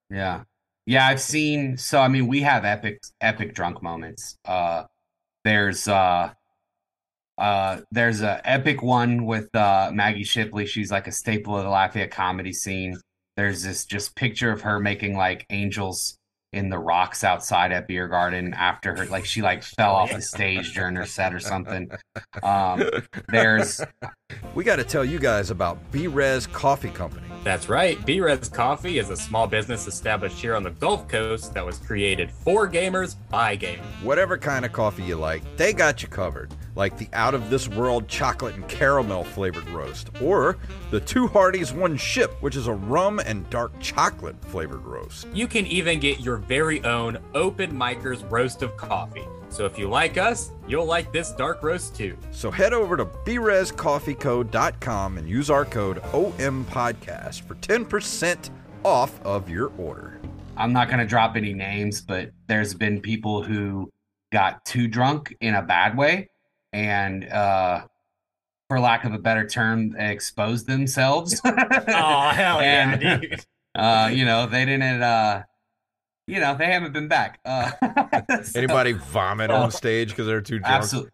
Yeah. 0.09 0.43
Yeah, 0.85 1.07
I've 1.07 1.21
seen 1.21 1.77
so 1.77 1.99
I 2.01 2.07
mean 2.07 2.27
we 2.27 2.41
have 2.41 2.65
epic 2.65 3.01
epic 3.21 3.53
drunk 3.55 3.81
moments. 3.81 4.37
Uh 4.45 4.83
there's 5.43 5.87
uh 5.87 6.31
uh 7.41 7.81
there's 7.91 8.21
a 8.21 8.39
epic 8.47 8.83
one 8.83 9.25
with 9.25 9.53
uh 9.55 9.89
Maggie 9.91 10.23
Shipley. 10.23 10.67
She's 10.67 10.91
like 10.91 11.07
a 11.07 11.11
staple 11.11 11.57
of 11.57 11.63
the 11.63 11.69
Lafayette 11.69 12.11
comedy 12.11 12.53
scene. 12.53 12.95
There's 13.35 13.63
this 13.63 13.85
just 13.85 14.15
picture 14.15 14.51
of 14.51 14.61
her 14.61 14.79
making 14.79 15.17
like 15.17 15.45
angels 15.49 16.17
in 16.53 16.69
the 16.69 16.77
rocks 16.77 17.23
outside 17.23 17.71
at 17.71 17.87
Beer 17.87 18.07
Garden 18.07 18.53
after 18.53 18.95
her 18.95 19.05
like 19.05 19.25
she 19.25 19.41
like 19.41 19.63
fell 19.77 19.95
off 19.95 20.11
the 20.11 20.21
stage 20.21 20.73
during 20.75 20.95
her 20.95 21.05
set 21.05 21.33
or 21.33 21.39
something. 21.39 21.89
Um 22.43 22.83
there's 23.29 23.81
We 24.53 24.63
got 24.63 24.75
to 24.77 24.83
tell 24.83 25.03
you 25.03 25.17
guys 25.17 25.49
about 25.49 25.79
Brez 25.91 26.51
Coffee 26.51 26.89
Company. 26.89 27.27
That's 27.43 27.69
right. 27.69 27.97
Brez 28.05 28.53
Coffee 28.53 28.99
is 28.99 29.09
a 29.09 29.17
small 29.17 29.47
business 29.47 29.87
established 29.87 30.37
here 30.37 30.55
on 30.55 30.63
the 30.63 30.71
Gulf 30.71 31.07
Coast 31.07 31.53
that 31.53 31.65
was 31.65 31.79
created 31.79 32.29
for 32.31 32.69
gamers 32.69 33.15
by 33.29 33.57
gamers. 33.57 33.83
Whatever 34.03 34.37
kind 34.37 34.65
of 34.65 34.71
coffee 34.71 35.03
you 35.03 35.15
like, 35.15 35.41
they 35.57 35.73
got 35.73 36.01
you 36.03 36.07
covered. 36.07 36.53
Like 36.75 36.97
the 36.97 37.07
out 37.13 37.33
of 37.33 37.49
this 37.49 37.67
world 37.67 38.07
chocolate 38.07 38.55
and 38.55 38.67
caramel 38.67 39.23
flavored 39.23 39.67
roast, 39.69 40.09
or 40.21 40.57
the 40.89 40.99
Two 40.99 41.27
Hardies 41.27 41.73
One 41.73 41.97
Ship, 41.97 42.31
which 42.41 42.55
is 42.55 42.67
a 42.67 42.73
rum 42.73 43.19
and 43.19 43.49
dark 43.49 43.71
chocolate 43.79 44.35
flavored 44.45 44.85
roast. 44.85 45.27
You 45.33 45.47
can 45.47 45.65
even 45.67 45.99
get 45.99 46.21
your 46.21 46.37
very 46.37 46.83
own 46.83 47.17
Open 47.33 47.73
Micers 47.73 48.29
roast 48.31 48.61
of 48.61 48.77
coffee. 48.77 49.25
So 49.49 49.65
if 49.65 49.77
you 49.77 49.89
like 49.89 50.17
us, 50.17 50.51
you'll 50.65 50.85
like 50.85 51.11
this 51.11 51.33
dark 51.33 51.61
roast 51.61 51.93
too. 51.93 52.17
So 52.31 52.49
head 52.49 52.73
over 52.73 52.95
to 52.95 53.05
brezcoffeeco.com 53.05 55.17
and 55.17 55.27
use 55.27 55.49
our 55.49 55.65
code 55.65 56.01
OMPodcast 56.03 57.41
for 57.41 57.55
10% 57.55 58.49
off 58.85 59.21
of 59.25 59.49
your 59.49 59.73
order. 59.77 60.21
I'm 60.55 60.71
not 60.71 60.87
going 60.87 60.99
to 60.99 61.05
drop 61.05 61.35
any 61.35 61.53
names, 61.53 61.99
but 62.01 62.31
there's 62.47 62.73
been 62.73 63.01
people 63.01 63.43
who 63.43 63.89
got 64.31 64.63
too 64.63 64.87
drunk 64.87 65.35
in 65.41 65.55
a 65.55 65.61
bad 65.61 65.97
way 65.97 66.29
and, 66.73 67.27
uh, 67.27 67.83
for 68.69 68.79
lack 68.79 69.03
of 69.03 69.13
a 69.13 69.19
better 69.19 69.45
term, 69.47 69.95
exposed 69.97 70.65
themselves. 70.67 71.41
Oh, 71.45 71.49
hell 71.49 71.81
yeah, 72.61 72.91
And, 72.93 73.21
dude. 73.21 73.45
uh, 73.75 74.09
you 74.13 74.23
know, 74.25 74.45
they 74.47 74.63
didn't, 74.65 75.01
uh, 75.01 75.43
you 76.27 76.39
know, 76.39 76.55
they 76.55 76.67
haven't 76.67 76.93
been 76.93 77.07
back. 77.09 77.39
Uh, 77.43 77.71
so- 78.43 78.59
Anybody 78.59 78.93
vomit 78.93 79.51
on 79.51 79.71
stage 79.71 80.09
because 80.09 80.27
they're 80.27 80.41
too 80.41 80.59
drunk? 80.59 80.73
Absolutely. 80.73 81.11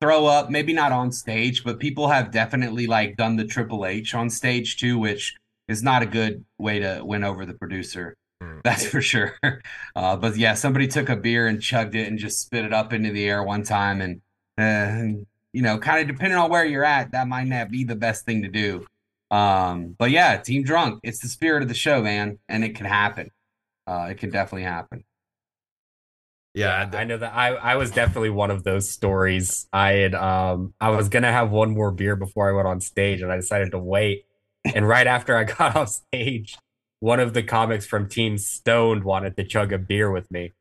Throw 0.00 0.26
up, 0.26 0.50
maybe 0.50 0.72
not 0.74 0.92
on 0.92 1.10
stage, 1.12 1.64
but 1.64 1.78
people 1.78 2.08
have 2.08 2.30
definitely 2.30 2.86
like 2.86 3.16
done 3.16 3.36
the 3.36 3.44
Triple 3.46 3.86
H 3.86 4.14
on 4.14 4.28
stage 4.28 4.76
too, 4.76 4.98
which 4.98 5.36
is 5.68 5.82
not 5.82 6.02
a 6.02 6.06
good 6.06 6.44
way 6.58 6.80
to 6.80 7.00
win 7.02 7.24
over 7.24 7.46
the 7.46 7.54
producer. 7.54 8.14
Mm. 8.42 8.60
That's 8.62 8.84
for 8.84 9.00
sure. 9.00 9.34
Uh, 9.94 10.16
but 10.16 10.36
yeah, 10.36 10.52
somebody 10.54 10.86
took 10.86 11.08
a 11.08 11.16
beer 11.16 11.46
and 11.46 11.62
chugged 11.62 11.94
it 11.94 12.08
and 12.08 12.18
just 12.18 12.40
spit 12.42 12.64
it 12.66 12.74
up 12.74 12.92
into 12.92 13.10
the 13.10 13.24
air 13.28 13.42
one 13.42 13.62
time, 13.62 14.02
and 14.02 14.20
uh, 14.58 15.02
you 15.52 15.62
know, 15.62 15.78
kind 15.78 16.00
of 16.00 16.14
depending 16.14 16.38
on 16.38 16.50
where 16.50 16.64
you're 16.64 16.84
at, 16.84 17.12
that 17.12 17.28
might 17.28 17.46
not 17.46 17.70
be 17.70 17.84
the 17.84 17.96
best 17.96 18.24
thing 18.24 18.42
to 18.42 18.48
do. 18.48 18.86
Um, 19.30 19.96
but 19.98 20.10
yeah, 20.10 20.36
team 20.36 20.62
drunk. 20.62 21.00
It's 21.02 21.20
the 21.20 21.28
spirit 21.28 21.62
of 21.62 21.68
the 21.68 21.74
show, 21.74 22.02
man, 22.02 22.38
and 22.48 22.64
it 22.64 22.74
can 22.74 22.86
happen. 22.86 23.30
Uh, 23.86 24.08
it 24.10 24.18
can 24.18 24.30
definitely 24.30 24.64
happen. 24.64 25.04
Yeah, 26.54 26.88
I 26.94 27.04
know 27.04 27.18
that 27.18 27.34
I, 27.34 27.48
I 27.54 27.76
was 27.76 27.90
definitely 27.90 28.30
one 28.30 28.50
of 28.50 28.64
those 28.64 28.88
stories. 28.88 29.66
I 29.74 29.92
had 29.92 30.14
um 30.14 30.72
I 30.80 30.88
was 30.88 31.10
gonna 31.10 31.30
have 31.30 31.50
one 31.50 31.74
more 31.74 31.90
beer 31.90 32.16
before 32.16 32.48
I 32.48 32.52
went 32.52 32.66
on 32.66 32.80
stage 32.80 33.20
and 33.20 33.30
I 33.30 33.36
decided 33.36 33.72
to 33.72 33.78
wait. 33.78 34.24
And 34.74 34.88
right 34.88 35.06
after 35.06 35.36
I 35.36 35.44
got 35.58 35.76
off 35.76 35.90
stage, 35.90 36.56
one 37.00 37.20
of 37.20 37.34
the 37.34 37.42
comics 37.42 37.84
from 37.86 38.08
Team 38.08 38.38
Stoned 38.38 39.04
wanted 39.04 39.36
to 39.36 39.44
chug 39.44 39.72
a 39.72 39.78
beer 39.78 40.10
with 40.10 40.30
me. 40.30 40.54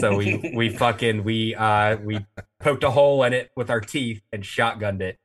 So 0.00 0.16
we 0.16 0.52
we 0.54 0.68
fucking 0.70 1.24
we 1.24 1.54
uh 1.54 1.96
we 1.98 2.26
poked 2.60 2.82
a 2.84 2.90
hole 2.90 3.22
in 3.24 3.32
it 3.32 3.50
with 3.56 3.70
our 3.70 3.80
teeth 3.80 4.20
and 4.32 4.42
shotgunned 4.42 5.00
it. 5.00 5.18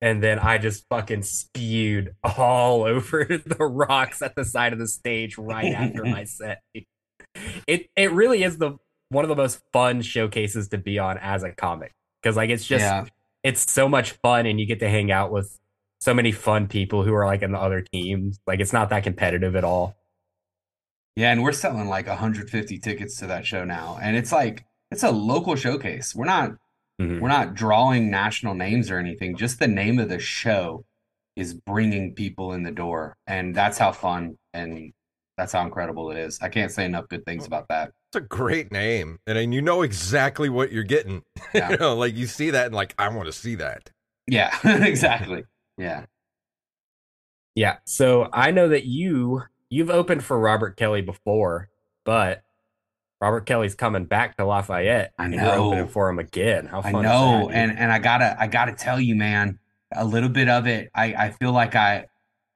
And 0.00 0.22
then 0.22 0.38
I 0.38 0.58
just 0.58 0.86
fucking 0.88 1.22
spewed 1.22 2.14
all 2.22 2.82
over 2.86 3.24
the 3.24 3.56
rocks 3.64 4.22
at 4.22 4.34
the 4.34 4.44
side 4.44 4.72
of 4.72 4.78
the 4.78 4.88
stage 4.88 5.38
right 5.38 5.72
after 5.72 6.04
my 6.04 6.24
set. 6.24 6.62
It 7.66 7.88
it 7.96 8.12
really 8.12 8.42
is 8.42 8.58
the 8.58 8.76
one 9.08 9.24
of 9.24 9.28
the 9.28 9.36
most 9.36 9.60
fun 9.72 10.02
showcases 10.02 10.68
to 10.68 10.78
be 10.78 10.98
on 10.98 11.18
as 11.18 11.42
a 11.44 11.52
comic 11.52 11.92
because 12.22 12.36
like 12.36 12.50
it's 12.50 12.66
just 12.66 12.82
Yeah. 12.82 13.06
it's 13.44 13.70
so 13.70 13.88
much 13.88 14.12
fun 14.22 14.46
and 14.46 14.58
you 14.58 14.66
get 14.66 14.80
to 14.80 14.88
hang 14.88 15.10
out 15.12 15.30
with 15.30 15.56
so 16.00 16.12
many 16.12 16.32
fun 16.32 16.66
people 16.68 17.04
who 17.04 17.14
are 17.14 17.24
like 17.24 17.42
in 17.42 17.52
the 17.52 17.58
other 17.58 17.80
teams. 17.80 18.38
Like 18.46 18.60
it's 18.60 18.72
not 18.72 18.90
that 18.90 19.04
competitive 19.04 19.54
at 19.56 19.64
all. 19.64 19.96
Yeah, 21.16 21.32
and 21.32 21.42
we're 21.42 21.52
selling 21.52 21.88
like 21.88 22.06
150 22.06 22.78
tickets 22.78 23.16
to 23.18 23.26
that 23.28 23.46
show 23.46 23.64
now, 23.64 23.98
and 24.02 24.16
it's 24.16 24.32
like 24.32 24.64
it's 24.90 25.02
a 25.02 25.10
local 25.10 25.56
showcase. 25.56 26.14
We're 26.14 26.26
not 26.26 26.52
Mhm. 27.00 27.20
we're 27.20 27.28
not 27.28 27.54
drawing 27.54 28.10
national 28.10 28.54
names 28.54 28.90
or 28.90 28.98
anything. 28.98 29.36
Just 29.36 29.58
the 29.58 29.68
name 29.68 29.98
of 29.98 30.08
the 30.08 30.18
show 30.18 30.84
is 31.34 31.52
bringing 31.54 32.14
people 32.14 32.52
in 32.52 32.62
the 32.62 32.70
door, 32.70 33.16
and 33.26 33.54
that's 33.54 33.76
how 33.78 33.92
fun 33.92 34.36
and 34.54 34.92
that's 35.36 35.52
how 35.52 35.62
incredible 35.62 36.10
it 36.10 36.16
is. 36.18 36.38
I 36.40 36.48
can't 36.48 36.70
say 36.70 36.84
enough 36.86 37.08
good 37.08 37.24
things 37.26 37.46
about 37.46 37.68
that. 37.68 37.92
It's 38.10 38.16
a 38.16 38.20
great 38.26 38.72
name, 38.72 39.18
and 39.26 39.36
then 39.36 39.52
you 39.52 39.60
know 39.60 39.82
exactly 39.82 40.48
what 40.48 40.70
you're 40.72 40.84
getting. 40.84 41.22
Yeah. 41.54 41.70
you 41.70 41.76
know, 41.78 41.94
like 41.96 42.14
you 42.14 42.26
see 42.26 42.50
that 42.50 42.66
and 42.66 42.74
like 42.74 42.94
I 42.98 43.08
want 43.08 43.26
to 43.26 43.32
see 43.32 43.54
that. 43.56 43.90
Yeah, 44.26 44.54
exactly. 44.64 45.44
Yeah. 45.78 46.04
Yeah. 47.54 47.76
So 47.86 48.28
I 48.32 48.50
know 48.50 48.68
that 48.68 48.84
you 48.84 49.42
you've 49.70 49.90
opened 49.90 50.24
for 50.24 50.38
Robert 50.38 50.76
Kelly 50.76 51.02
before, 51.02 51.68
but 52.04 52.42
Robert 53.20 53.46
Kelly's 53.46 53.74
coming 53.74 54.04
back 54.04 54.36
to 54.36 54.44
Lafayette. 54.44 55.12
I 55.18 55.24
and 55.24 55.34
You're 55.34 55.42
know. 55.42 55.66
opening 55.66 55.88
for 55.88 56.08
him 56.08 56.18
again. 56.18 56.66
How 56.66 56.82
fun 56.82 56.96
I 56.96 57.02
know, 57.02 57.40
is 57.42 57.48
that, 57.48 57.54
and 57.54 57.78
and 57.78 57.92
I 57.92 57.98
gotta 57.98 58.36
I 58.38 58.46
gotta 58.46 58.72
tell 58.72 59.00
you, 59.00 59.14
man, 59.14 59.58
a 59.94 60.04
little 60.04 60.28
bit 60.28 60.48
of 60.48 60.66
it. 60.66 60.90
I 60.94 61.14
I 61.14 61.30
feel 61.30 61.52
like 61.52 61.74
I 61.74 62.06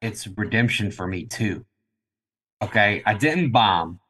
it's 0.03 0.27
redemption 0.37 0.91
for 0.91 1.07
me 1.07 1.25
too. 1.25 1.65
Okay, 2.63 3.03
I 3.07 3.15
didn't 3.15 3.51
bomb. 3.51 4.01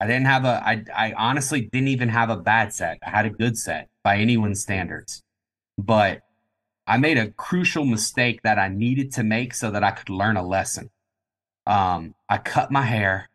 I 0.00 0.06
didn't 0.06 0.26
have 0.26 0.44
a. 0.44 0.62
I 0.64 0.84
I 0.94 1.12
honestly 1.14 1.62
didn't 1.62 1.88
even 1.88 2.08
have 2.08 2.30
a 2.30 2.36
bad 2.36 2.72
set. 2.72 2.98
I 3.04 3.10
had 3.10 3.26
a 3.26 3.30
good 3.30 3.58
set 3.58 3.88
by 4.04 4.18
anyone's 4.18 4.62
standards, 4.62 5.22
but 5.78 6.22
I 6.86 6.96
made 6.96 7.18
a 7.18 7.30
crucial 7.30 7.84
mistake 7.84 8.42
that 8.42 8.58
I 8.58 8.68
needed 8.68 9.12
to 9.12 9.24
make 9.24 9.54
so 9.54 9.70
that 9.70 9.84
I 9.84 9.90
could 9.92 10.10
learn 10.10 10.36
a 10.36 10.46
lesson. 10.46 10.90
Um, 11.66 12.14
I 12.28 12.38
cut 12.38 12.70
my 12.70 12.82
hair. 12.82 13.28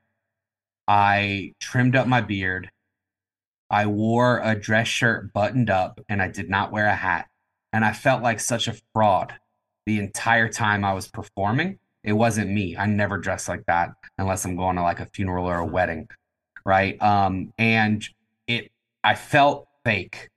I 0.87 1.53
trimmed 1.59 1.95
up 1.95 2.07
my 2.07 2.21
beard. 2.21 2.69
I 3.69 3.85
wore 3.87 4.39
a 4.39 4.55
dress 4.55 4.87
shirt 4.87 5.33
buttoned 5.33 5.69
up 5.69 5.99
and 6.07 6.21
I 6.21 6.29
did 6.29 6.49
not 6.49 6.71
wear 6.71 6.87
a 6.87 6.95
hat. 6.95 7.27
And 7.73 7.83
I 7.83 7.91
felt 7.91 8.23
like 8.23 8.39
such 8.39 8.67
a 8.67 8.75
fraud 8.93 9.33
the 9.85 9.99
entire 9.99 10.49
time 10.49 10.85
I 10.85 10.93
was 10.93 11.07
performing. 11.07 11.79
It 12.03 12.13
wasn't 12.13 12.51
me. 12.51 12.77
I 12.77 12.85
never 12.85 13.17
dress 13.17 13.49
like 13.49 13.65
that 13.67 13.89
unless 14.17 14.45
I'm 14.45 14.55
going 14.55 14.77
to 14.77 14.81
like 14.81 15.01
a 15.01 15.05
funeral 15.07 15.45
or 15.45 15.57
a 15.57 15.65
wedding. 15.65 16.07
Right. 16.65 17.01
Um, 17.01 17.53
and 17.57 18.07
it 18.47 18.71
I 19.03 19.15
felt 19.15 19.67
fake. 19.83 20.29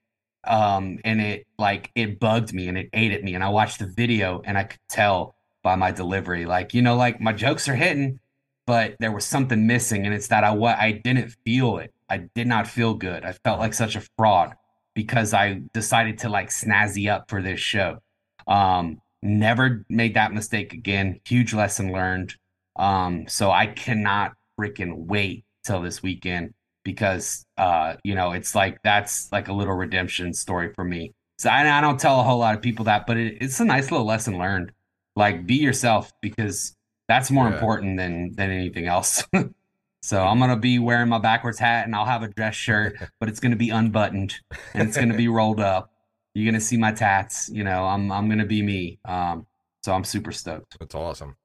Um, 0.45 0.99
and 1.05 1.21
it 1.21 1.47
like 1.59 1.91
it 1.95 2.19
bugged 2.19 2.53
me 2.53 2.69
and 2.69 2.79
it 2.79 2.89
ate 2.93 3.13
at 3.13 3.23
me. 3.23 3.35
And 3.35 3.45
I 3.45 3.51
watched 3.51 3.79
the 3.79 3.87
video 3.87 4.43
and 4.45 4.59
I 4.59 4.65
could 4.65 4.81
tell 4.89 5.35
by 5.63 5.77
my 5.77 5.91
delivery, 5.91 6.47
like, 6.47 6.75
you 6.75 6.83
know, 6.83 6.97
like 6.97 7.21
my 7.21 7.33
jokes 7.33 7.69
are 7.69 7.75
hitting, 7.75 8.21
but 8.67 8.97
there 9.01 9.13
was 9.13 9.25
something 9.25 9.67
missing, 9.67 10.07
and 10.07 10.15
it's 10.15 10.29
that 10.29 10.45
I 10.45 10.53
what 10.53 10.79
I 10.79 10.93
didn't 10.93 11.35
feel 11.45 11.79
it. 11.79 11.93
I 12.09 12.29
did 12.35 12.47
not 12.47 12.67
feel 12.67 12.95
good. 12.95 13.25
I 13.25 13.33
felt 13.33 13.61
like 13.61 13.75
such 13.75 13.97
a 13.97 14.03
fraud 14.17 14.55
because 14.95 15.33
I 15.35 15.63
decided 15.73 16.19
to 16.21 16.29
like 16.29 16.51
snazzy 16.51 17.11
up 17.11 17.29
for 17.29 17.43
this 17.43 17.61
show. 17.61 17.99
Um, 18.47 19.01
never 19.23 19.85
made 19.89 20.15
that 20.15 20.33
mistake 20.33 20.73
again. 20.73 21.21
Huge 21.25 21.55
lesson 21.55 21.93
learned. 21.93 22.35
Um, 22.77 23.27
so 23.29 23.51
I 23.51 23.67
cannot 23.67 24.33
freaking 24.59 25.07
wait 25.07 25.45
till 25.65 25.83
this 25.83 26.03
weekend 26.03 26.55
because 26.85 27.45
uh, 27.59 27.95
you 28.05 28.15
know, 28.15 28.33
it's 28.33 28.55
like 28.55 28.83
that's 28.83 29.31
like 29.33 29.49
a 29.49 29.53
little 29.53 29.75
redemption 29.75 30.33
story 30.33 30.73
for 30.75 30.85
me. 30.85 31.13
So 31.39 31.51
I, 31.51 31.79
I 31.79 31.81
don't 31.81 31.99
tell 31.99 32.21
a 32.21 32.23
whole 32.23 32.39
lot 32.39 32.55
of 32.55 32.63
people 32.63 32.85
that, 32.87 33.07
but 33.07 33.17
it, 33.17 33.39
it's 33.41 33.61
a 33.61 33.65
nice 33.65 33.91
little 33.91 34.07
lesson 34.07 34.39
learned. 34.39 34.73
Like 35.21 35.47
be 35.47 35.57
yourself 35.57 36.13
because 36.21 36.75
that's 37.09 37.31
more 37.31 37.47
Yeah. 37.49 37.55
important 37.55 37.97
than 37.99 38.33
than 38.35 38.51
anything 38.51 38.87
else. 38.87 39.23
so 40.03 40.23
I'm 40.23 40.39
gonna 40.41 40.57
be 40.57 40.79
wearing 40.79 41.09
my 41.09 41.19
backwards 41.19 41.59
hat 41.59 41.85
and 41.87 41.95
I'll 41.95 42.07
have 42.07 42.23
a 42.23 42.29
dress 42.29 42.55
shirt, 42.55 42.97
but 43.21 43.29
it's 43.29 43.39
gonna 43.41 43.57
be 43.57 43.71
unbuttoned 43.71 44.35
and 44.75 44.89
it's 44.89 44.97
gonna 44.97 45.17
be 45.17 45.29
rolled 45.29 45.61
up. 45.61 45.91
You're 46.35 46.51
gonna 46.51 46.61
see 46.61 46.77
my 46.77 46.93
tats. 46.93 47.49
You 47.53 47.65
know, 47.65 47.85
I'm 47.85 48.11
I'm 48.11 48.29
gonna 48.29 48.47
be 48.47 48.63
me. 48.63 48.99
Um, 49.05 49.47
so 49.83 49.93
I'm 49.93 50.05
super 50.05 50.33
stoked. 50.33 50.77
That's 50.79 50.95
awesome. 50.95 51.37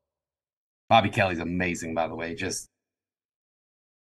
Bobby 0.90 1.10
Kelly's 1.10 1.40
amazing, 1.40 1.96
by 1.96 2.08
the 2.08 2.16
way. 2.16 2.36
Just 2.36 2.70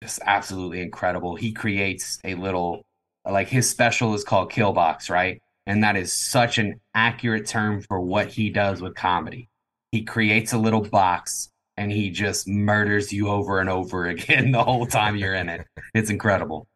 just 0.03 0.21
absolutely 0.27 0.81
incredible. 0.81 1.37
He 1.37 1.53
creates 1.53 2.19
a 2.25 2.35
little 2.35 2.85
like 3.25 3.49
his 3.49 3.69
special 3.71 4.15
is 4.15 4.25
called 4.25 4.51
Killbox, 4.51 5.09
right? 5.11 5.41
And 5.67 5.85
that 5.85 5.95
is 5.97 6.13
such 6.13 6.59
an 6.59 6.81
accurate 6.95 7.47
term 7.47 7.83
for 7.83 8.01
what 8.01 8.29
he 8.29 8.51
does 8.51 8.81
with 8.83 8.97
comedy. 8.97 9.49
He 9.93 10.03
creates 10.03 10.53
a 10.53 10.59
little 10.59 10.81
box 10.81 11.51
and 11.77 11.93
he 11.93 12.11
just 12.11 12.49
murders 12.49 13.13
you 13.13 13.29
over 13.29 13.61
and 13.61 13.69
over 13.71 14.07
again 14.09 14.51
the 14.51 14.65
whole 14.65 14.87
time 14.87 15.17
you're 15.17 15.35
in 15.35 15.49
it. 15.49 15.67
It's 15.95 16.11
incredible. 16.11 16.67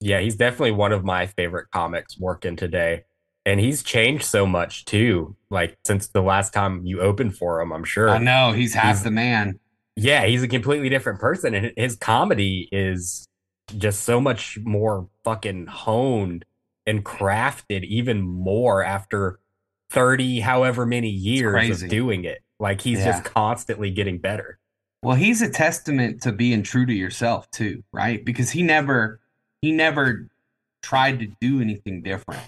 Yeah, 0.00 0.20
he's 0.20 0.36
definitely 0.36 0.72
one 0.72 0.92
of 0.92 1.04
my 1.04 1.26
favorite 1.26 1.68
comics 1.72 2.18
working 2.18 2.56
today. 2.56 3.04
And 3.44 3.58
he's 3.58 3.82
changed 3.82 4.24
so 4.24 4.46
much 4.46 4.84
too. 4.84 5.36
Like 5.50 5.76
since 5.84 6.08
the 6.08 6.22
last 6.22 6.52
time 6.52 6.84
you 6.84 7.00
opened 7.00 7.36
for 7.36 7.60
him, 7.60 7.72
I'm 7.72 7.84
sure. 7.84 8.08
I 8.10 8.18
know 8.18 8.52
he's 8.52 8.74
half 8.74 8.84
He's- 8.96 9.02
the 9.04 9.10
man. 9.10 9.58
Yeah, 9.94 10.24
he's 10.24 10.42
a 10.42 10.48
completely 10.48 10.88
different 10.88 11.20
person. 11.20 11.54
And 11.54 11.72
his 11.76 11.96
comedy 11.96 12.66
is 12.72 13.26
just 13.76 14.04
so 14.04 14.20
much 14.22 14.58
more 14.64 15.08
fucking 15.22 15.66
honed 15.66 16.46
and 16.86 17.04
crafted 17.04 17.84
even 17.84 18.22
more 18.22 18.82
after 18.82 19.38
30, 19.92 20.40
however 20.40 20.86
many 20.86 21.08
years 21.08 21.82
of 21.82 21.88
doing 21.88 22.24
it. 22.24 22.42
Like 22.58 22.80
he's 22.80 22.98
Yeah. 23.00 23.12
just 23.12 23.24
constantly 23.24 23.90
getting 23.90 24.18
better. 24.18 24.58
Well, 25.02 25.16
he's 25.16 25.42
a 25.42 25.50
testament 25.50 26.22
to 26.22 26.32
being 26.32 26.62
true 26.62 26.86
to 26.86 26.92
yourself 26.92 27.50
too, 27.50 27.82
right? 27.92 28.24
Because 28.24 28.50
he 28.50 28.62
never 28.62 29.20
he 29.60 29.72
never 29.72 30.28
tried 30.82 31.18
to 31.20 31.26
do 31.40 31.60
anything 31.60 32.02
different, 32.02 32.42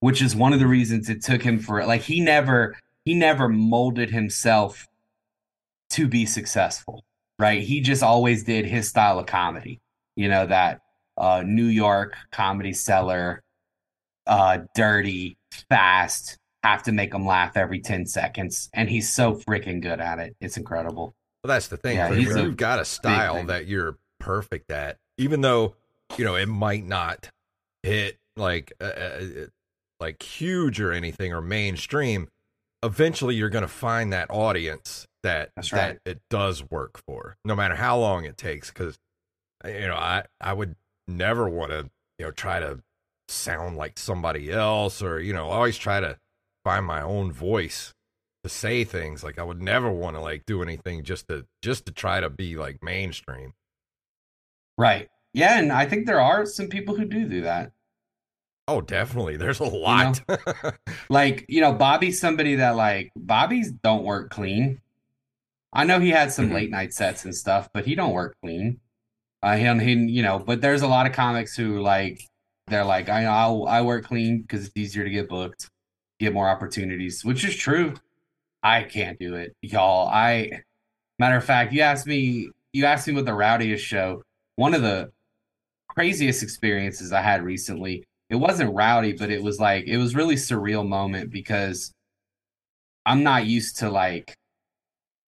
which 0.00 0.20
is 0.22 0.34
one 0.36 0.52
of 0.52 0.58
the 0.58 0.66
reasons 0.66 1.08
it 1.08 1.22
took 1.22 1.42
him 1.42 1.58
for 1.58 1.84
like 1.86 2.02
he 2.02 2.20
never 2.20 2.76
he 3.04 3.14
never 3.14 3.48
molded 3.48 4.10
himself 4.10 4.86
to 5.90 6.06
be 6.08 6.26
successful, 6.26 7.04
right? 7.38 7.62
He 7.62 7.80
just 7.80 8.02
always 8.02 8.42
did 8.44 8.64
his 8.66 8.88
style 8.88 9.18
of 9.18 9.26
comedy. 9.26 9.80
You 10.16 10.28
know 10.28 10.46
that 10.46 10.80
uh 11.16 11.42
New 11.46 11.66
York 11.66 12.14
comedy 12.32 12.72
cellar 12.72 13.42
uh 14.26 14.60
dirty, 14.74 15.36
fast, 15.68 16.38
have 16.70 16.82
to 16.84 16.92
make 16.92 17.14
him 17.14 17.26
laugh 17.26 17.56
every 17.56 17.80
10 17.80 18.06
seconds 18.06 18.68
and 18.74 18.88
he's 18.88 19.12
so 19.12 19.34
freaking 19.34 19.80
good 19.80 20.00
at 20.00 20.18
it. 20.18 20.36
It's 20.40 20.56
incredible. 20.56 21.14
Well, 21.42 21.48
that's 21.48 21.68
the 21.68 21.76
thing. 21.76 21.96
Yeah, 21.96 22.12
you've 22.12 22.56
got 22.56 22.80
a 22.80 22.84
style 22.84 23.44
that 23.44 23.66
you're 23.66 23.96
perfect 24.18 24.70
at, 24.70 24.98
even 25.16 25.40
though 25.40 25.74
you 26.16 26.24
know 26.24 26.34
it 26.34 26.48
might 26.48 26.84
not 26.84 27.30
hit 27.82 28.18
like 28.36 28.72
uh, 28.80 28.84
uh, 28.84 29.20
like 30.00 30.22
huge 30.22 30.80
or 30.80 30.92
anything 30.92 31.32
or 31.32 31.40
mainstream. 31.40 32.28
Eventually, 32.82 33.34
you're 33.34 33.50
going 33.50 33.62
to 33.62 33.68
find 33.68 34.12
that 34.12 34.30
audience 34.30 35.06
that 35.22 35.50
That's 35.56 35.70
that 35.70 35.98
it 36.04 36.20
does 36.28 36.68
work 36.70 37.00
for, 37.06 37.36
no 37.44 37.54
matter 37.54 37.76
how 37.76 37.98
long 37.98 38.24
it 38.24 38.36
takes. 38.36 38.68
Because 38.68 38.98
you 39.64 39.86
know, 39.86 39.96
I 39.96 40.24
I 40.40 40.52
would 40.52 40.74
never 41.06 41.48
want 41.48 41.70
to 41.70 41.88
you 42.18 42.26
know 42.26 42.30
try 42.32 42.58
to 42.58 42.80
sound 43.28 43.76
like 43.76 43.98
somebody 43.98 44.50
else 44.50 45.02
or 45.02 45.20
you 45.20 45.32
know 45.32 45.50
always 45.50 45.78
try 45.78 46.00
to 46.00 46.18
find 46.68 46.84
my 46.86 47.02
own 47.02 47.32
voice 47.32 47.94
to 48.44 48.48
say 48.50 48.84
things 48.84 49.24
like 49.24 49.38
i 49.38 49.42
would 49.42 49.60
never 49.62 49.90
want 49.90 50.16
to 50.16 50.20
like 50.20 50.44
do 50.46 50.62
anything 50.62 51.02
just 51.02 51.28
to 51.28 51.46
just 51.62 51.86
to 51.86 51.92
try 51.92 52.20
to 52.20 52.30
be 52.30 52.56
like 52.56 52.82
mainstream 52.82 53.52
Right. 54.78 55.08
Yeah, 55.34 55.58
and 55.58 55.70
I 55.72 55.84
think 55.86 56.06
there 56.06 56.20
are 56.20 56.46
some 56.46 56.68
people 56.68 56.96
who 56.96 57.04
do 57.04 57.28
do 57.28 57.42
that. 57.42 57.72
oh 58.66 58.80
definitely 58.80 59.36
there's 59.36 59.60
a 59.60 59.64
lot 59.64 60.20
Like, 61.10 61.46
you 61.48 61.60
know, 61.60 61.72
Bobby's 61.72 62.20
somebody 62.20 62.56
that 62.56 62.76
like 62.76 63.10
Bobby's 63.16 63.72
don't 63.72 64.04
work 64.04 64.30
clean. 64.30 64.80
I 65.72 65.84
know 65.84 66.00
he 66.00 66.10
had 66.10 66.32
some 66.32 66.50
Mhm. 66.50 66.54
late 66.54 66.70
night 66.70 66.92
sets 66.94 67.24
and 67.24 67.34
stuff, 67.34 67.68
but 67.74 67.86
he 67.86 67.94
don't 67.94 68.12
work 68.14 68.36
clean. 68.42 68.80
Uh, 69.42 69.56
him, 69.56 69.80
he, 69.80 69.94
you 69.94 70.22
know, 70.22 70.38
but 70.40 70.60
there's 70.62 70.82
a 70.82 70.88
lot 70.88 71.06
of 71.06 71.12
comics 71.14 71.56
who 71.56 71.80
like 71.80 72.20
they're 72.68 72.84
like, 72.84 73.08
I 73.10 73.24
I'll, 73.26 73.66
I 73.68 73.82
work 73.82 74.06
clean 74.06 74.42
because 74.42 74.66
it's 74.66 74.76
easier 74.76 75.04
to 75.04 75.10
get 75.10 75.28
booked, 75.28 75.68
get 76.18 76.32
more 76.32 76.48
opportunities, 76.48 77.24
which 77.24 77.44
is 77.44 77.56
true. 77.56 77.94
I 78.62 78.82
can't 78.82 79.18
do 79.18 79.34
it, 79.34 79.54
y'all. 79.62 80.08
I 80.08 80.62
Matter 81.18 81.36
of 81.36 81.44
fact, 81.44 81.72
you 81.72 81.80
asked 81.80 82.06
me 82.06 82.50
you 82.72 82.84
asked 82.84 83.08
me 83.08 83.14
what 83.14 83.24
the 83.24 83.34
rowdiest 83.34 83.84
show. 83.84 84.22
One 84.56 84.74
of 84.74 84.82
the 84.82 85.10
craziest 85.88 86.42
experiences 86.42 87.12
I 87.12 87.22
had 87.22 87.42
recently. 87.42 88.04
It 88.30 88.36
wasn't 88.36 88.74
rowdy, 88.74 89.14
but 89.14 89.30
it 89.30 89.42
was 89.42 89.58
like 89.58 89.86
it 89.86 89.96
was 89.96 90.14
really 90.14 90.36
surreal 90.36 90.86
moment 90.86 91.30
because 91.30 91.92
I'm 93.06 93.22
not 93.22 93.46
used 93.46 93.78
to 93.78 93.90
like 93.90 94.36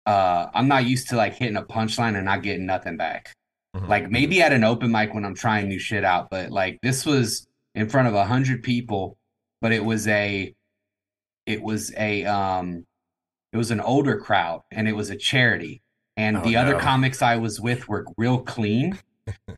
uh 0.05 0.47
I'm 0.53 0.67
not 0.67 0.85
used 0.85 1.09
to 1.09 1.15
like 1.15 1.33
hitting 1.33 1.57
a 1.57 1.63
punchline 1.63 2.15
and 2.15 2.25
not 2.25 2.43
getting 2.43 2.65
nothing 2.65 2.97
back. 2.97 3.33
Mhm. 3.75 3.87
Like 3.87 4.09
maybe 4.11 4.41
at 4.41 4.53
an 4.53 4.63
open 4.63 4.91
mic 4.91 5.13
when 5.13 5.25
I'm 5.25 5.35
trying 5.35 5.67
new 5.67 5.79
shit 5.79 6.03
out, 6.05 6.29
but 6.29 6.51
like 6.51 6.79
this 6.81 7.05
was 7.05 7.47
in 7.75 7.89
front 7.89 8.07
of 8.07 8.13
a 8.13 8.25
hundred 8.25 8.63
people, 8.63 9.17
but 9.59 9.71
it 9.71 9.83
was 9.83 10.07
a 10.07 10.53
it 11.45 11.61
was 11.61 11.93
a 11.97 12.25
um 12.25 12.85
it 13.51 13.57
was 13.57 13.71
an 13.71 13.79
older 13.81 14.17
crowd 14.19 14.61
and 14.71 14.87
it 14.87 14.93
was 14.95 15.09
a 15.09 15.15
charity. 15.15 15.81
And 16.17 16.37
Oh, 16.37 16.41
the 16.41 16.55
other 16.57 16.73
no. 16.73 16.79
comics 16.79 17.21
I 17.21 17.35
was 17.37 17.59
with 17.59 17.87
were 17.87 18.05
real 18.17 18.39
clean. 18.39 18.97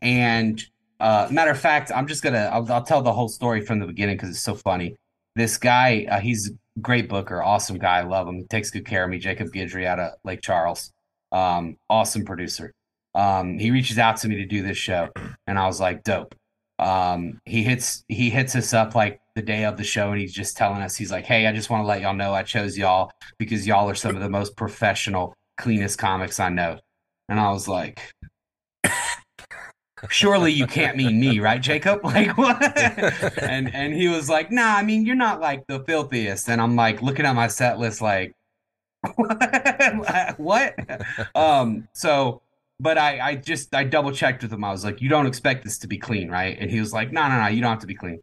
and 0.02 0.62
uh 1.00 1.28
matter 1.30 1.50
of 1.50 1.58
fact, 1.60 1.90
I'm 1.94 2.06
just 2.06 2.22
gonna 2.22 2.50
I'll, 2.52 2.70
I'll 2.72 2.82
tell 2.84 3.02
the 3.02 3.12
whole 3.12 3.28
story 3.28 3.60
from 3.60 3.78
the 3.78 3.86
beginning 3.86 4.16
because 4.16 4.30
it's 4.30 4.40
so 4.40 4.54
funny. 4.54 4.96
This 5.34 5.58
guy, 5.58 6.06
uh, 6.10 6.18
he's 6.20 6.48
a 6.50 6.80
great 6.80 7.10
booker, 7.10 7.42
awesome 7.42 7.76
guy, 7.78 7.98
I 7.98 8.02
love 8.04 8.26
him. 8.26 8.36
He 8.36 8.44
takes 8.44 8.70
good 8.70 8.86
care 8.86 9.04
of 9.04 9.10
me. 9.10 9.18
Jacob 9.18 9.48
Guidry 9.52 9.84
out 9.84 9.98
of 9.98 10.14
Lake 10.24 10.40
Charles, 10.40 10.92
um, 11.30 11.76
awesome 11.90 12.24
producer. 12.24 12.72
Um, 13.14 13.58
he 13.58 13.70
reaches 13.70 13.98
out 13.98 14.16
to 14.18 14.28
me 14.28 14.36
to 14.36 14.46
do 14.46 14.62
this 14.62 14.78
show, 14.78 15.10
and 15.46 15.58
I 15.58 15.66
was 15.66 15.78
like, 15.78 16.04
dope. 16.04 16.34
Um, 16.78 17.40
he 17.44 17.62
hits 17.62 18.04
he 18.08 18.28
hits 18.28 18.54
us 18.54 18.74
up 18.74 18.94
like 18.94 19.20
the 19.34 19.42
day 19.42 19.64
of 19.64 19.76
the 19.76 19.84
show, 19.84 20.10
and 20.10 20.20
he's 20.20 20.32
just 20.32 20.56
telling 20.56 20.82
us 20.82 20.96
he's 20.96 21.10
like, 21.10 21.24
hey, 21.24 21.46
I 21.46 21.52
just 21.52 21.70
want 21.70 21.82
to 21.82 21.86
let 21.86 22.00
y'all 22.00 22.14
know 22.14 22.34
I 22.34 22.42
chose 22.42 22.76
y'all 22.76 23.10
because 23.38 23.66
y'all 23.66 23.88
are 23.88 23.94
some 23.94 24.14
of 24.14 24.22
the 24.22 24.28
most 24.28 24.56
professional, 24.56 25.34
cleanest 25.56 25.98
comics 25.98 26.38
I 26.38 26.50
know. 26.50 26.78
And 27.28 27.40
I 27.40 27.50
was 27.50 27.66
like, 27.66 28.00
surely 30.10 30.52
you 30.52 30.66
can't 30.66 30.96
mean 30.96 31.18
me, 31.18 31.40
right, 31.40 31.60
Jacob? 31.60 32.00
Like 32.04 32.36
what? 32.36 32.78
and 33.42 33.74
and 33.74 33.94
he 33.94 34.08
was 34.08 34.28
like, 34.28 34.52
nah, 34.52 34.76
I 34.76 34.82
mean 34.82 35.04
you're 35.06 35.16
not 35.16 35.40
like 35.40 35.66
the 35.66 35.80
filthiest. 35.80 36.48
And 36.48 36.60
I'm 36.60 36.76
like 36.76 37.02
looking 37.02 37.26
at 37.26 37.34
my 37.34 37.48
set 37.48 37.78
list, 37.78 38.00
like 38.00 38.34
what? 40.36 40.74
Um, 41.34 41.88
so 41.92 42.42
but 42.80 42.98
I 42.98 43.20
I 43.20 43.34
just 43.36 43.74
I 43.74 43.84
double 43.84 44.12
checked 44.12 44.42
with 44.42 44.52
him. 44.52 44.64
I 44.64 44.70
was 44.70 44.84
like, 44.84 45.00
you 45.00 45.08
don't 45.08 45.26
expect 45.26 45.64
this 45.64 45.78
to 45.78 45.86
be 45.86 45.98
clean, 45.98 46.30
right? 46.30 46.56
And 46.58 46.70
he 46.70 46.80
was 46.80 46.92
like, 46.92 47.12
no, 47.12 47.28
no, 47.28 47.40
no, 47.40 47.46
you 47.48 47.60
don't 47.60 47.70
have 47.70 47.80
to 47.80 47.86
be 47.86 47.94
clean. 47.94 48.20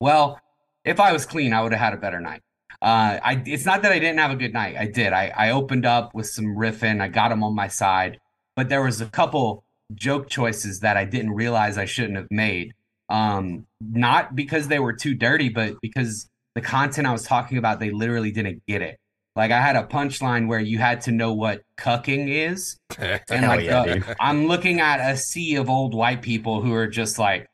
Well, 0.00 0.40
if 0.84 0.98
I 1.00 1.12
was 1.12 1.26
clean, 1.26 1.52
I 1.52 1.62
would 1.62 1.72
have 1.72 1.80
had 1.80 1.94
a 1.94 1.98
better 1.98 2.20
night. 2.20 2.42
Uh, 2.82 3.20
I 3.22 3.42
it's 3.46 3.66
not 3.66 3.82
that 3.82 3.92
I 3.92 3.98
didn't 3.98 4.18
have 4.18 4.30
a 4.30 4.36
good 4.36 4.52
night. 4.52 4.76
I 4.78 4.86
did. 4.86 5.12
I 5.12 5.32
I 5.36 5.50
opened 5.50 5.86
up 5.86 6.14
with 6.14 6.26
some 6.26 6.46
riffing. 6.56 7.00
I 7.00 7.08
got 7.08 7.32
him 7.32 7.42
on 7.44 7.54
my 7.54 7.68
side, 7.68 8.18
but 8.56 8.68
there 8.68 8.82
was 8.82 9.00
a 9.00 9.06
couple 9.06 9.64
joke 9.94 10.28
choices 10.28 10.80
that 10.80 10.96
I 10.96 11.04
didn't 11.04 11.32
realize 11.32 11.76
I 11.76 11.84
shouldn't 11.84 12.16
have 12.16 12.30
made. 12.30 12.74
Um, 13.08 13.66
not 13.80 14.36
because 14.36 14.68
they 14.68 14.78
were 14.78 14.92
too 14.92 15.14
dirty, 15.14 15.48
but 15.48 15.74
because 15.82 16.28
the 16.54 16.60
content 16.60 17.06
I 17.06 17.12
was 17.12 17.24
talking 17.24 17.58
about, 17.58 17.80
they 17.80 17.90
literally 17.90 18.30
didn't 18.30 18.62
get 18.66 18.82
it. 18.82 18.99
Like 19.36 19.52
I 19.52 19.60
had 19.60 19.76
a 19.76 19.84
punchline 19.84 20.48
where 20.48 20.58
you 20.60 20.78
had 20.78 21.02
to 21.02 21.12
know 21.12 21.32
what 21.32 21.62
cucking 21.78 22.28
is, 22.28 22.76
and 22.98 23.46
like 23.46 23.64
yeah, 23.64 23.84
the- 23.84 24.16
I'm 24.20 24.46
looking 24.48 24.80
at 24.80 24.98
a 25.12 25.16
sea 25.16 25.56
of 25.56 25.70
old 25.70 25.94
white 25.94 26.20
people 26.22 26.60
who 26.62 26.74
are 26.74 26.88
just 26.88 27.18
like, 27.18 27.46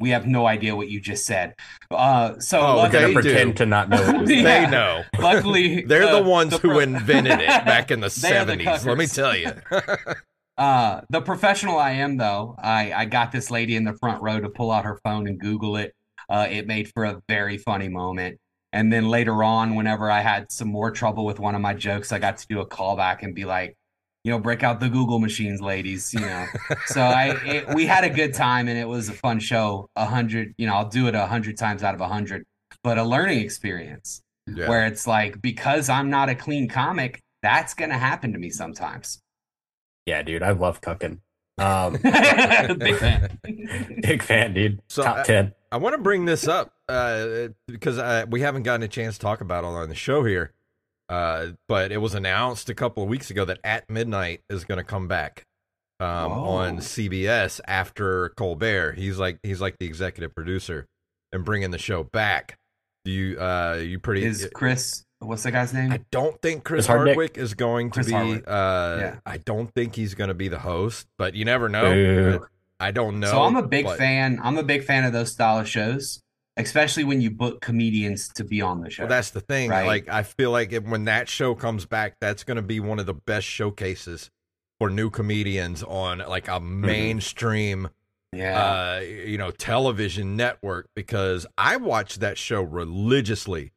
we 0.00 0.10
have 0.10 0.26
no 0.26 0.46
idea 0.46 0.74
what 0.76 0.88
you 0.88 1.00
just 1.00 1.24
said. 1.24 1.54
Uh, 1.90 2.38
so 2.38 2.60
Oh, 2.60 2.76
We're 2.82 2.90
gonna 2.90 3.06
They 3.08 3.14
do. 3.14 3.20
pretend 3.20 3.56
to 3.58 3.66
not 3.66 3.88
know. 3.88 4.12
What 4.12 4.28
Yeah. 4.28 4.42
They 4.64 4.70
know. 4.70 5.02
luckily 5.18 5.82
They're 5.82 6.10
the 6.14 6.22
ones 6.22 6.52
who 6.52 6.58
pro- 6.70 6.78
invented 6.80 7.40
it 7.40 7.46
back 7.64 7.90
in 7.90 8.00
the 8.00 8.08
They 8.20 8.36
are 8.36 8.44
the 8.44 8.56
70s. 8.56 8.84
Let 8.86 8.98
me 8.98 9.06
tell 9.06 9.36
you. 9.36 9.50
Uh, 10.56 11.00
the 11.10 11.20
professional 11.20 11.78
I 11.78 11.92
am, 11.92 12.16
though, 12.16 12.56
I, 12.58 12.92
I 12.92 13.04
got 13.04 13.30
this 13.30 13.50
lady 13.50 13.76
in 13.76 13.84
the 13.84 13.94
front 13.94 14.20
row 14.22 14.40
to 14.40 14.48
pull 14.48 14.72
out 14.72 14.84
her 14.84 14.98
phone 15.04 15.28
and 15.28 15.38
Google 15.38 15.76
it. 15.76 15.94
Uh, 16.28 16.46
it 16.50 16.66
made 16.66 16.90
for 16.92 17.04
a 17.04 17.20
very 17.28 17.58
funny 17.58 17.88
moment. 17.88 18.38
And 18.72 18.92
then 18.92 19.08
later 19.08 19.42
on, 19.42 19.74
whenever 19.74 20.10
I 20.10 20.20
had 20.20 20.52
some 20.52 20.68
more 20.68 20.90
trouble 20.90 21.24
with 21.24 21.38
one 21.40 21.54
of 21.54 21.60
my 21.60 21.74
jokes, 21.74 22.12
I 22.12 22.18
got 22.18 22.36
to 22.38 22.46
do 22.48 22.60
a 22.60 22.66
callback 22.66 23.22
and 23.22 23.34
be 23.34 23.44
like, 23.44 23.76
you 24.24 24.30
know, 24.32 24.38
break 24.38 24.62
out 24.62 24.78
the 24.80 24.88
Google 24.90 25.18
machines, 25.18 25.60
ladies. 25.60 26.12
You 26.12 26.20
know, 26.20 26.46
so 26.86 27.00
I 27.00 27.28
it, 27.46 27.74
we 27.74 27.86
had 27.86 28.04
a 28.04 28.10
good 28.10 28.34
time 28.34 28.68
and 28.68 28.78
it 28.78 28.86
was 28.86 29.08
a 29.08 29.12
fun 29.12 29.38
show. 29.40 29.88
A 29.96 30.04
hundred, 30.04 30.54
you 30.58 30.66
know, 30.66 30.74
I'll 30.74 30.88
do 30.88 31.06
it 31.06 31.14
a 31.14 31.26
hundred 31.26 31.56
times 31.56 31.82
out 31.82 31.94
of 31.94 32.00
a 32.00 32.08
hundred, 32.08 32.44
but 32.82 32.98
a 32.98 33.04
learning 33.04 33.40
experience 33.40 34.20
Yeah. 34.46 34.68
where 34.68 34.86
it's 34.86 35.06
like 35.06 35.40
because 35.40 35.88
I'm 35.88 36.10
not 36.10 36.28
a 36.28 36.34
clean 36.34 36.68
comic, 36.68 37.20
that's 37.42 37.72
gonna 37.74 37.96
happen 37.98 38.32
to 38.32 38.38
me 38.38 38.50
sometimes. 38.50 39.22
Yeah, 40.04 40.22
dude, 40.22 40.42
I 40.42 40.50
love 40.50 40.80
cooking. 40.80 41.20
Um, 41.58 41.92
Big 42.02 42.96
fan. 42.96 43.38
big 44.02 44.22
fan, 44.22 44.54
dude. 44.54 44.80
So, 44.88 45.02
Top 45.02 45.18
uh, 45.18 45.24
ten. 45.24 45.52
I 45.70 45.76
want 45.76 45.94
to 45.94 46.02
bring 46.02 46.24
this 46.24 46.48
up 46.48 46.72
uh, 46.88 47.48
because 47.66 47.98
uh, 47.98 48.24
we 48.30 48.40
haven't 48.40 48.62
gotten 48.62 48.82
a 48.82 48.88
chance 48.88 49.16
to 49.16 49.20
talk 49.20 49.40
about 49.40 49.64
it 49.64 49.66
on 49.68 49.88
the 49.88 49.94
show 49.94 50.24
here. 50.24 50.52
Uh, 51.08 51.48
but 51.68 51.90
it 51.92 51.98
was 51.98 52.14
announced 52.14 52.68
a 52.68 52.74
couple 52.74 53.02
of 53.02 53.08
weeks 53.08 53.30
ago 53.30 53.44
that 53.44 53.58
At 53.64 53.88
Midnight 53.88 54.42
is 54.50 54.64
going 54.64 54.78
to 54.78 54.84
come 54.84 55.08
back 55.08 55.44
um, 56.00 56.08
Oh. 56.32 56.44
on 56.48 56.78
CBS 56.78 57.60
after 57.66 58.30
Colbert. 58.30 58.92
He's 58.96 59.18
like 59.18 59.38
he's 59.42 59.60
like 59.60 59.78
the 59.78 59.86
executive 59.86 60.34
producer 60.34 60.86
and 61.32 61.44
bringing 61.44 61.70
the 61.70 61.78
show 61.78 62.02
back. 62.04 62.58
Do 63.04 63.10
you 63.10 63.40
uh 63.40 63.78
you 63.82 63.98
pretty? 63.98 64.24
Is 64.24 64.48
Chris? 64.54 65.04
What's 65.20 65.42
the 65.42 65.50
guy's 65.50 65.72
name? 65.74 65.90
I 65.90 66.00
don't 66.10 66.40
think 66.42 66.62
Chris 66.62 66.84
Chris 66.84 66.86
Hardwick. 66.86 67.08
Hardwick 67.16 67.38
is 67.38 67.54
going 67.54 67.90
to 67.92 68.04
be. 68.04 68.12
Uh, 68.14 68.96
Yeah. 68.98 69.16
I 69.26 69.38
don't 69.38 69.72
think 69.74 69.96
he's 69.96 70.14
going 70.14 70.28
to 70.28 70.34
be 70.34 70.48
the 70.48 70.58
host, 70.60 71.06
but 71.16 71.34
you 71.34 71.44
never 71.44 71.68
know. 71.68 71.92
Boo. 71.92 72.46
I 72.80 72.90
don't 72.92 73.20
know. 73.20 73.30
so 73.30 73.42
I'm 73.42 73.56
a 73.56 73.66
big 73.66 73.84
but- 73.84 73.98
fan. 73.98 74.38
I'm 74.42 74.58
a 74.58 74.62
big 74.62 74.84
fan 74.84 75.04
of 75.04 75.12
those 75.12 75.32
style 75.32 75.58
of 75.58 75.68
shows, 75.68 76.22
especially 76.56 77.04
when 77.04 77.20
you 77.20 77.30
book 77.30 77.60
comedians 77.60 78.28
to 78.34 78.44
be 78.44 78.62
on 78.62 78.80
the 78.80 78.90
show. 78.90 79.02
Well, 79.04 79.10
that's 79.10 79.30
the 79.30 79.40
thing. 79.40 79.70
Right. 79.70 79.86
Like, 79.86 80.08
I 80.08 80.22
feel 80.22 80.50
like 80.50 80.72
if, 80.72 80.84
when 80.84 81.04
that 81.06 81.28
show 81.28 81.54
comes 81.54 81.86
back, 81.86 82.16
that's 82.20 82.44
going 82.44 82.56
to 82.56 82.62
be 82.62 82.80
one 82.80 82.98
of 82.98 83.06
the 83.06 83.14
best 83.14 83.46
showcases 83.46 84.30
for 84.78 84.90
new 84.90 85.10
comedians 85.10 85.82
on 85.82 86.18
like 86.18 86.46
a 86.46 86.60
mainstream, 86.60 87.88
yeah. 88.32 88.96
uh, 88.96 89.00
you 89.00 89.38
know, 89.38 89.50
television 89.50 90.36
network. 90.36 90.88
Because 90.94 91.46
I 91.56 91.76
watched 91.78 92.20
that 92.20 92.38
show 92.38 92.62
religiously 92.62 93.72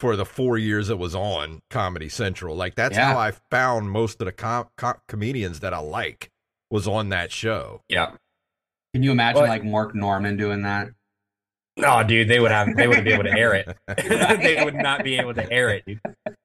for 0.00 0.16
the 0.16 0.24
four 0.24 0.58
years 0.58 0.90
it 0.90 0.98
was 0.98 1.14
on 1.14 1.60
Comedy 1.70 2.08
Central. 2.08 2.54
Like, 2.54 2.74
that's 2.76 2.96
Yeah. 2.96 3.12
how 3.14 3.18
I 3.18 3.32
found 3.50 3.90
most 3.90 4.20
of 4.20 4.26
the 4.26 4.32
com- 4.32 4.68
com- 4.76 4.98
comedians 5.08 5.60
that 5.60 5.72
I 5.74 5.78
like 5.78 6.30
was 6.70 6.86
on 6.86 7.08
that 7.10 7.32
show. 7.32 7.82
Yeah. 7.88 8.12
Can 8.94 9.02
you 9.02 9.10
imagine 9.10 9.40
What? 9.42 9.48
like 9.48 9.64
Mark 9.64 9.92
Normand 9.94 10.38
doing 10.38 10.62
that? 10.62 10.88
No, 11.76 12.04
dude, 12.04 12.28
they 12.28 12.38
would 12.38 12.52
have. 12.52 12.76
They 12.76 12.86
wouldn't 12.86 13.04
be 13.04 13.12
able 13.12 13.24
to 13.24 13.32
air 13.36 13.54
it. 13.54 13.76
they 13.98 14.62
would 14.64 14.76
not 14.76 15.02
be 15.02 15.18
able 15.18 15.34
to 15.34 15.50
air 15.52 15.70
it, 15.70 15.84
dude. 15.84 16.00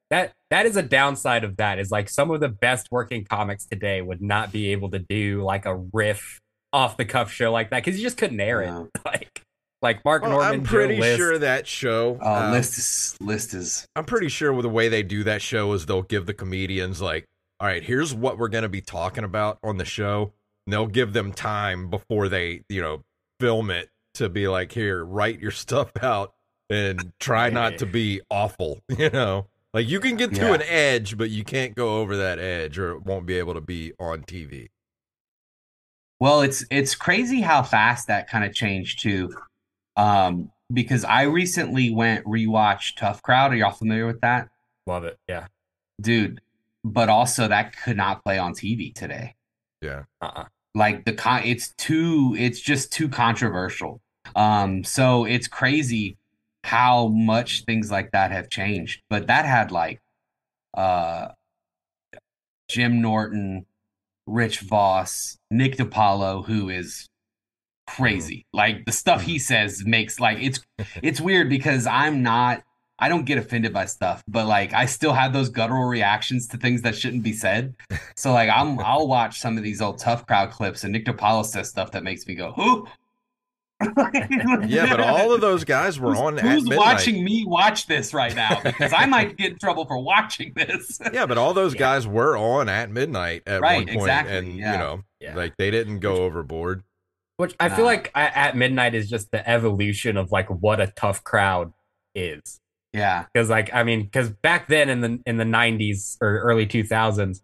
That 0.09 0.33
that 0.49 0.65
is 0.65 0.75
a 0.75 0.81
downside 0.81 1.43
of 1.43 1.57
that. 1.57 1.77
Is 1.77 1.91
like 1.91 2.09
some 2.09 2.31
of 2.31 2.39
the 2.39 2.49
best 2.49 2.87
working 2.89 3.23
comics 3.25 3.67
today 3.67 4.01
would 4.01 4.23
not 4.23 4.51
be 4.51 4.71
able 4.71 4.89
to 4.89 4.97
do 4.97 5.43
like 5.43 5.67
a 5.67 5.75
riff 5.93 6.39
off 6.73 6.97
the 6.97 7.05
cuff 7.05 7.31
show 7.31 7.51
like 7.51 7.69
that 7.69 7.83
because 7.83 7.99
you 7.99 8.03
just 8.03 8.17
couldn't 8.17 8.39
air 8.39 8.61
it. 8.63 8.73
Like 9.05 9.43
like 9.83 10.03
Mark 10.03 10.23
Well, 10.23 10.31
Normand. 10.31 10.53
I'm 10.55 10.63
pretty 10.63 10.97
List. 10.97 11.17
sure 11.19 11.37
that 11.37 11.67
show. 11.67 12.17
Oh, 12.19 12.33
um, 12.45 12.51
list 12.51 12.77
is 12.79 13.15
list 13.21 13.53
is 13.53 13.85
I'm 13.95 14.05
pretty 14.05 14.29
sure 14.29 14.51
with 14.51 14.63
the 14.63 14.69
way 14.69 14.89
they 14.89 15.03
do 15.03 15.23
that 15.25 15.43
show 15.43 15.71
is 15.73 15.85
they'll 15.85 16.01
give 16.01 16.25
the 16.25 16.33
comedians 16.33 17.01
like, 17.03 17.25
all 17.59 17.67
right, 17.67 17.83
here's 17.83 18.13
what 18.15 18.39
we're 18.39 18.49
going 18.49 18.63
to 18.63 18.69
be 18.69 18.81
talking 18.81 19.23
about 19.23 19.59
on 19.63 19.77
the 19.77 19.85
show. 19.85 20.33
And 20.69 20.73
they'll 20.75 20.85
give 20.85 21.13
them 21.13 21.33
time 21.33 21.89
before 21.89 22.29
they, 22.29 22.61
you 22.69 22.79
know, 22.79 23.03
film 23.39 23.71
it 23.71 23.89
to 24.13 24.29
be 24.29 24.47
like, 24.47 24.71
here, 24.71 25.03
write 25.03 25.39
your 25.39 25.49
stuff 25.65 25.91
out 25.99 26.35
and 26.69 27.11
try 27.19 27.49
not 27.49 27.79
to 27.79 27.87
be 27.87 28.21
awful, 28.29 28.79
you 28.99 29.09
know? 29.09 29.47
Like 29.73 29.87
you 29.87 29.99
can 29.99 30.15
get 30.15 30.35
to 30.35 30.41
Yeah. 30.41 30.53
an 30.53 30.61
edge, 30.61 31.17
but 31.17 31.31
you 31.31 31.43
can't 31.43 31.73
go 31.73 31.97
over 31.97 32.17
that 32.17 32.37
edge 32.37 32.77
or 32.77 32.91
it 32.91 33.03
won't 33.03 33.25
be 33.25 33.39
able 33.39 33.55
to 33.55 33.61
be 33.61 33.93
on 33.99 34.21
TV. 34.21 34.67
Well, 36.19 36.41
it's 36.41 36.63
it's 36.69 36.93
crazy 36.93 37.41
how 37.41 37.63
fast 37.63 38.05
that 38.07 38.29
kind 38.29 38.45
of 38.45 38.53
changed 38.53 39.01
too. 39.01 39.33
Um, 39.97 40.51
because 40.71 41.03
I 41.03 41.23
recently 41.23 41.89
went 41.89 42.25
rewatch 42.25 42.95
Tough 42.95 43.23
Crowd. 43.23 43.53
Are 43.53 43.55
y'all 43.55 43.71
familiar 43.71 44.05
with 44.05 44.21
that? 44.21 44.49
Love 44.85 45.03
it. 45.03 45.17
Yeah. 45.27 45.47
Dude, 45.99 46.41
but 46.83 47.09
also 47.09 47.47
that 47.47 47.75
could 47.75 47.97
not 47.97 48.23
play 48.23 48.37
on 48.37 48.53
TV 48.53 48.93
today. 48.93 49.33
Yeah. 49.81 50.03
Uh-uh. 50.21 50.45
Like 50.75 51.05
the 51.05 51.13
con 51.13 51.43
it's 51.43 51.73
too 51.73 52.35
it's 52.37 52.59
just 52.59 52.91
too 52.91 53.09
controversial. 53.09 54.01
Um, 54.35 54.83
so 54.83 55.25
it's 55.25 55.47
crazy 55.47 56.17
how 56.63 57.07
much 57.07 57.63
things 57.65 57.89
like 57.89 58.11
that 58.11 58.31
have 58.31 58.49
changed. 58.49 59.01
But 59.09 59.27
that 59.27 59.45
had 59.45 59.71
like 59.71 59.99
uh 60.75 61.29
Jim 62.69 63.01
Norton, 63.01 63.65
Rich 64.27 64.59
Voss, 64.59 65.37
Nick 65.49 65.77
DiPaolo, 65.77 66.45
who 66.45 66.69
is 66.69 67.09
crazy. 67.87 68.45
Like 68.53 68.85
the 68.85 68.91
stuff 68.91 69.23
he 69.23 69.39
says 69.39 69.83
makes 69.85 70.19
like 70.19 70.37
it's 70.39 70.59
it's 71.01 71.19
weird 71.19 71.49
because 71.49 71.87
I'm 71.87 72.21
not 72.21 72.63
I 72.99 73.07
don't 73.09 73.23
get 73.25 73.37
offended 73.37 73.71
by 73.73 73.85
stuff, 73.85 74.23
but 74.27 74.45
like 74.45 74.73
I 74.73 74.85
still 74.85 75.13
have 75.13 75.31
those 75.33 75.49
guttural 75.49 75.85
reactions 75.85 76.47
to 76.49 76.57
things 76.57 76.81
that 76.81 76.95
shouldn't 76.95 77.23
be 77.23 77.33
said. 77.33 77.73
So 78.15 78.33
like 78.33 78.49
I'm 78.49 78.77
I'll 78.85 79.07
watch 79.07 79.39
some 79.39 79.57
of 79.57 79.63
these 79.63 79.81
old 79.81 79.99
tough 79.99 80.25
crowd 80.27 80.51
clips 80.51 80.83
and 80.83 80.91
Nick 80.93 81.05
DiPaolo 81.05 81.45
says 81.45 81.69
stuff 81.69 81.91
that 81.91 82.03
makes 82.03 82.27
me 82.27 82.35
go, 82.35 82.51
who? 82.51 82.87
Yeah, 84.67 84.87
but 84.89 84.99
all 84.99 85.31
of 85.33 85.39
those 85.39 85.63
guys 85.63 85.99
were 85.99 86.09
who's, 86.11 86.19
on 86.19 86.37
at 86.39 86.43
who's 86.45 86.63
midnight. 86.63 86.77
watching 86.77 87.23
me 87.23 87.45
watch 87.45 87.87
this 87.87 88.13
right 88.13 88.35
now? 88.35 88.59
Because 88.61 88.91
I 88.91 89.05
might 89.05 89.37
get 89.37 89.53
in 89.53 89.57
trouble 89.57 89.85
for 89.85 89.97
watching 89.99 90.51
this. 90.53 90.99
Yeah, 91.13 91.25
but 91.25 91.37
all 91.37 91.53
those 91.53 91.73
Yeah. 91.73 91.79
guys 91.79 92.05
were 92.05 92.35
on 92.37 92.67
at 92.67 92.91
midnight 92.91 93.43
at 93.47 93.61
Right, 93.61 93.77
one 93.77 93.85
point, 93.87 93.99
exactly, 93.99 94.37
and 94.37 94.57
yeah. 94.57 94.71
you 94.73 94.77
know, 94.79 95.01
Yeah. 95.21 95.35
like 95.35 95.55
they 95.57 95.71
didn't 95.71 95.99
go 95.99 96.17
overboard. 96.17 96.83
Which 97.37 97.55
I 97.59 97.69
feel 97.69 97.85
Nah. 97.85 97.91
like 97.91 98.11
at, 98.15 98.35
at 98.35 98.57
midnight 98.57 98.95
is 98.95 99.09
just 99.09 99.31
the 99.31 99.47
evolution 99.49 100.17
of 100.17 100.29
like 100.29 100.49
what 100.49 100.81
a 100.81 100.87
tough 100.87 101.23
crowd 101.23 101.71
is. 102.13 102.59
Yeah. 102.93 103.25
Because 103.33 103.49
like 103.49 103.73
I 103.73 103.83
mean, 103.83 104.03
because 104.03 104.29
back 104.29 104.67
then 104.67 104.89
in 104.89 105.01
the 105.01 105.19
in 105.25 105.37
the 105.37 105.43
'90s 105.43 106.17
or 106.21 106.39
early 106.39 106.65
2000s, 106.65 107.41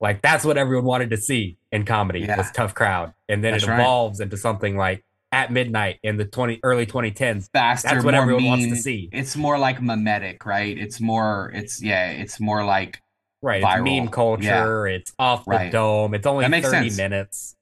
like 0.00 0.22
that's 0.22 0.44
what 0.44 0.56
everyone 0.56 0.84
wanted 0.84 1.10
to 1.10 1.16
see 1.16 1.58
in 1.72 1.84
comedy 1.84 2.20
Yeah. 2.20 2.36
was 2.36 2.50
tough 2.52 2.74
crowd, 2.74 3.12
and 3.28 3.42
then 3.42 3.52
That's 3.52 3.64
it 3.64 3.70
right. 3.70 3.80
evolves 3.80 4.20
into 4.20 4.36
something 4.36 4.76
like 4.76 5.04
at 5.32 5.52
midnight 5.52 5.98
in 6.02 6.16
the 6.16 6.24
20 6.24 6.60
early 6.62 6.86
2010s. 6.86 7.50
Faster, 7.52 7.88
That's 7.88 8.04
what 8.04 8.14
everyone 8.14 8.44
wants 8.44 8.66
to 8.66 8.76
see. 8.76 9.10
It's 9.12 9.36
more 9.36 9.58
like 9.58 9.82
mimetic, 9.82 10.46
right? 10.46 10.78
It's 10.78 11.00
more 11.00 11.50
it's 11.54 11.82
yeah, 11.82 12.10
it's 12.12 12.38
more 12.40 12.64
like 12.64 13.02
Right, 13.42 13.62
Viral. 13.62 13.74
it's 13.74 13.84
meme 14.04 14.08
culture. 14.08 14.86
It's 14.88 15.12
off 15.18 15.44
the 15.44 15.50
Right. 15.52 15.70
dome. 15.72 16.14
It's 16.14 16.26
only 16.26 16.44
That 16.44 16.50
makes 16.50 16.66
30 16.70 16.88
sense. 16.90 16.96
minutes. 16.96 17.54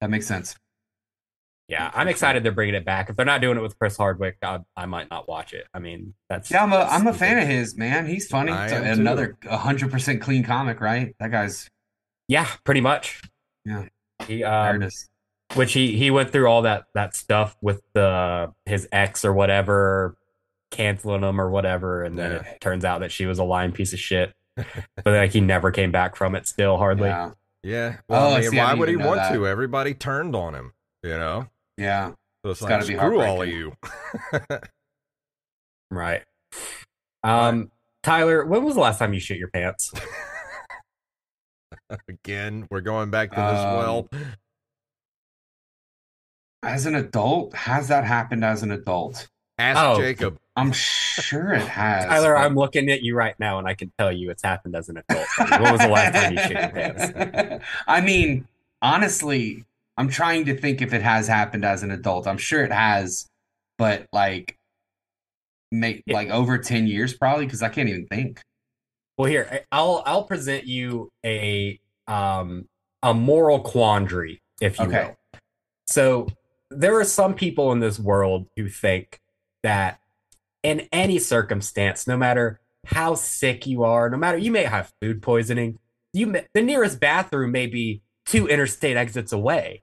that 0.00 0.08
makes 0.08 0.26
sense. 0.26 0.54
Yeah, 1.70 1.90
I'm 1.94 2.06
sure. 2.06 2.10
excited 2.10 2.42
they're 2.42 2.52
bringing 2.52 2.74
it 2.74 2.84
back. 2.84 3.08
If 3.10 3.16
they're 3.16 3.24
not 3.24 3.40
doing 3.40 3.56
it 3.56 3.60
with 3.60 3.78
Chris 3.78 3.96
Hardwick, 3.96 4.36
I, 4.42 4.58
I 4.76 4.86
might 4.86 5.08
not 5.10 5.28
watch 5.28 5.52
it. 5.52 5.66
I 5.72 5.78
mean, 5.78 6.14
that's 6.28 6.50
Yeah, 6.50 6.64
I'm 6.64 6.72
a 6.72 6.78
that's 6.78 6.92
I'm 6.92 7.06
a 7.06 7.14
fan 7.14 7.38
of 7.38 7.46
his, 7.48 7.76
man. 7.76 8.06
He's 8.06 8.26
funny. 8.26 8.50
I 8.52 8.64
It's 8.64 8.72
am 8.74 8.96
too. 8.96 9.00
another 9.02 9.38
hundred 9.48 9.90
percent 9.90 10.20
clean 10.20 10.42
comic, 10.42 10.80
right? 10.80 11.14
That 11.20 11.30
guy's 11.30 11.70
Yeah, 12.28 12.46
pretty 12.64 12.80
much. 12.80 13.22
Yeah. 13.64 13.84
He 14.26 14.42
um, 14.44 14.88
which 15.54 15.72
he 15.72 15.96
he 15.96 16.10
went 16.10 16.30
through 16.30 16.46
all 16.46 16.62
that 16.62 16.84
that 16.94 17.14
stuff 17.14 17.56
with 17.62 17.80
the 17.92 18.52
his 18.66 18.88
ex 18.92 19.24
or 19.24 19.32
whatever 19.32 20.16
canceling 20.70 21.22
him 21.22 21.40
or 21.40 21.50
whatever 21.50 22.04
and 22.04 22.16
then 22.18 22.32
Yeah. 22.32 22.50
it 22.52 22.60
turns 22.60 22.84
out 22.84 23.00
that 23.00 23.10
she 23.10 23.26
was 23.26 23.38
a 23.40 23.44
lying 23.44 23.72
piece 23.72 23.92
of 23.92 23.98
shit 23.98 24.32
but 24.56 25.06
like 25.06 25.32
he 25.32 25.40
never 25.40 25.70
came 25.72 25.90
back 25.90 26.14
from 26.14 26.34
it 26.36 26.46
still 26.46 26.76
hardly 26.76 27.08
Yeah. 27.08 27.30
Yeah. 27.62 27.96
Well, 28.08 28.30
Oh, 28.32 28.34
I 28.36 28.40
mean, 28.40 28.50
see, 28.50 28.56
why 28.58 28.66
didn't 28.66 28.78
would 28.78 28.88
he 28.88 28.96
want 28.96 29.16
that. 29.20 29.32
to? 29.34 29.46
Everybody 29.46 29.92
turned 29.94 30.34
on 30.36 30.54
him, 30.54 30.72
you 31.02 31.10
know? 31.10 31.48
Yeah. 31.80 32.12
So 32.44 32.50
it's, 32.50 32.60
It's 32.60 32.62
like, 32.62 32.68
gotta 32.70 32.86
be 32.86 32.94
screw 32.96 33.20
all 33.22 33.42
of 33.42 33.48
you. 33.48 33.72
right 35.90 36.22
um 37.24 37.70
tyler 38.04 38.44
when 38.46 38.62
was 38.64 38.74
the 38.76 38.80
last 38.80 38.98
time 39.00 39.12
you 39.12 39.18
shit 39.20 39.38
your 39.38 39.48
pants 39.48 39.92
Again, 42.08 42.68
we're 42.70 42.80
going 42.82 43.10
back 43.10 43.30
to 43.30 43.36
this 43.36 43.58
Um, 43.58 43.76
well. 43.76 44.08
As 46.62 46.86
an 46.86 46.94
adult, 46.94 47.52
has 47.54 47.88
that 47.88 48.04
happened 48.04 48.44
as 48.44 48.62
an 48.62 48.70
adult? 48.70 49.28
Ask 49.58 49.78
Oh. 49.80 50.00
Jacob. 50.00 50.38
I'm 50.56 50.70
sure 50.72 51.52
it 51.54 51.66
has. 51.66 52.04
tyler 52.04 52.34
but- 52.34 52.44
i'm 52.44 52.54
looking 52.54 52.90
at 52.90 53.02
you 53.02 53.14
right 53.16 53.34
now 53.40 53.58
and 53.58 53.66
i 53.66 53.72
can 53.74 53.90
tell 53.98 54.12
you 54.12 54.30
it's 54.30 54.42
happened 54.42 54.76
as 54.76 54.88
an 54.88 54.98
adult 54.98 55.26
when 55.60 55.72
was 55.72 55.80
the 55.80 55.88
last 55.88 56.14
time 56.14 56.32
you 56.34 56.38
shit 56.38 56.50
your 56.52 56.68
pants 56.68 57.64
I 57.88 58.00
mean, 58.00 58.46
honestly, 58.82 59.64
I'm 60.00 60.08
trying 60.08 60.46
to 60.46 60.56
think 60.56 60.80
if 60.80 60.94
it 60.94 61.02
has 61.02 61.28
happened 61.28 61.62
as 61.62 61.82
an 61.82 61.90
adult. 61.90 62.26
I'm 62.26 62.38
sure 62.38 62.64
it 62.64 62.72
has, 62.72 63.28
but 63.76 64.06
like, 64.14 64.56
make 65.70 66.02
Yeah. 66.06 66.14
like 66.14 66.30
over 66.30 66.56
ten 66.56 66.86
years 66.86 67.12
probably 67.12 67.44
because 67.44 67.62
I 67.62 67.68
can't 67.68 67.86
even 67.86 68.06
think. 68.06 68.40
Well, 69.18 69.28
here 69.28 69.66
I'll 69.70 70.02
I'll 70.06 70.24
present 70.24 70.66
you 70.66 71.10
a 71.22 71.78
um 72.08 72.66
a 73.02 73.12
moral 73.12 73.60
quandary, 73.60 74.40
if 74.62 74.78
you 74.78 74.86
Okay. 74.86 75.04
will. 75.08 75.16
So 75.86 76.28
there 76.70 76.98
are 76.98 77.04
some 77.04 77.34
people 77.34 77.70
in 77.72 77.80
this 77.80 77.98
world 77.98 78.46
who 78.56 78.70
think 78.70 79.20
that 79.62 80.00
in 80.62 80.88
any 80.92 81.18
circumstance, 81.18 82.06
no 82.06 82.16
matter 82.16 82.60
how 82.86 83.16
sick 83.16 83.66
you 83.66 83.84
are, 83.84 84.08
no 84.08 84.16
matter 84.16 84.38
you 84.38 84.50
may 84.50 84.64
have 84.64 84.90
food 85.02 85.20
poisoning, 85.20 85.78
you 86.14 86.26
may, 86.26 86.46
the 86.54 86.62
nearest 86.62 87.00
bathroom 87.00 87.52
may 87.52 87.66
be 87.66 88.00
two 88.24 88.46
interstate 88.48 88.96
exits 88.96 89.32
away. 89.32 89.82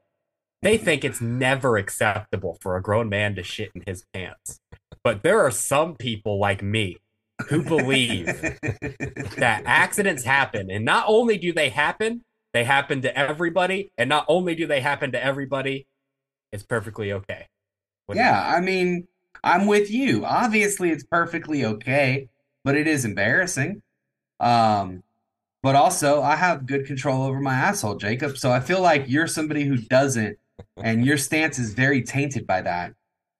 They 0.62 0.78
think 0.78 1.04
it's 1.06 1.22
never 1.22 1.78
acceptable 1.78 2.58
for 2.62 2.78
a 2.78 2.82
grown 2.82 3.10
man 3.10 3.36
to 3.36 3.44
shit 3.44 3.72
in 3.76 3.84
his 3.86 4.06
pants. 4.14 4.60
But 5.04 5.24
there 5.24 5.42
are 5.42 5.52
some 5.52 5.96
people 5.96 6.40
like 6.40 6.64
me 6.64 6.98
who 7.50 7.64
believe 7.64 8.26
that 9.38 9.64
accidents 9.66 10.24
happen 10.24 10.72
and 10.72 10.84
not 10.84 11.06
only 11.08 11.38
do 11.38 11.54
they 11.54 11.70
happen 11.70 12.24
they 12.54 12.64
happen 12.64 13.02
to 13.04 13.16
everybody 13.18 13.92
and 13.98 14.10
not 14.10 14.26
only 14.28 14.56
do 14.56 14.66
they 14.66 14.82
happen 14.82 15.12
to 15.12 15.24
everybody 15.24 15.86
it's 16.52 16.64
perfectly 16.64 17.14
okay 17.14 17.46
What 18.08 18.18
yeah, 18.18 18.54
I 18.56 18.62
mean, 18.62 19.08
I'm 19.44 19.68
with 19.68 19.92
you. 19.92 20.26
Obviously, 20.26 20.92
it's 20.92 21.04
perfectly 21.04 21.66
okay, 21.66 22.30
but 22.64 22.76
it 22.76 22.88
is 22.88 23.06
embarrassing. 23.06 23.82
Um, 24.40 25.04
but 25.64 25.76
also, 25.76 26.22
I 26.22 26.36
have 26.36 26.66
good 26.66 26.86
control 26.86 27.24
over 27.24 27.40
my 27.42 27.56
asshole, 27.56 27.96
Jacob. 27.98 28.38
So 28.38 28.52
I 28.52 28.60
feel 28.62 28.82
like 28.82 29.06
you're 29.08 29.28
somebody 29.28 29.66
who 29.66 29.78
doesn't, 29.78 30.38
and 30.78 31.06
your 31.06 31.18
stance 31.18 31.60
is 31.60 31.74
very 31.74 32.02
tainted 32.02 32.46
by 32.48 32.62
that. 32.62 32.94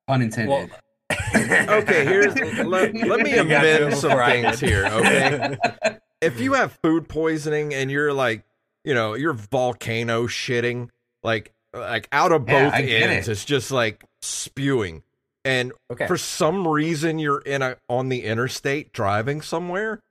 Pun 0.08 0.22
intended. 0.22 0.50
Well- 0.52 0.70
Okay, 1.36 2.04
here's 2.06 2.36
let, 2.66 2.94
let 2.94 3.20
me 3.22 3.36
You 3.36 3.42
amend 3.42 3.94
some 3.96 4.18
things 4.18 4.60
here, 4.60 4.86
okay? 4.86 5.58
if 6.22 6.40
you 6.40 6.54
have 6.54 6.74
food 6.82 7.08
poisoning 7.08 7.74
and 7.74 7.90
you're 7.92 8.12
like, 8.14 8.44
you 8.84 8.94
know, 8.94 9.14
you're 9.14 9.34
volcano 9.34 10.28
shitting, 10.28 10.90
like 11.24 11.54
like 11.74 12.08
out 12.12 12.32
of 12.32 12.46
both 12.46 12.74
I 12.74 12.82
get 12.82 13.10
ends, 13.10 13.28
it. 13.28 13.32
it's 13.34 13.46
just 13.46 13.72
like 13.72 14.04
spewing. 14.22 15.04
And 15.46 15.72
okay 15.92 16.08
for 16.08 16.18
some 16.18 16.68
reason 16.68 17.20
you're 17.20 17.40
in 17.42 17.62
a 17.62 17.78
on 17.88 18.10
the 18.10 18.24
interstate 18.24 18.92
driving 18.94 19.42
somewhere. 19.42 20.02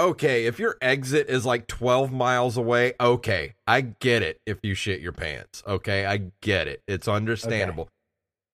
Okay, 0.00 0.46
if 0.46 0.60
your 0.60 0.76
exit 0.80 1.28
is 1.28 1.44
like 1.44 1.66
12 1.66 2.12
miles 2.12 2.56
away, 2.56 2.92
okay, 3.00 3.54
I 3.66 3.80
get 3.80 4.22
it 4.22 4.40
if 4.46 4.58
you 4.62 4.74
shit 4.74 5.00
your 5.00 5.10
pants. 5.12 5.64
Okay, 5.66 6.06
I 6.06 6.30
get 6.40 6.68
it. 6.68 6.82
It's 6.86 7.08
understandable. 7.08 7.88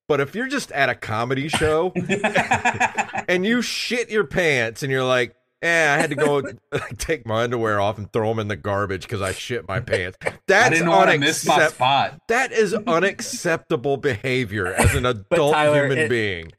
But 0.09 0.21
if 0.21 0.35
you're 0.35 0.49
just 0.49 0.73
at 0.73 0.89
a 0.89 0.95
comedy 0.95 1.49
show 1.49 1.93
and 3.29 3.45
you 3.45 3.61
shit 3.61 4.11
your 4.11 4.25
pants 4.25 4.83
and 4.83 4.91
you're 4.91 5.05
like, 5.05 5.35
eh, 5.63 5.95
I 5.95 5.99
had 5.99 6.11
to 6.11 6.17
go 6.17 6.43
take 6.99 7.27
my 7.27 7.43
underwear 7.45 7.79
off 7.81 7.99
and 7.99 8.11
throw 8.11 8.29
them 8.29 8.39
in 8.39 8.49
the 8.49 8.57
garbage 8.57 9.03
because 9.03 9.21
I 9.21 9.33
shit 9.33 9.69
my 9.69 9.81
pants. 9.81 10.17
That's 10.47 10.71
didn't 10.71 10.89
want 10.89 11.11
to 11.11 11.19
miss 11.19 11.47
my 11.47 11.69
spot. 11.69 12.21
That 12.29 12.53
is 12.53 12.75
unacceptable 12.75 13.99
behavior 13.99 14.73
as 14.73 14.95
an 14.95 15.05
adult 15.05 15.53
Tyler, 15.53 15.83
human 15.83 15.99
it- 15.99 16.09
being. 16.09 16.53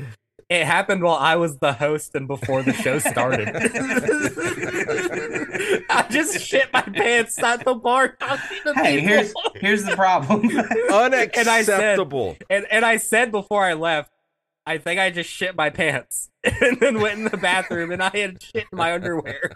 It 0.50 0.66
happened 0.66 1.02
while 1.02 1.16
i 1.16 1.36
was 1.36 1.58
the 1.58 1.74
host 1.74 2.14
and 2.16 2.28
before 2.28 2.62
the 2.64 2.74
show 2.74 3.00
started 3.00 3.50
i 5.90 6.06
just 6.10 6.40
shit 6.40 6.72
my 6.74 6.82
pants 6.82 7.42
at 7.42 7.64
the 7.66 7.74
bar 7.74 8.10
talking 8.10 8.58
Hey, 8.76 8.96
people. 9.00 9.08
here's 9.10 9.34
here's 9.56 9.84
the 9.86 9.96
problem. 9.96 10.50
Unacceptable. 10.92 12.38
and, 12.50 12.66
and 12.72 12.86
i 12.86 12.98
said 12.98 13.32
before 13.32 13.64
i 13.64 13.74
left 13.74 14.12
i 14.66 14.78
think 14.78 15.00
i 15.00 15.10
just 15.10 15.30
shit 15.30 15.56
my 15.56 15.70
pants 15.70 16.30
and 16.62 16.80
then 16.80 17.00
went 17.02 17.20
in 17.20 17.26
the 17.26 17.38
bathroom 17.38 17.92
and 17.92 18.02
i 18.04 18.16
had 18.16 18.42
shit 18.42 18.66
in 18.72 18.78
my 18.78 18.94
underwear 18.94 19.52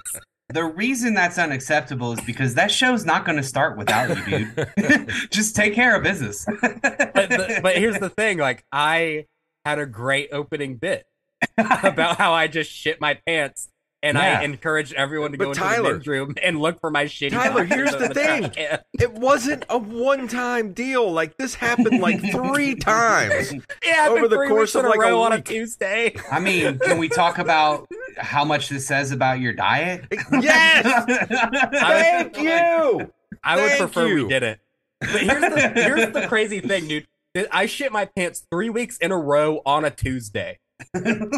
the 0.52 0.64
reason 0.64 1.14
that's 1.14 1.38
unacceptable 1.38 2.14
is 2.14 2.22
because 2.22 2.56
that 2.56 2.72
show's 2.72 3.06
not 3.06 3.24
going 3.24 3.36
to 3.36 3.44
start 3.44 3.78
without 3.78 4.10
you, 4.28 4.48
dude. 4.76 5.12
Just 5.30 5.56
take 5.56 5.76
care 5.76 5.96
of 5.96 6.02
business. 6.02 6.44
but, 6.48 6.82
the, 6.82 7.60
but 7.62 7.78
here's 7.78 8.00
the 8.00 8.10
thing 8.10 8.40
like 8.40 8.66
i 8.72 9.28
had 9.66 9.80
a 9.80 9.86
great 9.86 10.30
opening 10.32 10.76
bit 10.78 11.06
about 11.58 12.18
how 12.18 12.34
i 12.34 12.48
just 12.48 12.70
shit 12.72 13.00
my 13.02 13.14
pants 13.26 13.70
and 14.02 14.18
Yeah. 14.18 14.40
i 14.40 14.44
encouraged 14.44 14.94
everyone 14.94 15.34
to 15.34 15.38
But 15.38 15.44
go 15.44 15.50
into 15.52 15.60
Tyler- 15.62 15.84
the 15.84 15.94
men's 15.96 16.08
room 16.08 16.36
and 16.42 16.60
look 16.60 16.80
for 16.80 16.90
my 16.90 17.04
shitty 17.06 17.32
Tyler, 17.32 17.66
here's 17.66 17.94
in 17.94 18.00
the 18.02 18.10
thing. 18.14 18.52
It 18.98 19.12
wasn't 19.14 19.66
a 19.70 19.78
one-time 19.78 20.72
deal. 20.72 21.12
Like 21.12 21.36
this 21.36 21.54
happened 21.56 22.00
like 22.00 22.22
three 22.32 22.76
times. 22.80 23.52
it 23.52 23.62
happened 23.84 24.20
Over 24.20 24.28
the 24.30 24.48
course 24.48 24.74
of, 24.76 24.86
like, 24.86 25.00
a 25.00 25.02
a 25.02 25.12
row 25.12 25.22
on 25.24 25.34
a 25.34 25.42
tuesday 25.42 26.14
I 26.32 26.40
mean, 26.40 26.80
can 26.80 26.98
we 26.98 27.10
talk 27.10 27.40
about 27.40 27.88
how 28.18 28.46
much 28.46 28.70
this 28.70 28.88
says 28.88 29.12
about 29.12 29.42
your 29.42 29.52
diet? 29.54 30.06
Yes. 30.32 31.04
Thank 31.74 32.38
you. 32.38 33.12
I 33.44 33.56
would 33.58 33.66
Thank 33.68 33.80
prefer 33.80 34.08
you. 34.08 34.24
we 34.24 34.30
did 34.30 34.44
it. 34.44 34.60
But 35.02 35.10
here's 35.22 35.42
the 35.42 35.72
here's 35.76 36.14
the 36.14 36.28
crazy 36.28 36.60
thing, 36.62 36.88
dude. 36.88 37.08
I 37.52 37.66
shit 37.68 37.92
my 37.92 38.06
pants 38.06 38.46
three 38.52 38.70
weeks 38.70 38.98
in 38.98 39.12
a 39.12 39.18
row 39.18 39.62
on 39.66 39.86
a 39.86 39.92
Tuesday. 39.92 40.60
Dude, 40.94 41.30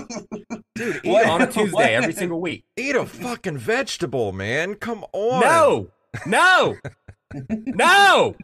eat, 0.80 1.06
What? 1.06 1.26
On 1.28 1.42
a 1.42 1.48
Tuesday, 1.48 1.72
What? 1.72 1.90
every 1.90 2.14
single 2.14 2.40
week. 2.40 2.64
eat 2.78 2.96
a 2.96 3.06
fucking 3.06 3.58
vegetable, 3.58 4.32
man. 4.32 4.76
Come 4.76 5.04
on. 5.14 5.42
No, 5.42 5.88
no, 6.26 6.78
no. 7.48 8.36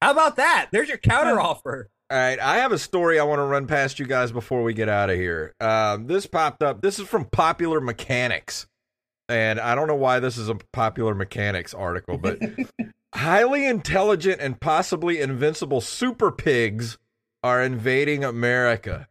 How 0.00 0.10
about 0.12 0.36
that? 0.36 0.68
There's 0.72 0.88
your 0.88 0.98
counter 0.98 1.40
offer. 1.40 1.88
All 2.10 2.16
right, 2.18 2.38
I 2.38 2.56
have 2.58 2.72
a 2.72 2.78
story 2.78 3.18
I 3.20 3.24
want 3.24 3.38
to 3.40 3.44
run 3.44 3.66
past 3.66 3.98
you 3.98 4.06
guys 4.06 4.32
before 4.32 4.62
we 4.62 4.72
get 4.72 4.88
out 4.88 5.10
of 5.10 5.16
here. 5.16 5.54
Um, 5.60 6.06
this 6.06 6.26
popped 6.26 6.62
up. 6.62 6.80
This 6.80 6.98
is 6.98 7.06
from 7.06 7.26
Popular 7.26 7.80
Mechanics, 7.82 8.66
and 9.28 9.60
I 9.60 9.74
don't 9.74 9.88
know 9.88 9.94
why 9.94 10.18
this 10.20 10.38
is 10.38 10.48
a 10.48 10.54
Popular 10.72 11.14
Mechanics 11.14 11.74
article, 11.74 12.16
but 12.16 12.38
highly 13.14 13.66
intelligent 13.66 14.40
and 14.40 14.60
possibly 14.60 15.20
invincible 15.20 15.80
super 15.80 16.30
pigs 16.30 16.98
are 17.42 17.62
invading 17.62 18.24
America. 18.24 19.08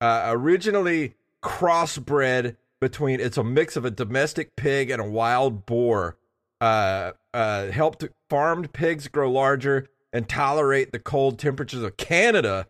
Uh, 0.00 0.24
originally 0.28 1.14
crossbred 1.42 2.56
between, 2.80 3.20
it's 3.20 3.36
a 3.36 3.44
mix 3.44 3.76
of 3.76 3.84
a 3.84 3.90
domestic 3.90 4.56
pig 4.56 4.90
and 4.90 5.00
a 5.00 5.08
wild 5.08 5.66
boar. 5.66 6.16
Uh, 6.60 7.12
uh, 7.32 7.68
helped 7.68 8.04
farmed 8.28 8.72
pigs 8.72 9.08
grow 9.08 9.30
larger 9.30 9.88
and 10.12 10.28
tolerate 10.28 10.92
the 10.92 10.98
cold 10.98 11.38
temperatures 11.38 11.82
of 11.82 11.96
Canada. 11.96 12.66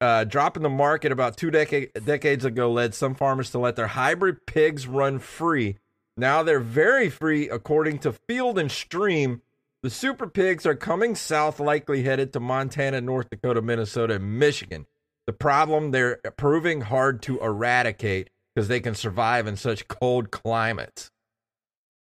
Uh, 0.00 0.24
dropping 0.24 0.62
the 0.62 0.68
market 0.68 1.10
about 1.10 1.36
two 1.36 1.50
decade, 1.50 1.90
decades 2.04 2.44
ago 2.44 2.70
led 2.70 2.94
some 2.94 3.14
farmers 3.14 3.50
to 3.50 3.58
let 3.58 3.76
their 3.76 3.86
hybrid 3.86 4.44
pigs 4.46 4.86
run 4.86 5.18
free. 5.18 5.78
Now 6.18 6.42
they're 6.42 6.60
very 6.60 7.08
free, 7.08 7.48
according 7.48 7.98
to 8.00 8.12
Field 8.12 8.58
and 8.58 8.70
Stream. 8.70 9.42
The 9.86 9.90
super 9.90 10.26
pigs 10.26 10.66
are 10.66 10.74
coming 10.74 11.14
south, 11.14 11.60
likely 11.60 12.02
headed 12.02 12.32
to 12.32 12.40
Montana, 12.40 13.00
North 13.00 13.30
Dakota, 13.30 13.62
Minnesota, 13.62 14.14
and 14.14 14.36
Michigan. 14.36 14.84
The 15.28 15.32
problem 15.32 15.92
they're 15.92 16.16
proving 16.36 16.80
hard 16.80 17.22
to 17.22 17.38
eradicate 17.38 18.30
because 18.52 18.66
they 18.66 18.80
can 18.80 18.96
survive 18.96 19.46
in 19.46 19.54
such 19.54 19.86
cold 19.86 20.32
climates. 20.32 21.12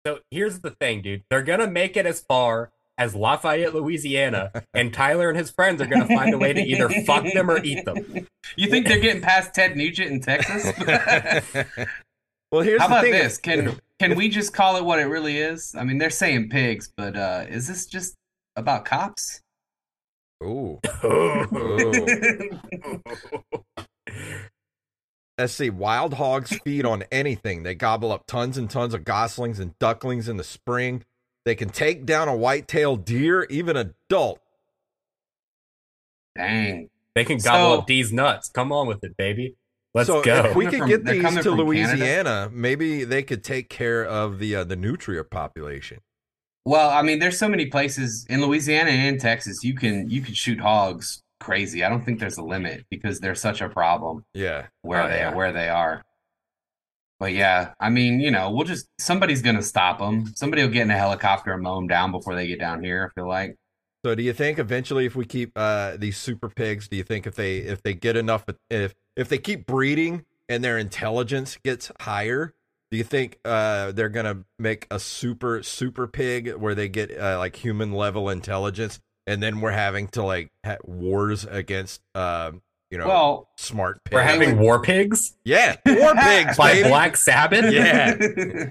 So 0.06 0.20
here's 0.30 0.60
the 0.60 0.70
thing, 0.70 1.02
dude. 1.02 1.24
They're 1.28 1.42
gonna 1.42 1.66
make 1.66 1.94
it 1.98 2.06
as 2.06 2.20
far 2.20 2.72
as 2.96 3.14
Lafayette, 3.14 3.74
Louisiana, 3.74 4.50
and 4.72 4.94
Tyler 4.94 5.28
and 5.28 5.36
his 5.36 5.50
friends 5.50 5.82
are 5.82 5.86
gonna 5.86 6.08
find 6.08 6.32
a 6.32 6.38
way 6.38 6.54
to 6.54 6.62
either 6.62 6.88
fuck 7.04 7.30
them 7.34 7.50
or 7.50 7.62
eat 7.62 7.84
them. 7.84 8.26
You 8.56 8.70
think 8.70 8.86
they're 8.86 8.98
getting 8.98 9.20
past 9.20 9.54
Ted 9.54 9.76
Nugent 9.76 10.10
in 10.10 10.20
Texas? 10.22 10.72
well, 12.50 12.62
here's 12.62 12.80
How 12.80 12.88
the 12.88 12.94
about 12.94 13.02
thing. 13.02 13.12
this? 13.12 13.36
Can 13.36 13.78
can 13.98 14.16
we 14.16 14.28
just 14.28 14.52
call 14.52 14.76
it 14.76 14.84
what 14.84 14.98
it 14.98 15.04
really 15.04 15.38
is? 15.38 15.74
I 15.78 15.84
mean, 15.84 15.98
they're 15.98 16.10
saying 16.10 16.48
pigs, 16.50 16.90
but 16.96 17.16
uh, 17.16 17.44
is 17.48 17.66
this 17.68 17.86
just 17.86 18.14
about 18.56 18.84
cops? 18.84 19.40
Ooh. 20.42 20.80
Ooh. 21.04 22.08
Let's 25.38 25.52
see. 25.54 25.70
Wild 25.70 26.14
hogs 26.14 26.56
feed 26.64 26.84
on 26.84 27.04
anything. 27.10 27.62
They 27.62 27.74
gobble 27.74 28.12
up 28.12 28.26
tons 28.26 28.56
and 28.56 28.70
tons 28.70 28.94
of 28.94 29.04
goslings 29.04 29.58
and 29.58 29.76
ducklings 29.78 30.28
in 30.28 30.36
the 30.36 30.44
spring. 30.44 31.04
They 31.44 31.54
can 31.54 31.68
take 31.70 32.06
down 32.06 32.28
a 32.28 32.36
white-tailed 32.36 33.04
deer, 33.04 33.44
even 33.50 33.76
adult. 33.76 34.40
Dang. 36.36 36.88
They 37.14 37.24
can 37.24 37.38
gobble 37.38 37.74
So- 37.74 37.78
up 37.80 37.86
these 37.86 38.12
nuts. 38.12 38.48
Come 38.48 38.72
on 38.72 38.86
with 38.86 39.02
it, 39.04 39.16
baby. 39.16 39.56
Let's 39.94 40.08
so 40.08 40.22
go. 40.22 40.46
if 40.46 40.56
we 40.56 40.66
could 40.66 40.78
from- 40.80 40.88
get 40.88 41.04
these 41.04 41.22
to 41.22 41.22
from 41.22 41.34
Canada? 41.36 41.50
Louisiana, 41.52 42.50
maybe 42.52 43.04
they 43.04 43.22
could 43.22 43.44
take 43.44 43.68
care 43.68 44.04
of 44.04 44.38
the 44.40 44.56
uh, 44.56 44.64
the 44.64 44.76
nutria 44.76 45.22
population. 45.24 46.00
Well, 46.66 46.90
I 46.90 47.02
mean, 47.02 47.18
there's 47.18 47.38
so 47.38 47.48
many 47.48 47.66
places 47.66 48.26
in 48.28 48.40
Louisiana 48.40 48.90
and 48.90 49.20
Texas 49.20 49.62
you 49.62 49.74
can 49.74 50.08
you 50.10 50.20
can 50.22 50.34
shoot 50.34 50.58
hogs 50.58 51.22
crazy. 51.40 51.84
I 51.84 51.88
don't 51.90 52.04
think 52.04 52.18
there's 52.20 52.38
a 52.38 52.42
limit 52.42 52.86
because 52.90 53.20
they're 53.20 53.34
such 53.34 53.60
a 53.60 53.68
problem 53.68 54.24
Yeah. 54.34 54.66
where 54.82 55.02
Oh, 55.02 55.08
they 55.08 55.18
yeah. 55.18 55.34
where 55.34 55.52
they 55.52 55.68
are. 55.68 56.02
But 57.20 57.32
yeah, 57.32 57.74
I 57.78 57.90
mean, 57.90 58.18
you 58.18 58.30
know, 58.30 58.50
we'll 58.50 58.64
just 58.66 58.86
somebody's 58.98 59.42
gonna 59.42 59.62
stop 59.62 59.98
them. 60.00 60.26
Somebody 60.34 60.62
will 60.62 60.70
get 60.70 60.82
in 60.82 60.90
a 60.90 60.96
helicopter 60.98 61.52
and 61.52 61.62
mow 61.62 61.76
them 61.76 61.86
down 61.86 62.10
before 62.12 62.34
they 62.34 62.46
get 62.48 62.58
down 62.58 62.82
here. 62.82 63.10
I 63.10 63.20
feel 63.20 63.28
like. 63.28 63.54
So 64.04 64.14
do 64.14 64.22
you 64.22 64.32
think 64.32 64.58
eventually 64.58 65.06
if 65.06 65.14
we 65.14 65.24
keep 65.24 65.52
uh, 65.56 65.96
these 65.98 66.16
super 66.18 66.48
pigs, 66.48 66.88
do 66.88 66.96
you 66.96 67.04
think 67.04 67.26
if 67.26 67.36
they 67.36 67.58
if 67.58 67.82
they 67.82 67.94
get 67.94 68.16
enough 68.16 68.44
if 68.68 68.94
if 69.16 69.28
they 69.28 69.38
keep 69.38 69.66
breeding 69.66 70.24
and 70.48 70.62
their 70.62 70.78
intelligence 70.78 71.56
gets 71.64 71.90
higher, 72.00 72.54
do 72.90 72.98
you 72.98 73.04
think 73.04 73.38
uh, 73.44 73.92
they're 73.92 74.08
gonna 74.08 74.44
make 74.58 74.86
a 74.90 74.98
super 74.98 75.62
super 75.62 76.06
pig 76.06 76.54
where 76.54 76.74
they 76.74 76.88
get 76.88 77.16
uh, 77.18 77.38
like 77.38 77.56
human 77.56 77.92
level 77.92 78.28
intelligence, 78.30 79.00
and 79.26 79.42
then 79.42 79.60
we're 79.60 79.70
having 79.72 80.08
to 80.08 80.22
like 80.22 80.50
ha- 80.64 80.76
wars 80.84 81.44
against 81.44 82.02
uh, 82.14 82.52
you 82.90 82.98
know 82.98 83.08
Well, 83.08 83.48
smart 83.56 84.04
pigs? 84.04 84.14
We're 84.14 84.22
having 84.22 84.58
war 84.58 84.80
pigs 84.80 85.36
yeah 85.44 85.76
war 85.86 86.14
pigs 86.22 86.56
by 86.56 86.74
baby. 86.74 86.88
Black 86.88 87.16
Sabbath. 87.16 87.72
Yeah. 87.72 88.16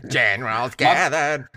generals 0.08 0.76
gathered. 0.76 1.48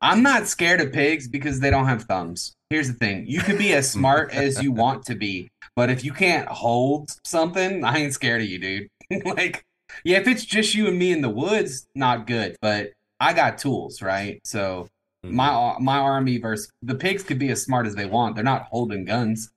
I'm 0.00 0.22
not 0.22 0.46
scared 0.46 0.80
of 0.80 0.92
pigs 0.92 1.26
because 1.26 1.58
they 1.60 1.70
don't 1.70 1.86
have 1.86 2.04
thumbs. 2.04 2.54
Here's 2.70 2.86
the 2.86 2.94
thing: 2.94 3.26
you 3.26 3.40
can 3.40 3.58
be 3.58 3.72
as 3.74 3.90
smart 3.90 4.30
as 4.32 4.62
you 4.62 4.70
want 4.70 5.04
to 5.06 5.16
be, 5.16 5.50
but 5.78 5.90
if 5.90 6.04
you 6.04 6.12
can't 6.12 6.48
hold 6.48 7.08
something, 7.22 7.84
I 7.84 7.98
ain't 7.98 8.12
scared 8.12 8.42
of 8.42 8.48
you, 8.48 8.58
dude. 8.58 8.88
like, 9.24 9.64
yeah, 10.02 10.18
if 10.18 10.26
it's 10.26 10.44
just 10.44 10.74
you 10.74 10.88
and 10.88 10.98
me 10.98 11.12
in 11.12 11.20
the 11.20 11.28
woods, 11.28 11.86
not 11.94 12.26
good. 12.26 12.56
But 12.60 12.90
I 13.20 13.32
got 13.32 13.58
tools, 13.58 14.02
right? 14.02 14.40
So 14.42 14.88
mm-hmm. 15.24 15.36
my 15.36 15.76
my 15.78 15.98
army 15.98 16.38
versus 16.38 16.68
the 16.82 16.96
pigs 16.96 17.22
could 17.22 17.38
be 17.38 17.50
as 17.50 17.62
smart 17.62 17.86
as 17.86 17.94
they 17.94 18.06
want. 18.06 18.34
They're 18.34 18.42
not 18.42 18.62
holding 18.62 19.04
guns. 19.04 19.52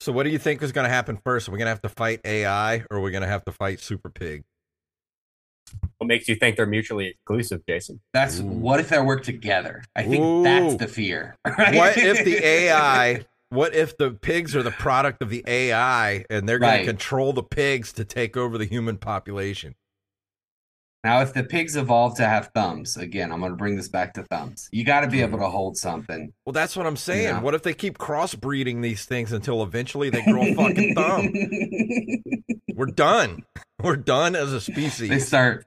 So 0.00 0.10
what 0.10 0.22
do 0.22 0.30
you 0.30 0.38
think 0.38 0.62
is 0.62 0.72
going 0.72 0.86
to 0.86 0.90
happen 0.90 1.18
first? 1.22 1.50
Are 1.50 1.52
we 1.52 1.58
going 1.58 1.66
to 1.66 1.72
have 1.72 1.82
to 1.82 1.90
fight 1.90 2.22
AI, 2.24 2.76
or 2.90 2.96
are 2.96 3.00
we 3.02 3.10
going 3.10 3.20
to 3.20 3.28
have 3.28 3.44
to 3.44 3.52
fight 3.52 3.80
super 3.80 4.08
pig? 4.08 4.44
What 5.98 6.06
makes 6.06 6.28
you 6.28 6.34
think 6.34 6.56
they're 6.56 6.64
mutually 6.64 7.08
exclusive, 7.08 7.60
Jason? 7.68 8.00
That's 8.14 8.40
Ooh. 8.40 8.44
what 8.44 8.80
if 8.80 8.88
they 8.88 8.98
work 9.02 9.22
together? 9.22 9.84
I 9.94 10.04
think 10.04 10.24
Ooh. 10.24 10.42
that's 10.42 10.76
the 10.76 10.88
fear. 10.88 11.36
right? 11.46 11.74
what 11.74 11.98
if 11.98 12.24
the 12.24 12.42
AI? 12.42 13.26
What 13.50 13.74
if 13.74 13.96
the 13.96 14.12
pigs 14.12 14.54
are 14.56 14.62
the 14.62 14.70
product 14.70 15.22
of 15.22 15.28
the 15.28 15.42
AI 15.46 16.24
and 16.30 16.48
they're 16.48 16.58
going 16.60 16.70
Right. 16.72 16.78
to 16.78 16.84
control 16.86 17.32
the 17.32 17.42
pigs 17.42 17.92
to 17.94 18.04
take 18.04 18.36
over 18.36 18.56
the 18.56 18.64
human 18.64 18.96
population? 18.96 19.74
Now, 21.02 21.22
if 21.22 21.32
the 21.32 21.42
pigs 21.44 21.76
evolve 21.76 22.16
to 22.18 22.26
have 22.26 22.50
thumbs, 22.54 22.96
again, 22.98 23.32
I'm 23.32 23.40
going 23.40 23.52
to 23.52 23.56
bring 23.56 23.74
this 23.76 23.88
back 23.88 24.12
to 24.14 24.22
thumbs. 24.22 24.68
You 24.70 24.84
got 24.84 25.00
to 25.00 25.06
be 25.08 25.22
able 25.22 25.38
to 25.38 25.48
hold 25.48 25.78
something. 25.78 26.32
Well, 26.44 26.52
that's 26.52 26.76
what 26.76 26.86
I'm 26.86 26.96
saying. 26.96 27.24
Yeah. 27.24 27.40
What 27.40 27.54
if 27.54 27.62
they 27.62 27.72
keep 27.72 27.96
crossbreeding 27.96 28.82
these 28.82 29.06
things 29.06 29.32
until 29.32 29.62
eventually 29.62 30.10
they 30.10 30.22
grow 30.22 30.42
a 30.42 30.54
fucking 30.54 30.94
thumb? 30.94 31.32
We're 32.76 32.86
done. 32.86 33.44
We're 33.82 33.96
done 33.96 34.36
as 34.36 34.52
a 34.52 34.60
species. 34.60 35.08
they 35.08 35.18
start, 35.20 35.66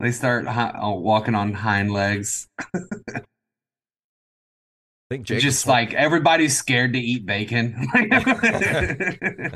they 0.00 0.12
start 0.12 0.46
hi- 0.46 0.78
oh, 0.78 1.00
walking 1.00 1.34
on 1.34 1.54
hind 1.54 1.90
legs. 1.90 2.46
I 5.14 5.16
think 5.18 5.26
Jacob's 5.26 5.44
Just 5.44 5.66
like 5.68 5.94
everybody's 5.94 6.56
scared 6.56 6.92
to 6.94 6.98
eat 6.98 7.24
bacon. 7.24 7.86
I 7.94 9.52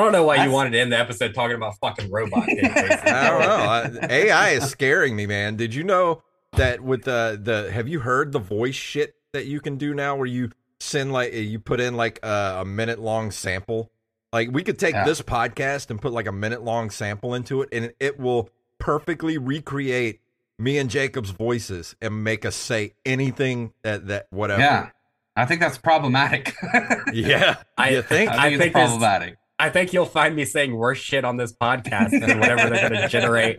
don't 0.00 0.12
know 0.12 0.22
why 0.22 0.44
you 0.44 0.50
wanted 0.52 0.70
to 0.70 0.78
end 0.78 0.92
the 0.92 0.98
episode 0.98 1.34
talking 1.34 1.56
about 1.56 1.74
fucking 1.80 2.10
robot 2.10 2.44
things. 2.46 2.60
Jason. 2.62 3.08
I 3.08 3.28
don't 3.28 3.94
know. 3.94 4.00
AI 4.08 4.50
is 4.50 4.70
scaring 4.70 5.16
me, 5.16 5.26
man. 5.26 5.56
Did 5.56 5.74
you 5.74 5.82
know 5.82 6.22
that 6.52 6.80
with 6.80 7.02
the 7.04 7.40
the 7.42 7.72
have 7.72 7.88
you 7.88 7.98
heard 8.00 8.30
the 8.32 8.38
voice 8.38 8.76
shit 8.76 9.14
that 9.32 9.46
you 9.46 9.60
can 9.60 9.76
do 9.76 9.94
now 9.94 10.14
where 10.14 10.26
you 10.26 10.50
send 10.78 11.12
like 11.12 11.32
you 11.32 11.58
put 11.58 11.80
in 11.80 11.96
like 11.96 12.20
a, 12.22 12.58
a 12.60 12.64
minute 12.64 13.00
long 13.00 13.32
sample? 13.32 13.90
Like 14.32 14.50
we 14.52 14.62
could 14.62 14.78
take 14.78 14.94
Yeah. 14.94 15.04
this 15.04 15.20
podcast 15.22 15.90
and 15.90 16.00
put 16.00 16.12
like 16.12 16.28
a 16.28 16.32
minute 16.32 16.62
long 16.62 16.90
sample 16.90 17.34
into 17.34 17.62
it 17.62 17.70
and 17.72 17.92
it 17.98 18.20
will 18.20 18.50
perfectly 18.78 19.38
recreate 19.38 20.20
me 20.58 20.78
and 20.78 20.90
Jacob's 20.90 21.30
voices 21.30 21.94
and 22.00 22.24
make 22.24 22.44
us 22.44 22.56
say 22.56 22.94
anything 23.06 23.72
that 23.82 24.08
that 24.08 24.26
whatever. 24.30 24.60
yeah, 24.60 24.90
I 25.36 25.44
think 25.46 25.60
that's 25.60 25.78
problematic. 25.78 26.54
Yeah. 27.12 27.56
I- 27.76 27.90
you 27.90 28.02
think? 28.02 28.30
I 28.30 28.34
I 28.34 28.42
think 28.50 28.52
it's 28.54 28.62
think 28.62 28.74
there's- 28.74 28.88
problematic. 28.90 29.36
I 29.60 29.70
think 29.70 29.92
you'll 29.92 30.06
find 30.06 30.36
me 30.36 30.44
saying 30.44 30.76
worse 30.76 30.98
shit 30.98 31.24
on 31.24 31.36
this 31.36 31.52
podcast 31.52 32.10
than 32.10 32.38
whatever 32.38 32.70
they're 32.70 32.88
going 32.90 33.02
to 33.02 33.08
generate 33.08 33.58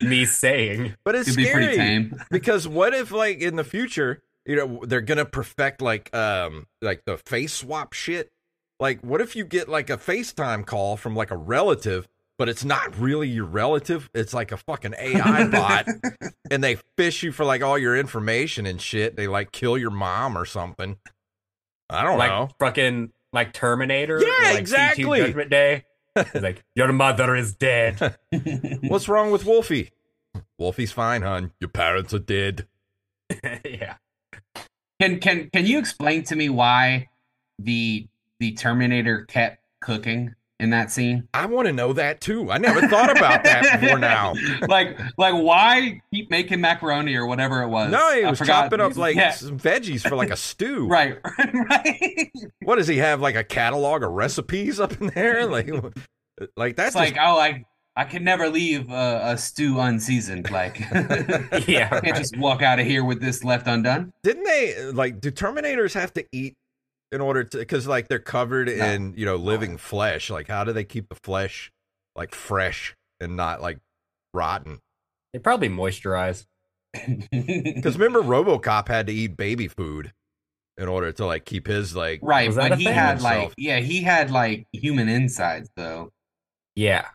me 0.00 0.24
saying. 0.24 0.94
but 1.04 1.14
it's 1.14 1.28
Could 1.28 1.36
be 1.36 1.50
pretty 1.50 1.74
scary. 1.74 1.76
tame. 1.76 2.16
because 2.30 2.66
what 2.66 2.94
if 2.94 3.10
like 3.10 3.40
in 3.40 3.56
the 3.56 3.64
future 3.64 4.22
you 4.46 4.56
know 4.56 4.80
they're 4.86 5.02
gonna 5.02 5.26
perfect 5.26 5.82
like 5.82 6.14
um 6.16 6.66
like 6.80 7.04
the 7.04 7.18
face 7.18 7.52
swap 7.52 7.92
shit 7.92 8.32
like 8.80 9.00
what 9.02 9.20
if 9.20 9.36
you 9.36 9.44
get 9.44 9.68
like 9.68 9.90
a 9.90 9.98
facetime 9.98 10.64
call 10.64 10.96
from 10.96 11.14
like 11.14 11.30
a 11.30 11.36
relative 11.36 12.08
but 12.38 12.48
it's 12.48 12.64
not 12.64 12.98
really 12.98 13.28
your 13.28 13.44
relative 13.44 14.10
it's 14.14 14.34
like 14.34 14.52
a 14.52 14.56
fucking 14.56 14.94
ai 14.98 15.46
bot 15.50 15.86
and 16.50 16.62
they 16.62 16.76
fish 16.96 17.22
you 17.22 17.32
for 17.32 17.44
like 17.44 17.62
all 17.62 17.78
your 17.78 17.96
information 17.96 18.66
and 18.66 18.80
shit 18.80 19.16
they 19.16 19.26
like 19.26 19.52
kill 19.52 19.78
your 19.78 19.90
mom 19.90 20.36
or 20.36 20.44
something 20.44 20.96
i 21.90 22.02
don't 22.02 22.18
like 22.18 22.30
know 22.30 22.48
fucking 22.58 23.12
like 23.34 23.52
Terminator. 23.52 24.20
Yeah, 24.22 24.28
or, 24.28 24.42
like, 24.42 24.52
CT 24.52 24.58
exactly. 24.60 25.18
Judgment 25.20 25.50
Day. 25.50 25.84
It's 26.16 26.34
like 26.34 26.64
your 26.76 26.92
mother 26.92 27.34
is 27.34 27.54
dead. 27.54 28.16
what's 28.84 29.08
wrong 29.08 29.32
with 29.32 29.44
wolfie 29.44 29.90
wolfie's 30.58 30.92
fine 30.92 31.22
hon 31.22 31.52
your 31.60 31.68
parents 31.68 32.14
are 32.14 32.18
dead 32.18 32.66
yeah. 33.64 33.94
Can 35.00 35.18
can 35.18 35.50
can 35.52 35.66
you 35.66 35.78
explain 35.78 36.22
to 36.24 36.36
me 36.36 36.48
why 36.48 37.08
the 37.58 38.06
the 38.38 38.52
Terminator 38.52 39.24
kept 39.24 39.58
cooking 39.80 40.34
in 40.64 40.70
that 40.70 40.90
scene? 40.90 41.28
I 41.32 41.46
want 41.46 41.66
to 41.68 41.72
know 41.72 41.92
that 41.92 42.20
too. 42.20 42.50
I 42.50 42.58
never 42.58 42.88
thought 42.88 43.16
about 43.16 43.44
that 43.44 43.80
before 43.80 43.98
now. 44.00 44.34
like, 44.66 44.98
like 45.16 45.34
why 45.34 46.00
keep 46.12 46.28
making 46.30 46.60
macaroni 46.60 47.14
or 47.14 47.26
whatever 47.26 47.62
it 47.62 47.68
was? 47.68 47.92
No, 47.92 48.12
he 48.12 48.24
I 48.24 48.30
was 48.30 48.40
forgot. 48.40 48.64
chopping 48.64 48.80
up 48.80 48.96
like 48.96 49.14
Yeah, 49.14 49.30
some 49.30 49.58
veggies 49.58 50.00
for 50.08 50.16
like 50.16 50.30
a 50.30 50.36
stew. 50.36 50.88
right, 50.88 51.18
right. 51.70 52.30
What 52.62 52.76
does 52.76 52.88
he 52.88 52.96
have? 52.96 53.20
Like 53.20 53.36
a 53.36 53.44
catalog 53.44 54.02
of 54.02 54.10
recipes 54.10 54.80
up 54.80 55.00
in 55.00 55.08
there? 55.08 55.46
Like, 55.46 55.70
like 56.56 56.74
that's 56.74 56.88
It's 56.88 56.96
like, 56.96 57.16
oh, 57.20 57.38
I 57.38 57.64
I 57.96 58.02
can 58.02 58.24
never 58.24 58.48
leave 58.48 58.90
a, 58.90 59.20
a 59.24 59.38
stew 59.38 59.78
unseasoned. 59.78 60.50
Like, 60.50 60.80
Yeah, 60.80 60.88
I 61.92 62.00
can't 62.00 62.02
right. 62.02 62.14
just 62.16 62.36
walk 62.36 62.60
out 62.60 62.80
of 62.80 62.86
here 62.86 63.04
with 63.04 63.20
this 63.20 63.44
left 63.44 63.68
undone. 63.68 64.12
didn't 64.24 64.42
they 64.42 64.90
like 64.92 65.20
do 65.20 65.30
terminators 65.30 65.92
have 65.94 66.12
to 66.14 66.24
eat 66.32 66.56
in 67.14 67.20
order 67.20 67.44
to 67.44 67.58
because 67.58 67.86
like 67.86 68.08
they're 68.08 68.18
covered 68.18 68.66
No. 68.68 68.72
in 68.84 69.14
you 69.16 69.24
know 69.24 69.36
living 69.36 69.76
flesh 69.78 70.28
like 70.30 70.48
how 70.48 70.64
do 70.64 70.72
they 70.72 70.84
keep 70.84 71.08
the 71.08 71.14
flesh 71.14 71.70
like 72.16 72.34
fresh 72.34 72.96
and 73.20 73.36
not 73.36 73.62
like 73.62 73.78
rotten 74.34 74.80
They 75.32 75.38
probably 75.38 75.68
moisturize. 75.68 76.46
because 77.30 77.96
remember 77.98 78.22
robocop 78.22 78.88
had 78.88 79.06
to 79.06 79.12
eat 79.12 79.36
baby 79.36 79.68
food 79.68 80.12
in 80.76 80.88
order 80.88 81.12
to 81.12 81.24
like 81.26 81.44
keep 81.44 81.66
his 81.68 81.94
like 81.94 82.18
right, 82.22 82.48
Was 82.48 82.56
but 82.56 82.78
he 82.78 82.84
thing? 82.86 82.94
had 82.94 83.22
like, 83.22 83.52
yeah, 83.56 83.78
he 83.78 84.02
had 84.02 84.30
like 84.32 84.66
human 84.72 85.08
insides 85.08 85.70
though. 85.76 86.10
Yeah. 86.74 87.06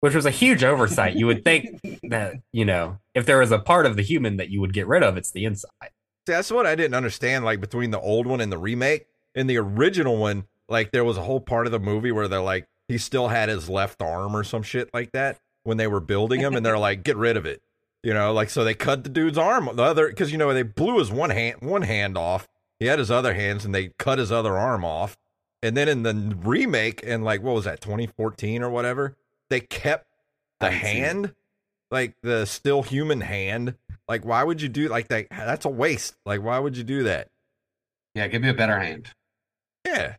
Which 0.00 0.14
was 0.14 0.24
a 0.26 0.30
huge 0.30 0.64
oversight. 0.64 1.14
You 1.16 1.26
would 1.26 1.44
think 1.44 1.80
that, 2.04 2.36
you 2.52 2.64
know, 2.64 2.98
if 3.14 3.26
there 3.26 3.38
was 3.38 3.52
a 3.52 3.58
part 3.58 3.84
of 3.84 3.96
the 3.96 4.02
human 4.02 4.36
that 4.38 4.48
you 4.48 4.60
would 4.60 4.72
get 4.72 4.86
rid 4.86 5.02
of, 5.02 5.16
it's 5.16 5.30
the 5.32 5.44
inside. 5.44 5.90
See, 6.28 6.34
that's 6.34 6.52
what 6.52 6.66
I 6.66 6.74
didn't 6.74 6.94
understand. 6.94 7.46
Like 7.46 7.58
between 7.58 7.90
the 7.90 7.98
old 7.98 8.26
one 8.26 8.42
and 8.42 8.52
the 8.52 8.58
remake, 8.58 9.06
in 9.34 9.46
the 9.46 9.56
original 9.56 10.18
one, 10.18 10.44
like 10.68 10.90
there 10.90 11.02
was 11.02 11.16
a 11.16 11.22
whole 11.22 11.40
part 11.40 11.64
of 11.64 11.72
the 11.72 11.78
movie 11.78 12.12
where 12.12 12.28
they're 12.28 12.42
like 12.42 12.68
he 12.86 12.98
still 12.98 13.28
had 13.28 13.48
his 13.48 13.70
left 13.70 14.02
arm 14.02 14.36
or 14.36 14.44
some 14.44 14.62
shit 14.62 14.90
like 14.92 15.12
that 15.12 15.40
when 15.62 15.78
they 15.78 15.86
were 15.86 16.00
building 16.00 16.40
him, 16.40 16.54
and 16.54 16.66
they're 16.66 16.76
like, 16.76 17.02
get 17.02 17.16
rid 17.16 17.38
of 17.38 17.46
it, 17.46 17.62
you 18.02 18.12
know, 18.12 18.30
like 18.34 18.50
so 18.50 18.62
they 18.62 18.74
cut 18.74 19.04
the 19.04 19.08
dude's 19.08 19.38
arm, 19.38 19.70
the 19.74 19.82
other 19.82 20.06
because 20.06 20.30
you 20.30 20.36
know 20.36 20.52
they 20.52 20.62
blew 20.62 20.98
his 20.98 21.10
one 21.10 21.30
hand 21.30 21.62
one 21.62 21.80
hand 21.80 22.18
off. 22.18 22.46
He 22.78 22.84
had 22.84 22.98
his 22.98 23.10
other 23.10 23.32
hands, 23.32 23.64
and 23.64 23.74
they 23.74 23.92
cut 23.98 24.18
his 24.18 24.30
other 24.30 24.58
arm 24.58 24.84
off. 24.84 25.16
And 25.62 25.78
then 25.78 25.88
in 25.88 26.02
the 26.02 26.36
remake, 26.44 27.00
and 27.06 27.24
like 27.24 27.42
what 27.42 27.54
was 27.54 27.64
that, 27.64 27.80
2014 27.80 28.62
or 28.62 28.68
whatever, 28.68 29.16
they 29.48 29.60
kept 29.60 30.08
the 30.60 30.66
I 30.66 30.70
haven't 30.72 30.88
seen 30.88 30.96
it. 30.98 31.06
hand, 31.06 31.34
like 31.90 32.20
the 32.20 32.44
still 32.44 32.82
human 32.82 33.22
hand. 33.22 33.76
Like, 34.08 34.24
why 34.24 34.42
would 34.42 34.62
you 34.62 34.68
do 34.68 34.88
like 34.88 35.08
that? 35.08 35.26
That's 35.30 35.64
a 35.64 35.68
waste. 35.68 36.14
Like, 36.24 36.42
why 36.42 36.58
would 36.58 36.76
you 36.76 36.84
do 36.84 37.02
that? 37.04 37.28
Yeah, 38.14 38.26
give 38.28 38.42
me 38.42 38.48
a 38.48 38.54
better 38.54 38.78
hand, 38.80 39.10
Yeah, 39.86 40.16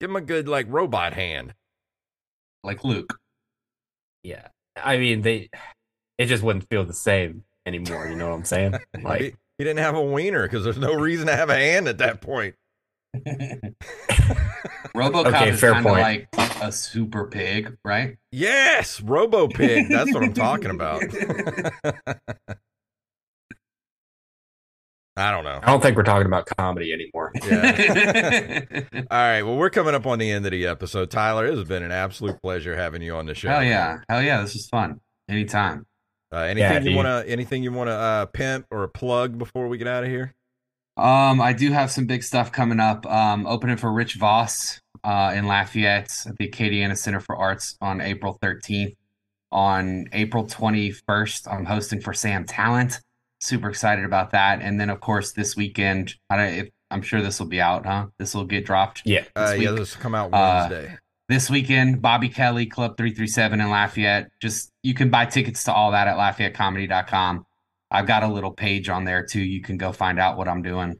give 0.00 0.10
him 0.10 0.16
a 0.16 0.20
good 0.20 0.48
like 0.48 0.66
robot 0.68 1.14
hand. 1.14 1.54
like 2.64 2.84
Luke. 2.84 3.16
Yeah. 4.22 4.48
I 4.76 4.98
mean, 4.98 5.22
they, 5.22 5.48
it 6.18 6.26
just 6.26 6.42
wouldn't 6.42 6.68
feel 6.68 6.84
the 6.84 6.92
same 6.92 7.44
anymore. 7.64 8.06
You 8.08 8.16
know 8.16 8.28
what 8.30 8.34
I'm 8.36 8.44
saying? 8.44 8.74
he, 8.96 9.02
Like, 9.02 9.20
he 9.56 9.64
didn't 9.64 9.78
have 9.78 9.94
a 9.94 10.02
wiener 10.02 10.42
because 10.42 10.64
there's 10.64 10.78
no 10.78 10.92
reason 10.94 11.26
to 11.28 11.36
have 11.36 11.48
a 11.48 11.54
hand 11.54 11.88
at 11.88 11.98
that 11.98 12.20
point. 12.20 12.54
RoboCop 14.94 15.26
Okay, 15.26 15.50
is 15.50 15.60
fair 15.60 15.72
kind 15.72 15.86
of 15.86 15.92
point. 15.92 16.02
like 16.02 16.28
a 16.62 16.70
super 16.72 17.24
pig, 17.26 17.76
right? 17.84 18.16
Yes, 18.32 19.00
Robo 19.00 19.48
Pig. 19.48 19.88
That's 19.88 20.12
what 20.12 20.22
I'm 20.22 20.32
talking 20.34 20.70
about. 20.70 21.02
I 25.16 25.32
don't 25.32 25.44
know. 25.44 25.60
I 25.62 25.66
don't 25.66 25.82
think 25.82 25.96
we're 25.96 26.02
talking 26.02 26.26
about 26.26 26.46
comedy 26.56 26.92
anymore. 26.92 27.32
Yeah. 27.44 28.70
All 29.10 29.18
right. 29.18 29.42
Well, 29.42 29.56
we're 29.56 29.70
coming 29.70 29.94
up 29.94 30.06
on 30.06 30.18
the 30.18 30.30
end 30.30 30.46
of 30.46 30.52
the 30.52 30.66
episode. 30.66 31.10
Tyler, 31.10 31.46
it 31.46 31.56
has 31.56 31.64
been 31.66 31.82
an 31.82 31.92
absolute 31.92 32.40
pleasure 32.40 32.76
having 32.76 33.02
you 33.02 33.14
on 33.14 33.26
the 33.26 33.34
show. 33.34 33.48
Hell 33.48 33.64
yeah, 33.64 33.98
hell 34.08 34.22
yeah, 34.22 34.40
this 34.40 34.54
is 34.54 34.68
fun. 34.68 35.00
Anytime. 35.28 35.86
Uh, 36.32 36.38
anything 36.38 36.84
Yeah, 36.84 36.90
you 36.90 36.96
want 36.96 37.06
to 37.06 37.30
anything 37.30 37.62
you 37.62 37.72
want 37.72 37.88
to 37.88 37.94
uh, 37.94 38.26
pimp 38.26 38.66
or 38.70 38.84
a 38.84 38.88
plug 38.88 39.36
before 39.36 39.68
we 39.68 39.78
get 39.78 39.88
out 39.88 40.04
of 40.04 40.10
here? 40.10 40.34
Um, 40.96 41.40
I 41.40 41.52
do 41.52 41.72
have 41.72 41.90
some 41.90 42.06
big 42.06 42.22
stuff 42.22 42.52
coming 42.52 42.78
up. 42.78 43.06
Um, 43.06 43.46
opening 43.46 43.76
for 43.76 43.92
Rich 43.92 44.14
Voss 44.14 44.80
uh, 45.02 45.32
in 45.34 45.46
Lafayette 45.46 46.12
at 46.26 46.36
the 46.36 46.48
Acadiana 46.48 46.96
Center 46.96 47.20
for 47.20 47.36
Arts 47.36 47.76
on 47.80 48.00
April 48.00 48.38
13th. 48.42 48.94
On 49.52 50.04
April 50.12 50.46
21st, 50.46 51.52
I'm 51.52 51.64
hosting 51.64 52.00
for 52.00 52.12
Sam 52.12 52.44
Tallent. 52.44 53.00
Super 53.40 53.68
excited 53.70 54.04
about 54.04 54.30
that. 54.32 54.60
And 54.62 54.78
then, 54.80 54.90
of 54.90 55.00
course, 55.00 55.32
this 55.32 55.56
weekend, 55.56 56.14
I 56.28 56.36
don't, 56.36 56.46
if, 56.54 56.68
I'm 56.90 57.02
sure 57.02 57.22
this 57.22 57.38
will 57.40 57.46
be 57.46 57.60
out, 57.60 57.86
huh? 57.86 58.06
This 58.18 58.34
will 58.34 58.44
get 58.44 58.66
dropped. 58.66 59.02
Yeah. 59.04 59.24
Uh, 59.36 59.52
This 59.52 59.60
yeah, 59.62 59.70
this 59.72 59.96
will 59.96 60.02
come 60.02 60.14
out 60.14 60.30
Uh, 60.32 60.68
Wednesday. 60.70 60.96
This 61.28 61.48
weekend, 61.48 62.02
Bobby 62.02 62.28
Kelly, 62.28 62.66
Club 62.66 62.96
337 62.96 63.60
in 63.60 63.70
Lafayette. 63.70 64.30
Just 64.42 64.70
you 64.82 64.94
can 64.94 65.10
buy 65.10 65.26
tickets 65.26 65.62
to 65.64 65.72
all 65.72 65.92
that 65.92 66.08
at 66.08 66.16
LafayetteComedy.com. 66.16 67.46
I've 67.92 68.06
got 68.06 68.22
a 68.24 68.28
little 68.28 68.50
page 68.52 68.88
on 68.88 69.04
there 69.04 69.24
too. 69.24 69.40
You 69.40 69.62
can 69.62 69.76
go 69.76 69.92
find 69.92 70.18
out 70.18 70.36
what 70.36 70.48
I'm 70.48 70.62
doing. 70.62 70.96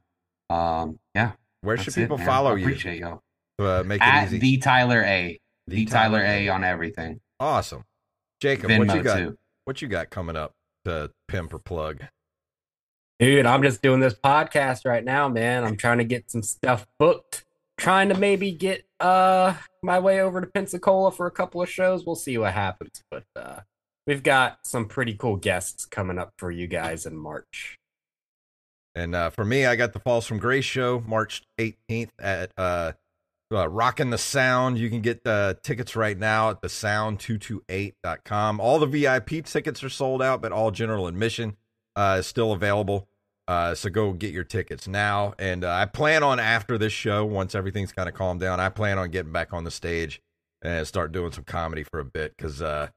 Um, 0.48 0.98
yeah. 1.14 1.32
Where 1.62 1.76
should 1.76 1.94
people 1.94 2.16
man. 2.16 2.26
follow 2.26 2.52
I 2.52 2.56
you? 2.56 2.64
Appreciate 2.64 3.00
y'all. 3.00 3.22
Uh, 3.58 3.82
make 3.84 4.00
it 4.00 4.06
At 4.06 4.26
easy. 4.28 4.38
the 4.38 4.56
Tyler 4.58 5.02
A. 5.02 5.38
The 5.66 5.76
The 5.76 5.84
Tyler 5.86 6.20
A 6.22 6.48
on 6.48 6.64
everything. 6.64 7.20
Awesome, 7.38 7.84
Jacob. 8.40 8.70
what 8.70 8.94
you 8.96 9.02
got? 9.02 9.16
too. 9.18 9.36
What 9.64 9.82
you 9.82 9.88
got 9.88 10.10
coming 10.10 10.36
up 10.36 10.52
to 10.84 11.10
pimp 11.28 11.52
or 11.52 11.58
plug? 11.58 12.02
Dude, 13.20 13.44
I'm 13.44 13.62
just 13.62 13.82
doing 13.82 14.00
this 14.00 14.14
podcast 14.14 14.86
right 14.86 15.04
now, 15.04 15.28
man. 15.28 15.62
I'm 15.62 15.76
trying 15.76 15.98
to 15.98 16.04
get 16.04 16.30
some 16.30 16.42
stuff 16.42 16.86
booked. 16.98 17.44
Trying 17.76 18.08
to 18.08 18.14
maybe 18.16 18.50
get 18.50 18.86
uh 18.98 19.52
my 19.82 19.98
way 19.98 20.22
over 20.22 20.40
to 20.40 20.46
Pensacola 20.46 21.12
for 21.12 21.26
a 21.26 21.30
couple 21.30 21.60
of 21.60 21.68
shows. 21.68 22.06
We'll 22.06 22.16
see 22.16 22.38
what 22.38 22.54
happens. 22.54 23.02
But 23.10 23.24
uh 23.36 23.60
we've 24.06 24.22
got 24.22 24.60
some 24.66 24.86
pretty 24.86 25.12
cool 25.12 25.36
guests 25.36 25.84
coming 25.84 26.18
up 26.18 26.32
for 26.38 26.50
you 26.50 26.66
guys 26.66 27.04
in 27.04 27.14
March. 27.14 27.76
And 28.94 29.14
uh, 29.14 29.28
for 29.28 29.44
me, 29.44 29.66
I 29.66 29.76
got 29.76 29.92
the 29.92 30.00
Falls 30.00 30.26
from 30.26 30.38
Grace 30.38 30.64
show 30.64 31.02
March 31.06 31.42
18th 31.58 32.08
at 32.18 32.52
uh, 32.56 32.92
uh, 33.54 33.68
Rockin' 33.68 34.10
the 34.10 34.18
Sound. 34.18 34.78
You 34.78 34.88
can 34.90 35.00
get 35.00 35.24
the 35.24 35.58
tickets 35.62 35.94
right 35.94 36.18
now 36.18 36.50
at 36.50 36.60
the 36.60 36.68
sound228.com. 36.68 38.60
All 38.60 38.78
the 38.78 38.86
VIP 38.86 39.44
tickets 39.44 39.84
are 39.84 39.88
sold 39.88 40.22
out, 40.22 40.42
but 40.42 40.50
all 40.50 40.72
general 40.72 41.06
admission 41.06 41.56
uh, 41.94 42.16
is 42.18 42.26
still 42.26 42.52
available. 42.52 43.06
Uh, 43.50 43.74
so 43.74 43.90
go 43.90 44.12
get 44.12 44.32
your 44.32 44.44
tickets 44.44 44.86
now. 44.86 45.34
And 45.36 45.64
uh, 45.64 45.72
I 45.72 45.84
plan 45.84 46.22
on 46.22 46.38
after 46.38 46.78
this 46.78 46.92
show, 46.92 47.24
once 47.24 47.56
everything's 47.56 47.90
kind 47.90 48.08
of 48.08 48.14
calmed 48.14 48.40
down, 48.40 48.60
I 48.60 48.68
plan 48.68 48.96
on 48.96 49.10
getting 49.10 49.32
back 49.32 49.52
on 49.52 49.64
the 49.64 49.72
stage 49.72 50.22
and 50.62 50.86
start 50.86 51.10
doing 51.10 51.32
some 51.32 51.42
comedy 51.42 51.82
for 51.82 51.98
a 51.98 52.04
bit 52.04 52.36
because 52.36 52.62
uh, 52.62 52.90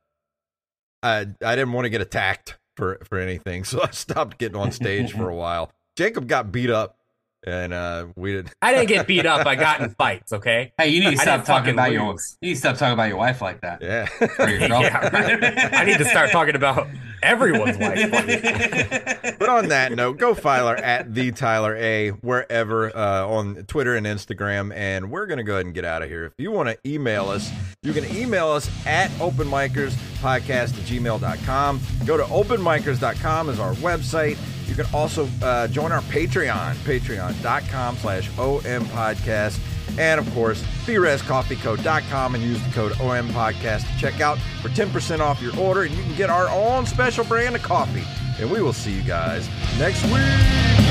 I 1.02 1.26
I 1.44 1.56
didn't 1.56 1.72
want 1.72 1.86
to 1.86 1.90
get 1.90 2.02
attacked 2.02 2.60
for 2.78 3.00
for 3.04 3.18
anything, 3.18 3.64
so 3.64 3.82
I 3.82 3.90
stopped 3.90 4.38
getting 4.38 4.56
on 4.56 4.72
stage 4.72 5.14
for 5.14 5.28
a 5.28 5.36
while. 5.46 5.72
Jacob 5.96 6.28
got 6.28 6.52
beat 6.52 6.70
up, 6.70 7.00
and 7.46 7.74
uh, 7.74 8.08
we 8.16 8.34
did. 8.34 8.50
I 8.62 8.74
didn't 8.74 8.88
get 8.88 9.08
beat 9.08 9.26
up. 9.26 9.46
I 9.46 9.56
got 9.56 9.82
in 9.82 9.90
fights, 9.98 10.34
okay? 10.34 10.72
Hey, 10.78 10.90
you 10.90 11.04
need 11.04 11.12
to 11.12 11.18
stop 11.18 11.46
talking 11.46 11.46
fucking 11.46 11.74
about 11.74 11.92
your 11.92 12.04
you 12.42 12.50
need 12.50 12.54
to 12.54 12.60
stop 12.60 12.78
talking 12.78 12.94
about 12.94 13.10
your 13.10 13.18
wife 13.18 13.42
like 13.42 13.62
that. 13.62 13.82
Yeah. 13.82 14.08
Or 14.40 14.50
your. 14.50 14.64
Yeah, 14.74 15.10
right. 15.10 15.74
I 15.74 15.86
need 15.86 15.98
to 16.00 16.06
start 16.06 16.32
talking 16.32 16.56
about 16.56 16.88
everyone's 17.22 17.78
wife. 17.78 18.10
but 19.40 19.50
on 19.50 19.68
that 19.70 19.92
note, 19.92 20.18
go 20.18 20.34
Filer 20.34 20.76
at 20.76 21.14
the 21.14 21.32
Tyler 21.32 21.76
A 21.76 22.10
wherever 22.10 22.96
uh, 22.96 23.28
on 23.28 23.56
Twitter 23.68 23.96
and 23.96 24.06
Instagram, 24.06 24.74
and 24.76 25.12
we're 25.12 25.28
gonna 25.28 25.44
go 25.44 25.54
ahead 25.54 25.66
and 25.66 25.76
get 25.76 25.86
out 25.86 26.02
of 26.02 26.10
here. 26.10 26.26
If 26.26 26.34
you 26.38 26.52
want 26.52 26.70
to 26.70 26.78
email 26.90 27.30
us, 27.30 27.52
you 27.84 27.94
can 27.94 28.06
email 28.16 28.48
us 28.48 28.70
at 28.86 29.12
openmicerspodcast 29.12 30.50
at 30.50 30.70
gmail.com. 30.70 31.82
Go 32.06 32.18
to 32.18 32.24
openmicers.com 32.24 33.50
is 33.50 33.60
our 33.60 33.74
website. 33.76 34.38
You 34.68 34.76
can 34.76 34.86
also 34.94 35.28
uh, 35.42 35.68
join 35.68 35.92
our 35.92 36.02
Patreon, 36.02 36.76
patreon.com 36.76 37.98
slash 37.98 38.30
OM 38.38 38.86
podcast. 38.86 39.60
And 39.98 40.20
of 40.20 40.32
course, 40.34 40.62
BrezCoffeeCo.com 40.86 42.36
and 42.36 42.44
use 42.44 42.64
the 42.64 42.72
code 42.72 42.94
OM 42.94 43.30
Podcast 43.30 43.92
to 43.92 44.00
check 44.00 44.22
out 44.22 44.40
for 44.62 44.70
10% 44.70 45.20
off 45.20 45.42
your 45.42 45.56
order. 45.60 45.84
And 45.84 45.94
you 45.94 46.02
can 46.04 46.16
get 46.16 46.30
our 46.30 46.50
own 46.50 46.86
special 46.86 47.24
brand 47.26 47.56
of 47.56 47.62
coffee. 47.62 48.04
And 48.40 48.50
we 48.50 48.62
will 48.62 48.74
see 48.74 48.92
you 48.92 49.04
guys 49.04 49.48
next 49.78 50.04
week. 50.06 50.83